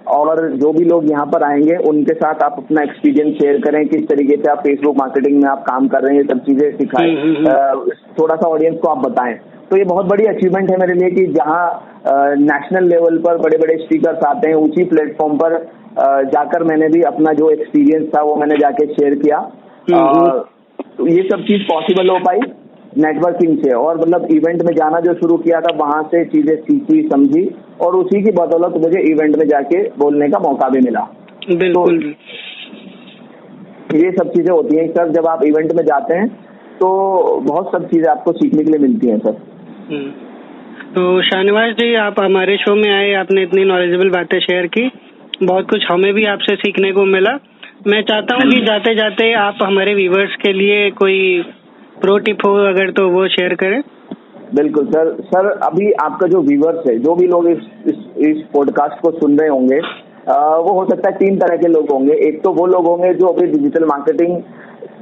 और 0.08 0.50
जो 0.56 0.72
भी 0.74 0.84
लोग 0.86 1.10
यहाँ 1.12 1.26
पर 1.26 1.44
आएँगे 1.44 1.76
उनके 1.90 2.14
साथ 2.14 2.44
आप 2.44 2.56
अपना 2.58 2.82
एक्सपीरियंस 2.82 3.34
शेयर 3.34 3.62
करें 3.62 3.88
किस 3.88 4.08
तरीके 4.08 4.36
से 4.38 4.52
आप 4.52 4.60
फेसबुक 4.60 4.98
मार्केटिंग 4.98 5.42
में 5.44 5.50
आप 5.50 5.64
काम 5.68 5.88
कर 5.88 6.02
रहे 6.02 6.16
हैं 6.16 6.22
ये 6.22 6.28
सब 6.28 6.40
चीज़ें 6.40 6.78
सिखाएँ। 6.78 7.16
हम्म, 7.16 7.36
हम्म, 7.36 7.48
हम्म। 7.48 7.92
थोड़ा 8.20 8.36
सा 8.36 8.48
ऑडियंस 8.48 8.78
को 8.80 8.88
आप 8.88 8.98
बताएँ। 8.98 9.34
तो 9.70 9.78
ये 9.78 9.84
बहुत 9.84 10.06
बड़ी 10.06 10.26
अचीवमेंट 10.26 10.72
है 10.72 10.78
मेरे 10.78 10.94
लिए 10.94 11.10
कि 11.10 11.26
जहाँ 11.34 11.96
नेशनल 12.38 12.88
लेवल 12.90 13.18
पर 13.18 13.38
बड़े 13.38 13.58
बड़े 13.58 13.78
स्पीकर्स 13.78 14.24
आते 14.26 14.50
हैं 14.50 14.56
ऊँची 14.56 14.84
प्लेटफॉर्म 14.84 15.38
पर 15.38 15.56
जाकर 16.26 16.64
मैंने 16.64 16.88
भी 16.88 17.02
अपना 17.02 17.34
जो 17.34 17.50
एक्सपीरियंस 17.50 18.08
था 18.16 18.22
वो 18.22 18.36
मैंने 18.36 18.58
जाके 18.58 18.86
शेयर 18.94 19.16
किया। 19.16 19.40
तो 20.98 21.08
ये 21.08 21.28
सब 21.32 21.42
चीज़ 21.42 21.64
पॉसिबल 21.64 22.10
हो 22.10 22.18
पाई। 22.20 22.40
नेटवर्किंग 22.98 23.58
से। 23.58 23.72
और 23.74 23.98
मतलब 23.98 24.28
इवेंट 24.32 24.64
में 24.64 24.74
जाना 24.76 25.00
जो 25.02 25.14
शुरू 25.16 25.38
किया 25.38 25.60
था 25.62 25.76
वहाँ 25.78 26.02
से 26.06 26.24
चीज़ें 26.28 26.56
सीखी 26.58 27.02
समझी 27.10 27.44
और 27.82 27.96
उसी 27.96 28.22
की 28.24 28.32
बदौलत 28.34 28.78
मुझे 28.78 29.02
इवेंट 29.12 29.36
में 29.36 29.48
जाके 29.48 29.82
बोलने 29.98 30.30
का 30.30 30.40
मौका 30.42 30.70
भी 30.70 30.80
मिला। 30.82 31.08
बिल्कुल। 31.52 32.00
तो 33.90 33.98
ये 33.98 34.12
सब 34.14 34.32
चीज़ें 34.32 34.52
होती 34.52 34.78
हैं 34.78 34.88
सर 34.90 35.12
जब 35.12 35.28
आप 35.28 35.44
इवेंट 35.46 35.74
में 35.74 35.84
जाते 35.86 36.16
हैं 36.16 36.28
तो 36.80 36.88
बहुत 37.44 37.72
सब 37.72 37.86
चीज़ें 37.90 38.10
आपको 38.12 38.32
सीखने 38.34 38.64
के 38.64 38.72
लिए 38.72 38.80
मिलती 38.80 39.08
हैं 39.08 39.18
सर। 39.20 39.38
हम्म। 39.90 40.10
तो 40.96 41.22
शाहनवाज 41.24 41.72
जी 41.74 41.94
आप 41.98 42.20
हमारे 42.20 42.58
शो 42.58 42.74
में 42.76 42.90
आए 42.92 43.14
आपने 43.16 43.44
इतनी 43.44 43.64
नॉलेजेबल 43.66 44.10
बातें 44.10 44.40
शेयर 44.40 44.68
की। 44.68 44.90
बहुत 45.44 45.70
कुछ 45.70 45.86
हमें 45.92 46.14
भी 46.14 46.26
आपसे 46.28 46.56
सीखने 46.56 46.92
को 46.92 47.06
मिला। 47.08 47.38
मैं 47.88 48.02
चाहता 48.04 48.36
हूँ 48.36 48.50
कि 48.52 48.60
जाते 48.66 48.94
जाते 48.96 49.32
आप 49.36 49.58
हमारे 49.64 49.94
व्यूवर्स 49.94 50.36
के 50.36 50.54
लिए 50.54 50.90
कोई 50.92 51.18
प्रो 52.02 52.18
टिप 52.18 52.46
हो 52.46 52.54
अगर 52.68 52.92
तो 52.92 53.08
वो 53.10 53.28
शेयर 53.28 53.54
करें। 53.56 53.82
बिल्कुल 54.56 54.86
सर। 54.86 55.10
सर 55.22 55.48
अभी 55.64 55.92
आपका 56.02 56.28
जो 56.28 56.42
व्यूवर्स 56.42 56.90
है 56.90 56.98
जो 57.00 57.16
भी 57.16 57.28
लोग 57.28 57.48
इस 57.50 57.58
इस, 57.86 57.96
इस 58.18 58.44
पॉडकास्ट 58.54 59.02
को 59.02 59.12
सुन 59.12 59.38
रहे 59.40 59.50
होंगे 59.50 59.80
आ, 60.30 60.36
वो 60.58 60.74
हो 60.74 60.86
सकता 60.86 61.10
है 61.10 61.16
तीन 61.18 61.38
तरह 61.40 61.58
के 61.58 61.68
लोग 61.68 61.92
होंगे। 61.92 62.14
एक 62.28 62.42
तो 62.44 62.52
वो 62.54 62.66
लोग 62.66 62.88
होंगे 62.88 63.14
जो 63.14 63.28
अभी 63.28 63.46
डिजिटल 63.48 63.86
मार्केटिंग 63.86 64.32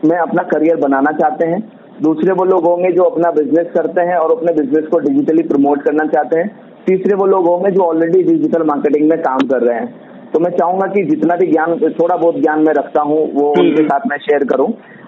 में 0.05 0.17
अपना 0.17 0.43
करियर 0.43 0.75
बनाना 0.77 1.11
चाहते 1.11 1.47
हैं। 1.47 1.59
दूसरे 2.01 2.33
वो 2.33 2.45
लोग 2.45 2.65
होंगे 2.65 2.91
जो 2.91 3.03
अपना 3.03 3.31
बिज़नेस 3.31 3.67
करते 3.73 4.01
हैं 4.01 4.15
और 4.15 4.31
अपने 4.31 4.53
बिज़नेस 4.53 4.87
को 4.87 4.99
डिजिटली 4.99 5.43
प्रमोट 5.43 5.81
करना 5.81 6.05
चाहते 6.07 6.39
हैं। 6.39 6.47
तीसरे 6.87 7.15
वो 7.15 7.25
लोग 7.25 7.47
होंगे 7.47 7.71
जो 7.71 7.81
ऑलरेडी 7.81 8.23
डिजिटल 8.23 8.63
मार्केटिंग 8.63 9.09
में 9.09 9.17
काम 9.21 9.47
कर 9.47 9.61
रहे 9.61 9.79
हैं। 9.79 9.93
तो 10.33 10.39
मैं 10.39 10.51
चाहूँगा 10.51 10.87
कि 10.87 11.03
जितना 11.03 11.35
भी 11.35 11.47
ज्ञान 11.47 11.77
थोड़ा 11.99 12.15
बहुत 12.15 12.39
ज्ञान 12.41 12.59
मैं 12.59 12.73
रखता 12.73 13.01
हूँ 13.01 13.17
वो 13.33 13.49
हम्म। 13.49 13.67
उनके 13.67 13.83
साथ 13.83 14.07
मैं 14.09 14.17
शेयर 14.17 14.43
करूँ। 14.45 14.67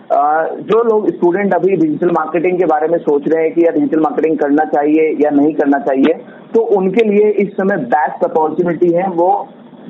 जो 0.09 0.81
लोग 0.83 1.07
स्टूडेंट 1.09 1.53
अभी 1.53 1.75
डिजिटल 1.75 2.11
मार्केटिंग 2.11 2.57
के 2.59 2.65
बारे 2.65 2.87
में 2.87 2.97
सोच 2.97 3.23
रहे 3.27 3.43
हैं 3.43 3.53
कि 3.53 3.63
या 3.63 3.71
डिजिटल 3.71 3.99
मार्केटिंग 3.99 4.37
करना 4.37 4.65
चाहिए 4.65 5.09
या 5.21 5.29
नहीं 5.29 5.53
करना 5.53 5.79
चाहिए 5.79 6.13
तो 6.53 6.61
उनके 6.77 7.07
लिए 7.09 7.29
इस 7.43 7.49
समय 7.53 7.77
बेस्ट 7.85 8.23
अपॉर्चुनिटी 8.23 8.93
है 8.93 9.07
वो 9.13 9.29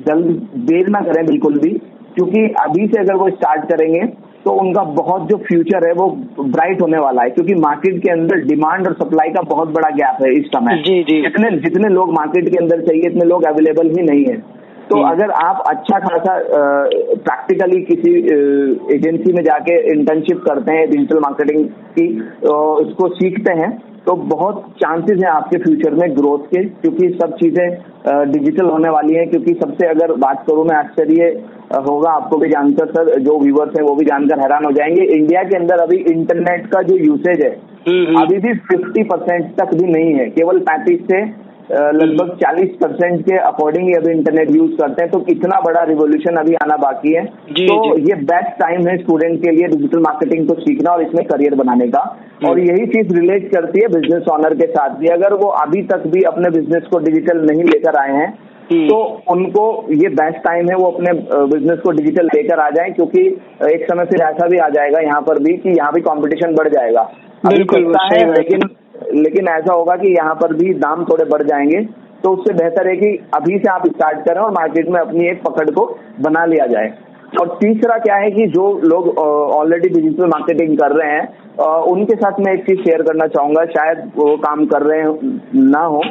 जल्द 0.08 0.26
देर 0.70 0.88
ना 0.88 1.00
करें 1.00 1.24
बिल्कुल 1.26 1.58
भी 1.58 1.70
क्योंकि 2.14 2.42
अभी 2.60 2.86
से 2.86 3.00
अगर 3.00 3.14
वो 3.14 3.28
स्टार्ट 3.30 3.64
करेंगे 3.64 4.06
तो 4.44 4.52
उनका 4.60 4.82
बहुत 4.98 5.28
जो 5.28 5.36
फ्यूचर 5.38 5.86
है 5.86 5.92
वो 5.94 6.10
ब्राइट 6.40 6.82
होने 6.82 6.98
वाला 6.98 7.22
है 7.22 7.30
क्योंकि 7.30 7.54
मार्केट 7.60 8.02
के 8.02 8.10
अंदर 8.10 8.44
डिमांड 8.44 8.86
और 8.88 8.92
सप्लाई 8.94 9.30
का 9.30 9.42
बहुत 9.48 9.68
बड़ा 9.68 9.88
गैप 9.94 10.22
है 10.22 10.32
इस 10.34 10.46
समय। 10.46 10.82
जी 10.86 11.02
जी। 11.02 11.20
जितने 11.22 11.50
जितने 11.58 11.88
लोग 11.88 12.12
मार्केट 12.12 12.48
के 12.48 12.56
अंदर 12.56 12.80
चाहिए 12.80 13.10
इतने 13.10 13.24
लोग 13.24 13.44
अवेलेबल 13.44 13.90
ही 13.90 14.02
नहीं 14.02 14.24
है। 14.24 14.36
तो 14.90 15.00
अगर 15.04 15.30
आप 15.38 15.62
अच्छा 15.68 15.98
खासा 15.98 16.38
प्रैक्टिकली 17.20 17.80
किसी 17.84 18.12
एजेंसी 18.94 19.32
में 19.32 19.42
जाके 19.44 19.76
इंटर्नशिप 19.92 20.42
करते 20.42 20.72
हैं 20.72 20.88
डिजिटल 20.90 21.18
मार्केटिंग 21.18 21.64
की 21.98 22.06
उसको 22.80 23.08
सीखते 23.14 23.52
हैं 23.54 23.70
तो 24.06 24.14
बहुत 24.28 24.64
चांसेस 24.76 25.18
हैं 25.18 25.30
आपके 25.30 25.58
फ्यूचर 25.58 25.94
में 25.94 26.16
ग्रोथ 26.16 26.44
के 26.46 26.62
क्योंकि 26.76 27.08
सब 27.14 27.34
चीज़ें 27.36 28.30
डिजिटल 28.32 28.66
होने 28.66 28.90
वाली 28.90 29.14
हैं 29.14 29.28
क्योंकि 29.30 29.54
सबसे 29.54 29.86
अगर 29.86 30.12
बात 30.18 30.44
करूँ 30.46 30.64
मैं 30.64 30.76
आश्चर्य 30.76 31.26
होगा 31.80 32.10
आपको 32.12 32.36
भी 32.36 32.48
जानकर 32.48 32.86
सर 32.90 33.18
जो 33.20 33.38
व्यूवर्स 33.40 33.76
हैं 33.76 33.82
वो 33.82 33.94
भी 33.94 34.04
जानकर 34.04 34.40
हैरान 34.40 34.64
हो 34.64 34.70
जाएँगे 34.72 35.04
इंडिया 35.16 35.42
के 35.42 35.56
अंदर 35.56 35.82
अभी 35.82 35.96
इंटरनेट 36.12 36.66
का 36.66 36.82
जो 36.82 36.96
यूसेज 36.98 37.42
है 37.42 37.50
हम्म, 37.50 38.06
हम्म। 38.06 38.22
अभी 38.22 38.38
भी 38.38 38.54
फिफ्टी 38.62 39.02
परसेंट 39.04 39.52
तक 39.56 39.74
भी 39.74 39.90
नहीं 39.90 40.14
है 40.14 40.26
केवल 40.30 40.58
पैंतीस 40.62 41.04
से 41.10 41.20
लगभग 41.70 42.28
40 42.38 42.68
परसेंट 42.80 43.20
के 43.22 43.36
अकॉर्डिंग 43.38 43.88
अभी 43.96 44.12
इंटरनेट 44.12 44.50
यूज़ 44.52 44.70
करते 44.76 45.02
हैं 45.02 45.10
तो 45.10 45.24
इतना 45.30 45.60
बड़ा 45.62 45.82
रिवोल्यूशन 45.84 46.36
अभी 46.36 46.54
आना 46.56 46.76
बाकी 46.78 47.12
है? 47.14 47.24
जी, 47.24 47.66
तो 47.66 47.96
जी. 47.96 48.02
ये 48.02 48.14
बेस्ट 48.24 48.58
टाइम 48.60 48.86
है 48.88 48.96
स्टूडेंट 48.98 49.38
के 49.42 49.50
लिए 49.50 49.66
डिजिटल 49.68 50.00
मार्केटिंग 50.00 50.46
को 50.48 50.54
सीखना 50.60 50.92
और 50.92 51.02
इसमें 51.02 51.24
करियर 51.26 51.54
बनाने 51.54 51.88
का। 51.88 52.02
और 52.48 52.60
यही 52.60 52.86
चीज़ 52.88 53.14
रिलेट 53.14 53.50
करती 53.52 53.80
है 53.82 53.88
बिज़नेस 53.90 54.28
ऑनर 54.32 54.54
के 54.54 54.66
साथ 54.68 54.96
भी। 54.98 55.08
अगर 55.10 55.34
वो 55.34 55.48
अभी 55.58 55.82
तक 55.84 56.06
भी 56.06 56.22
अपने 56.26 56.50
बिज़नेस 56.50 56.88
को 56.92 56.98
डिजिटल 57.00 57.44
नहीं 57.44 57.64
लेकर 57.64 58.00
आए 58.00 58.16
हैं 58.16 58.30
तो 58.70 58.96
उनको 59.30 59.62
ये 59.94 60.08
बेस्ट 60.16 60.38
टाइम 60.38 60.66
है 60.70 60.74
वो 60.76 60.90
अपने 60.90 61.12
बिज़नेस 61.52 61.78
को 61.78 61.90
डिजिटल 61.92 62.26
लेकर 62.26 62.60
आ 62.60 62.68
जाए 62.70 62.90
क्योंकि 62.90 63.20
एक 63.68 63.84
समय 63.84 64.04
फिर 64.06 64.22
ऐसा 64.24 64.48
भी 64.48 64.58
आ 64.58 64.68
जाएगा 64.70 65.00
यहाँ 65.02 65.20
पर 65.22 65.38
भी 65.44 65.56
कि 65.58 65.70
यहाँ 65.70 65.92
भी 65.92 66.00
कंपटीशन 66.02 66.54
बढ़ 66.54 66.68
जाएगा। 66.70 67.02
बिल्कुल 67.46 67.94
है। 68.04 68.18
लेकिन 68.32 68.68
लेकिन 69.14 69.48
ऐसा 69.48 69.72
होगा 69.72 69.96
कि 69.96 70.12
यहाँ 70.12 70.34
पर 70.34 70.52
भी 70.54 70.72
दाम 70.76 71.04
थोड़े 71.04 71.24
बढ़ 71.26 71.42
जाएँगे 71.44 71.82
तो 72.24 72.30
उससे 72.30 72.52
बेहतर 72.54 72.88
है 72.88 72.94
कि 72.96 73.08
अभी 73.34 73.58
से 73.58 73.70
आप 73.70 73.86
स्टार्ट 73.86 74.24
करें 74.24 74.40
और 74.40 74.50
मार्केट 74.52 74.88
में 74.88 75.00
अपनी 75.00 75.28
एक 75.28 75.42
पकड़ 75.42 75.68
को 75.70 75.84
बना 76.20 76.44
लिया 76.44 76.66
जाए। 76.66 76.92
और 77.40 77.48
तीसरा 77.60 77.96
क्या 77.98 78.16
है 78.16 78.30
कि 78.30 78.46
जो 78.48 78.64
लोग 78.84 79.18
ऑलरेडी 79.18 79.88
डिजिटल 79.90 80.26
मार्केटिंग 80.26 80.76
कर 80.78 80.92
रहे 80.92 81.10
हैं 81.10 81.82
उनके 81.88 82.14
साथ 82.16 82.40
मैं 82.40 82.52
एक 82.52 82.64
चीज़ 82.66 82.80
शेयर 82.80 83.02
करना 83.02 83.26
चाहूँगा 83.28 83.64
शायद 83.66 83.98
वो 84.16 84.36
काम 84.38 84.64
कर 84.66 84.82
रहे 84.82 85.02
ना 85.66 85.82
हो। 85.84 86.02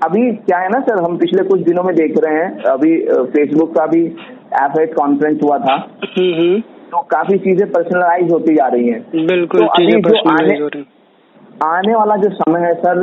अभी 0.00 0.30
क्या 0.32 0.58
है 0.58 0.68
ना 0.68 0.80
सर 0.80 1.02
हम 1.04 1.16
पिछले 1.18 1.44
कुछ 1.44 1.60
दिनों 1.62 1.82
में 1.82 1.94
देख 1.96 2.18
रहे 2.24 2.34
हैं 2.34 2.62
अभी 2.70 2.96
फेसबुक 3.32 3.74
का 3.74 3.86
भी 3.86 4.04
एफ़ 4.04 4.76
कॉन्फ्रेंस 4.94 5.38
हुआ 5.44 5.58
था। 5.58 5.74
हम्म, 5.74 6.34
हम्म। 6.34 6.60
तो 6.90 6.98
काफ़ी 7.10 7.38
चीज़ें 7.38 7.66
पर्सनलाइज 7.72 8.30
होती 8.32 8.54
जा 8.54 8.66
रही 8.66 8.88
हैं। 8.88 9.26
बिल्कुल 9.26 9.60
तो 9.60 9.66
अभी 9.68 10.00
जो 10.02 10.18
आने 10.30 10.58
आने 11.64 11.94
वाला 11.94 12.16
जो 12.16 12.28
समय 12.32 12.60
है 12.60 12.74
सर 12.74 12.98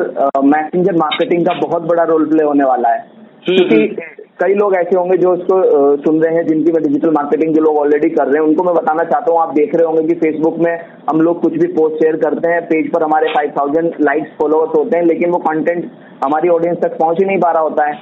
मैसेंजर 0.45 0.95
मार्केटिंग 0.97 1.45
का 1.45 1.53
बहुत 1.59 1.83
बड़ा 1.83 2.03
रोल 2.03 2.25
प्ले 2.29 2.43
होने 2.43 2.63
वाला 2.65 2.89
है। 2.89 2.99
हम्म, 2.99 3.55
क्योंकि 3.57 4.13
कई 4.41 4.53
लोग 4.53 4.75
ऐसे 4.75 4.97
होंगे 4.97 5.17
जो 5.17 5.33
इसको 5.35 5.57
सुन 6.03 6.21
रहे 6.23 6.35
हैं 6.35 6.45
जिनकी 6.47 6.71
मैं 6.71 6.81
डिजिटल 6.83 7.11
मार्केटिंग 7.11 7.53
जो 7.55 7.61
लोग 7.61 7.77
ऑलरेडी 7.77 8.09
कर 8.09 8.27
रहे 8.27 8.41
हैं 8.41 8.47
उनको 8.47 8.63
मैं 8.63 8.73
बताना 8.75 9.03
चाहता 9.03 9.33
हूँ 9.33 9.41
आप 9.41 9.53
देख 9.55 9.75
रहे 9.75 9.85
होंगे 9.85 10.01
कि 10.07 10.15
फेसबुक 10.21 10.57
में 10.59 10.71
हम 11.09 11.21
लोग 11.21 11.41
कुछ 11.41 11.53
भी 11.53 11.67
पोस्ट 11.73 11.95
शेयर 11.95 12.15
करते 12.23 12.49
हैं 12.49 12.61
पेज 12.67 12.91
पर 12.93 13.03
हमारे 13.03 13.27
फाइव 13.33 13.51
थाउज़ेंड 13.57 13.93
लाइक्स 14.01 14.31
फॉलोअर्स 14.39 14.71
होते 14.77 14.97
हैं 14.97 15.05
लेकिन 15.05 15.31
वो 15.31 15.37
कंटेंट 15.45 15.91
हमारी 16.23 16.49
ऑडियंस 16.49 16.77
तक 16.83 16.97
पहुँच 16.99 17.19
ही 17.19 17.25
नहीं 17.25 17.39
पा 17.39 17.51
रहा 17.51 17.61
होता 17.61 17.85
है। 17.85 17.93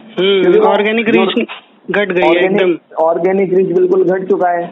ऑर्गेनिक 0.72 1.10
रीच 1.10 1.40
घट 1.92 2.12
गई 2.12 2.78
ऑर्गेनिक 3.04 3.54
रीच 3.54 3.76
बिल्कुल 3.78 4.04
घट 4.04 4.30
चुका 4.30 4.50
है 4.50 4.64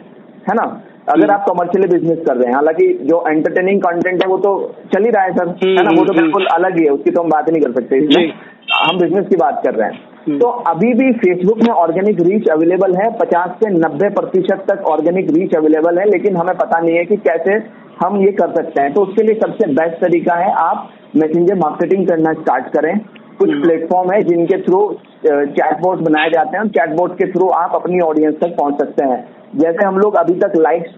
है 0.48 0.54
ना? 0.54 0.66
अगर 1.08 1.22
हम्म। 1.22 1.32
आप 1.32 1.44
कमर्शियली 1.48 1.88
बिज़नेस 1.88 2.18
कर 2.26 2.36
रहे 2.36 2.46
हैं 2.46 2.54
हालाँकि 2.54 2.86
जो 3.02 3.24
एंटरटेनिंग 3.28 3.80
कंटेंट 3.82 4.22
है 4.22 4.28
वो 4.28 4.36
तो 4.38 4.52
चल 4.92 5.04
ही 5.04 5.10
रहा 5.10 5.22
है 5.22 5.32
सर 5.32 5.48
हम्म, 5.48 5.68
है 5.68 5.82
ना? 5.84 5.90
वो 5.90 6.04
तो 6.04 6.12
हम्म, 6.12 6.22
बिल्कुल 6.22 6.46
अलग 6.54 6.78
ही 6.78 6.84
है 6.84 6.90
उसकी 6.90 7.10
तो 7.10 7.22
हम 7.22 7.28
बात 7.30 7.48
ही 7.48 7.52
नहीं 7.52 7.62
कर 7.62 7.72
सकते। 7.72 7.98
इसमें 7.98 8.32
हम 8.72 8.98
बिज़नेस 8.98 9.26
की 9.28 9.36
बात 9.36 9.60
कर 9.64 9.74
रहे 9.74 9.88
हैं। 9.88 10.38
तो 10.38 10.48
अभी 10.68 10.92
भी 10.94 11.10
फेसबुक 11.12 11.62
में 11.62 11.72
ऑर्गेनिक 11.74 12.20
रीच 12.20 12.48
अवेलेबल 12.48 12.94
है 12.96 13.08
पचास 13.18 13.56
से 13.62 13.70
नब्बे 13.70 14.08
प्रतिशत 14.10 14.64
तक 14.70 14.84
ऑर्गेनिक 14.88 15.30
रीच 15.30 15.56
अवेलेबल 15.56 15.98
है 15.98 16.04
लेकिन 16.10 16.36
हमें 16.36 16.54
पता 16.56 16.80
नहीं 16.80 16.96
है 16.96 17.04
कि 17.04 17.16
कैसे 17.24 17.56
हम 18.04 18.20
ये 18.20 18.30
कर 18.32 18.54
सकते 18.54 18.82
हैं। 18.82 18.92
तो 18.92 19.02
उसके 19.02 19.22
लिए 19.22 19.34
सबसे 19.40 19.68
बेस्ट 19.72 20.00
तरीका 20.00 20.34
है 20.34 20.52
आप 20.60 20.88
मैसेंजर 21.16 21.54
मार्केटिंग 21.56 22.06
करना 22.08 22.32
स्टार्ट 22.32 22.68
करें। 22.68 22.94
कुछ 23.38 23.50
प्लेटफॉर्म 23.62 24.12
है 24.12 24.22
जिनके 24.22 24.60
थ्रू 24.62 24.80
चैटबोट 25.26 25.98
बनाए 26.00 26.30
जाते 26.30 26.56
हैं। 26.56 26.68
चैटबोट 26.68 27.14
के 27.18 27.30
थ्रू 27.32 27.48
आप 27.56 27.74
अपनी 27.74 28.00
ऑडियंस 28.00 28.34
तक 28.40 28.56
पहुँच 28.58 28.78
सकते 28.78 29.04
हैं। 29.04 29.24
जैसे 29.56 29.86
हम 29.86 29.98
लोग 29.98 30.14
अभी 30.16 30.34
तक 30.40 30.52
लाइक्स 30.56 30.90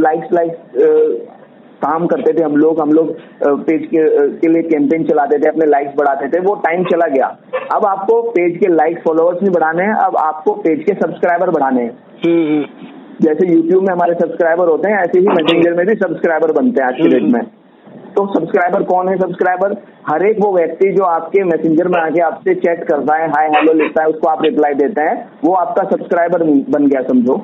लाइक्स 0.00 0.32
लाइक्स 0.32 0.56
काम 1.82 2.06
करते 2.06 2.32
थे। 2.32 2.44
हम 2.44 2.56
लोग 2.56 2.80
हम 2.80 2.92
लोग 2.92 3.12
पेज 3.44 3.86
के, 3.86 4.02
के 4.30 4.48
लिए 4.48 4.62
कैंपेन 4.62 5.04
चलाते 5.04 5.38
थे 5.38 5.48
अपने 5.48 5.66
लाइक्स 5.66 5.94
बढ़ाते 5.98 6.28
थे। 6.28 6.40
वो 6.40 6.54
टाइम 6.66 6.84
चला 6.84 7.06
गया। 7.06 7.26
अब 7.74 7.86
आपको 7.86 8.20
पेज 8.30 8.56
के 8.56 8.72
लाइक्स 8.74 9.02
फॉलोअर्स 9.02 9.42
नहीं 9.42 9.52
बढ़ाने 9.52 9.84
हैं। 9.84 9.94
अब 10.04 10.16
आपको 10.18 10.54
पेज 10.66 10.84
के 10.84 10.94
सब्सक्राइबर 10.94 11.50
बढ़ाने 11.50 11.82
हैं। 11.82 11.90
हम्म, 12.24 12.46
हम्म। 12.46 12.64
जैसे 13.22 13.46
यूट्यूब 13.48 13.82
में 13.82 13.92
हमारे 13.92 14.14
सब्सक्राइबर 14.14 14.68
होते 14.68 14.90
हैं 14.90 14.98
ऐसे 14.98 15.18
ही 15.18 15.26
मैसेंजर 15.28 15.74
में 15.74 15.86
भी 15.86 15.94
सब्सक्राइबर 15.94 16.52
बनते 16.52 16.82
हैं 16.82 16.88
आज 16.88 16.96
की 16.96 17.08
डेट 17.08 17.32
में। 17.32 17.42
तो 18.16 18.26
सब्सक्राइबर 18.34 18.82
कौन 18.84 19.08
है 19.08 19.16
सब्सक्राइबर 19.18 19.74
हर 20.04 20.24
एक 20.26 20.38
वो 20.40 20.50
व्यक्ति 20.52 20.90
जो 20.92 21.04
आपके 21.04 21.42
मैसेंजर 21.44 21.88
में 21.88 21.98
आके 22.00 22.20
आपसे 22.22 22.54
चैट 22.56 22.82
करता 22.84 23.16
है 23.16 23.28
हाय 23.30 23.48
हेलो 23.48 23.72
लिखता 23.72 24.02
है 24.02 24.08
उसको 24.08 24.28
आप 24.28 24.42
रिप्लाई 24.44 24.74
देते 24.74 25.02
हैं 25.02 25.14
वो 25.44 25.52
आपका 25.54 25.82
सब्सक्राइबर 25.90 26.42
बन 26.70 26.86
गया 26.86 27.02
समझो। 27.02 27.36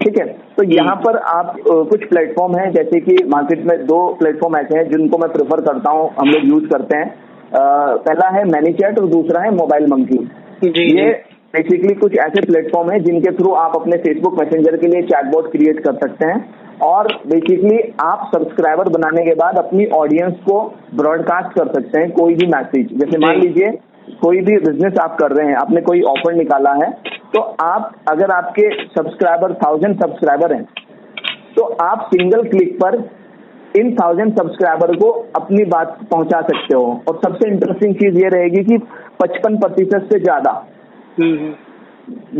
ठीक 0.00 0.18
है? 0.18 0.26
तो 0.56 0.64
यहाँ 0.64 0.94
पर 0.96 1.16
आप 1.16 1.54
कुछ 1.66 2.04
प्लेटफॉर्म 2.08 2.56
है 2.58 2.70
जैसे 2.72 3.00
कि 3.00 3.16
मार्केट 3.28 3.64
में 3.66 3.76
दो 3.86 3.98
प्लेटफॉर्म 4.20 4.56
ऐसे 4.56 4.78
हैं 4.78 4.88
जिनको 4.90 5.18
मैं 5.18 5.30
प्रेफर 5.32 5.60
करता 5.62 5.90
हूँ 5.90 6.08
हम 6.18 6.28
लोग 6.28 6.48
यूज़ 6.48 6.68
करते 6.68 6.96
हैं। 6.96 7.08
पहला 7.54 8.28
है 8.36 8.44
मैनीचैट 8.46 8.98
और 8.98 9.06
दूसरा 9.08 9.42
है 9.42 9.50
मोबाइल 9.56 9.86
मंकी 9.86 10.18
ये 10.64 11.10
बेसिकली 11.54 11.94
कुछ 11.96 12.16
ऐसे 12.20 12.40
प्लेटफॉर्म 12.42 12.90
है 12.92 12.98
जिनके 13.00 13.32
थ्रू 13.36 13.52
आप 13.58 13.72
अपने 13.76 13.96
फेसबुक 14.04 14.38
मैसेंजर 14.40 14.76
के 14.76 14.86
लिए 14.86 15.02
चैटबॉट 15.08 15.50
क्रिएट 15.52 15.80
कर 15.84 15.94
सकते 15.98 16.26
हैं। 16.26 16.38
और 16.82 17.06
बेसिकली 17.26 17.78
आप 18.00 18.30
सब्सक्राइबर 18.34 18.88
बनाने 18.88 19.24
के 19.24 19.34
बाद 19.34 19.58
अपनी 19.58 19.86
ऑडियंस 19.94 20.34
को 20.44 20.58
ब्रॉडकास्ट 20.94 21.58
कर 21.58 21.72
सकते 21.72 22.00
हैं 22.00 22.10
कोई 22.10 22.34
भी 22.34 22.46
मैसेज 22.46 22.92
जैसे 23.00 23.18
मान 23.18 23.40
लीजिए 23.40 23.70
कोई 24.22 24.40
भी 24.40 24.56
बिज़नेस 24.58 24.98
आप 25.00 25.16
कर 25.20 25.32
रहे 25.32 25.46
हैं 25.48 25.56
आपने 25.56 25.80
कोई 25.80 26.02
ऑफ़र 26.08 26.34
निकाला 26.34 26.72
है 26.74 26.90
तो 27.34 27.40
आप 27.62 27.92
अगर 28.08 28.30
आपके 28.30 28.68
सब्सक्राइबर 28.86 29.54
थाउज़ेंड 29.54 29.96
सब्सक्राइबर 30.02 30.54
हैं 30.54 30.64
तो 31.56 31.64
आप 31.82 32.08
सिंगल 32.14 32.42
क्लिक 32.48 32.76
पर 32.76 32.96
इन 33.80 33.94
थाउज़ेंड 33.94 34.32
सब्सक्राइबर 34.38 34.94
को 34.96 35.10
अपनी 35.36 35.64
बात 35.64 35.98
पहुँचा 36.10 36.40
सकते 36.40 36.74
हो। 36.76 37.02
और 37.08 37.20
सबसे 37.24 37.48
इंटरेस्टिंग 37.50 37.94
चीज़ 37.94 38.18
ये 38.18 38.28
रहेगी 38.28 38.64
कि 38.64 38.78
पचपन 39.20 39.56
प्रतिशत 39.58 40.08
से 40.12 40.18
ज़्यादा 40.20 40.50
हम्म, 41.20 41.36
हम्म। 41.38 41.54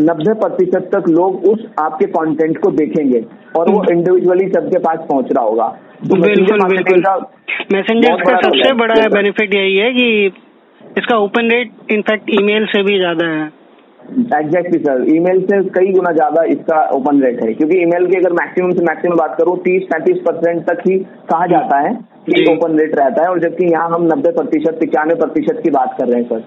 नब्बे 0.01 0.33
प्रतिशत 0.37 0.89
तक 0.93 1.09
लोग 1.11 1.45
उस 1.47 1.65
आपके 1.81 2.07
कंटेंट 2.13 2.59
को 2.59 2.71
देखेंगे 2.73 3.21
और 3.57 3.71
वो 3.71 3.83
इंडिविजुअली 3.93 4.47
सबके 4.51 4.79
पास 4.81 4.99
पहुँच 5.09 5.33
रहा 5.33 5.45
होगा। 5.45 5.69
तो 6.03 6.21
बिल्कुल 6.23 6.63
बिल्कुल। 6.69 7.03
मैसेंजर 7.73 8.23
का 8.23 8.37
सबसे 8.41 8.73
बड़ा 8.77 8.95
बेनिफिट 9.11 9.55
यही 9.55 9.77
है 9.77 9.93
कि 9.93 10.07
इसका 10.81 11.17
ओपन 11.19 11.51
रेट 11.51 11.93
इनफैक्ट 11.93 12.31
ईमेल 12.33 12.67
से 12.67 12.83
भी 12.83 12.99
ज़्यादा 12.99 13.27
है। 13.29 13.51
एग्जैक्टली 14.35 14.79
सर 14.81 15.05
ईमेल 15.11 15.41
से 15.43 15.61
कई 15.75 15.93
गुना 15.93 16.11
ज़्यादा 16.13 16.43
इसका 16.53 16.81
ओपन 16.95 17.23
रेट 17.23 17.43
है। 17.45 17.53
क्योंकि 17.55 17.77
ईमेल 17.83 18.07
की 18.07 18.17
अगर 18.17 18.33
मैक्सिमम 18.33 18.71
से 18.71 18.85
मैक्सिमम 18.85 19.17
बात 19.17 19.37
करूँ 19.39 19.57
तीस 19.61 19.83
पैंतीस 19.93 20.19
परसेंट 20.27 20.63
तक 20.67 20.83
ही 20.89 20.99
कहा 21.31 21.47
जाता 21.47 21.79
है 21.81 21.95
कि 22.27 22.45
ओपन 22.53 22.79
रेट 22.79 22.99
रहता 22.99 23.23
है। 23.23 23.29
और 23.29 23.41
जबकि 23.41 23.71
यहाँ 23.73 23.89
हम 23.91 24.05
नब्बे 24.07 24.33
प्रतिशत 24.33 24.79
पिचानवे 24.81 25.15
प्रतिशत 25.17 25.61
की 25.65 25.71
बात 25.71 25.95
कर 25.99 26.09
रहे 26.09 26.21
हैं 26.21 26.29
सर 26.29 26.45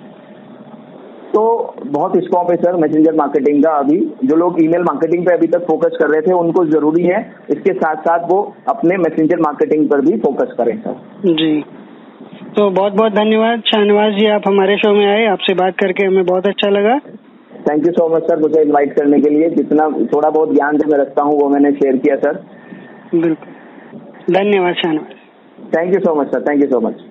तो 1.35 1.41
बहुत 1.85 2.13
स्कोप 2.23 2.51
है 2.51 2.55
सर 2.57 2.75
मैसेंजर 2.81 3.15
मार्केटिंग 3.15 3.63
का 3.63 3.71
अभी 3.77 3.97
जो 4.25 4.35
लोग 4.35 4.61
ईमेल 4.63 4.83
मार्केटिंग 4.83 5.25
पे 5.25 5.33
अभी 5.33 5.47
तक 5.47 5.65
फोकस 5.67 5.97
कर 5.99 6.09
रहे 6.09 6.21
थे 6.21 6.33
उनको 6.33 6.63
ज़रूरी 6.67 7.03
है 7.05 7.19
इसके 7.51 7.73
साथ 7.75 8.03
साथ 8.03 8.27
वो 8.29 8.37
अपने 8.69 8.97
मैसेंजर 8.99 9.39
मार्केटिंग 9.41 9.87
पर 9.89 10.01
भी 10.01 10.17
फोकस 10.19 10.53
करें 10.57 10.77
सर 10.81 11.33
जी। 11.33 11.49
तो 12.55 12.69
बहुत 12.71 12.93
बहुत 12.93 13.13
धन्यवाद। 13.13 13.61
शाहनवाज 13.67 14.13
जी 14.13 14.25
आप 14.29 14.47
हमारे 14.47 14.77
शो 14.77 14.93
में 14.93 15.05
आए। 15.05 15.25
आपसे 15.27 15.53
बात 15.55 15.77
करके 15.79 16.05
हमें 16.05 16.25
बहुत 16.25 16.47
अच्छा 16.47 16.69
लगा। 16.69 16.97
Thank 17.65 17.87
you 17.87 17.91
so 17.93 18.07
much 18.09 18.23
sir 18.23 18.39
मुझे 18.39 18.61
इनवाइट 18.61 18.93
करने 18.93 19.19
के 19.21 19.29
लिए। 19.29 19.49
जितना 19.51 19.89
थोड़ा 20.13 20.29
बहुत 20.29 20.53
ज्ञान 20.53 20.77
जो 20.77 20.87
मैं 20.91 20.99
रखता 20.99 21.23
हूँ 21.23 21.39
वो 21.41 21.49
मैंने 21.49 21.71
शेयर 21.73 21.97
किया 21.97 22.15
सर 22.17 22.39
बिल्कुल। 23.15 24.33
धन्यवाद 24.33 24.75
Shahnawaz. 24.75 25.75
Thank 25.75 25.93
you 25.93 25.99
so 25.99 26.15
much 26.21 26.27
sir 26.27 26.41
thank 26.49 26.63
you 26.63 26.69
so 26.69 26.79
much 26.79 27.03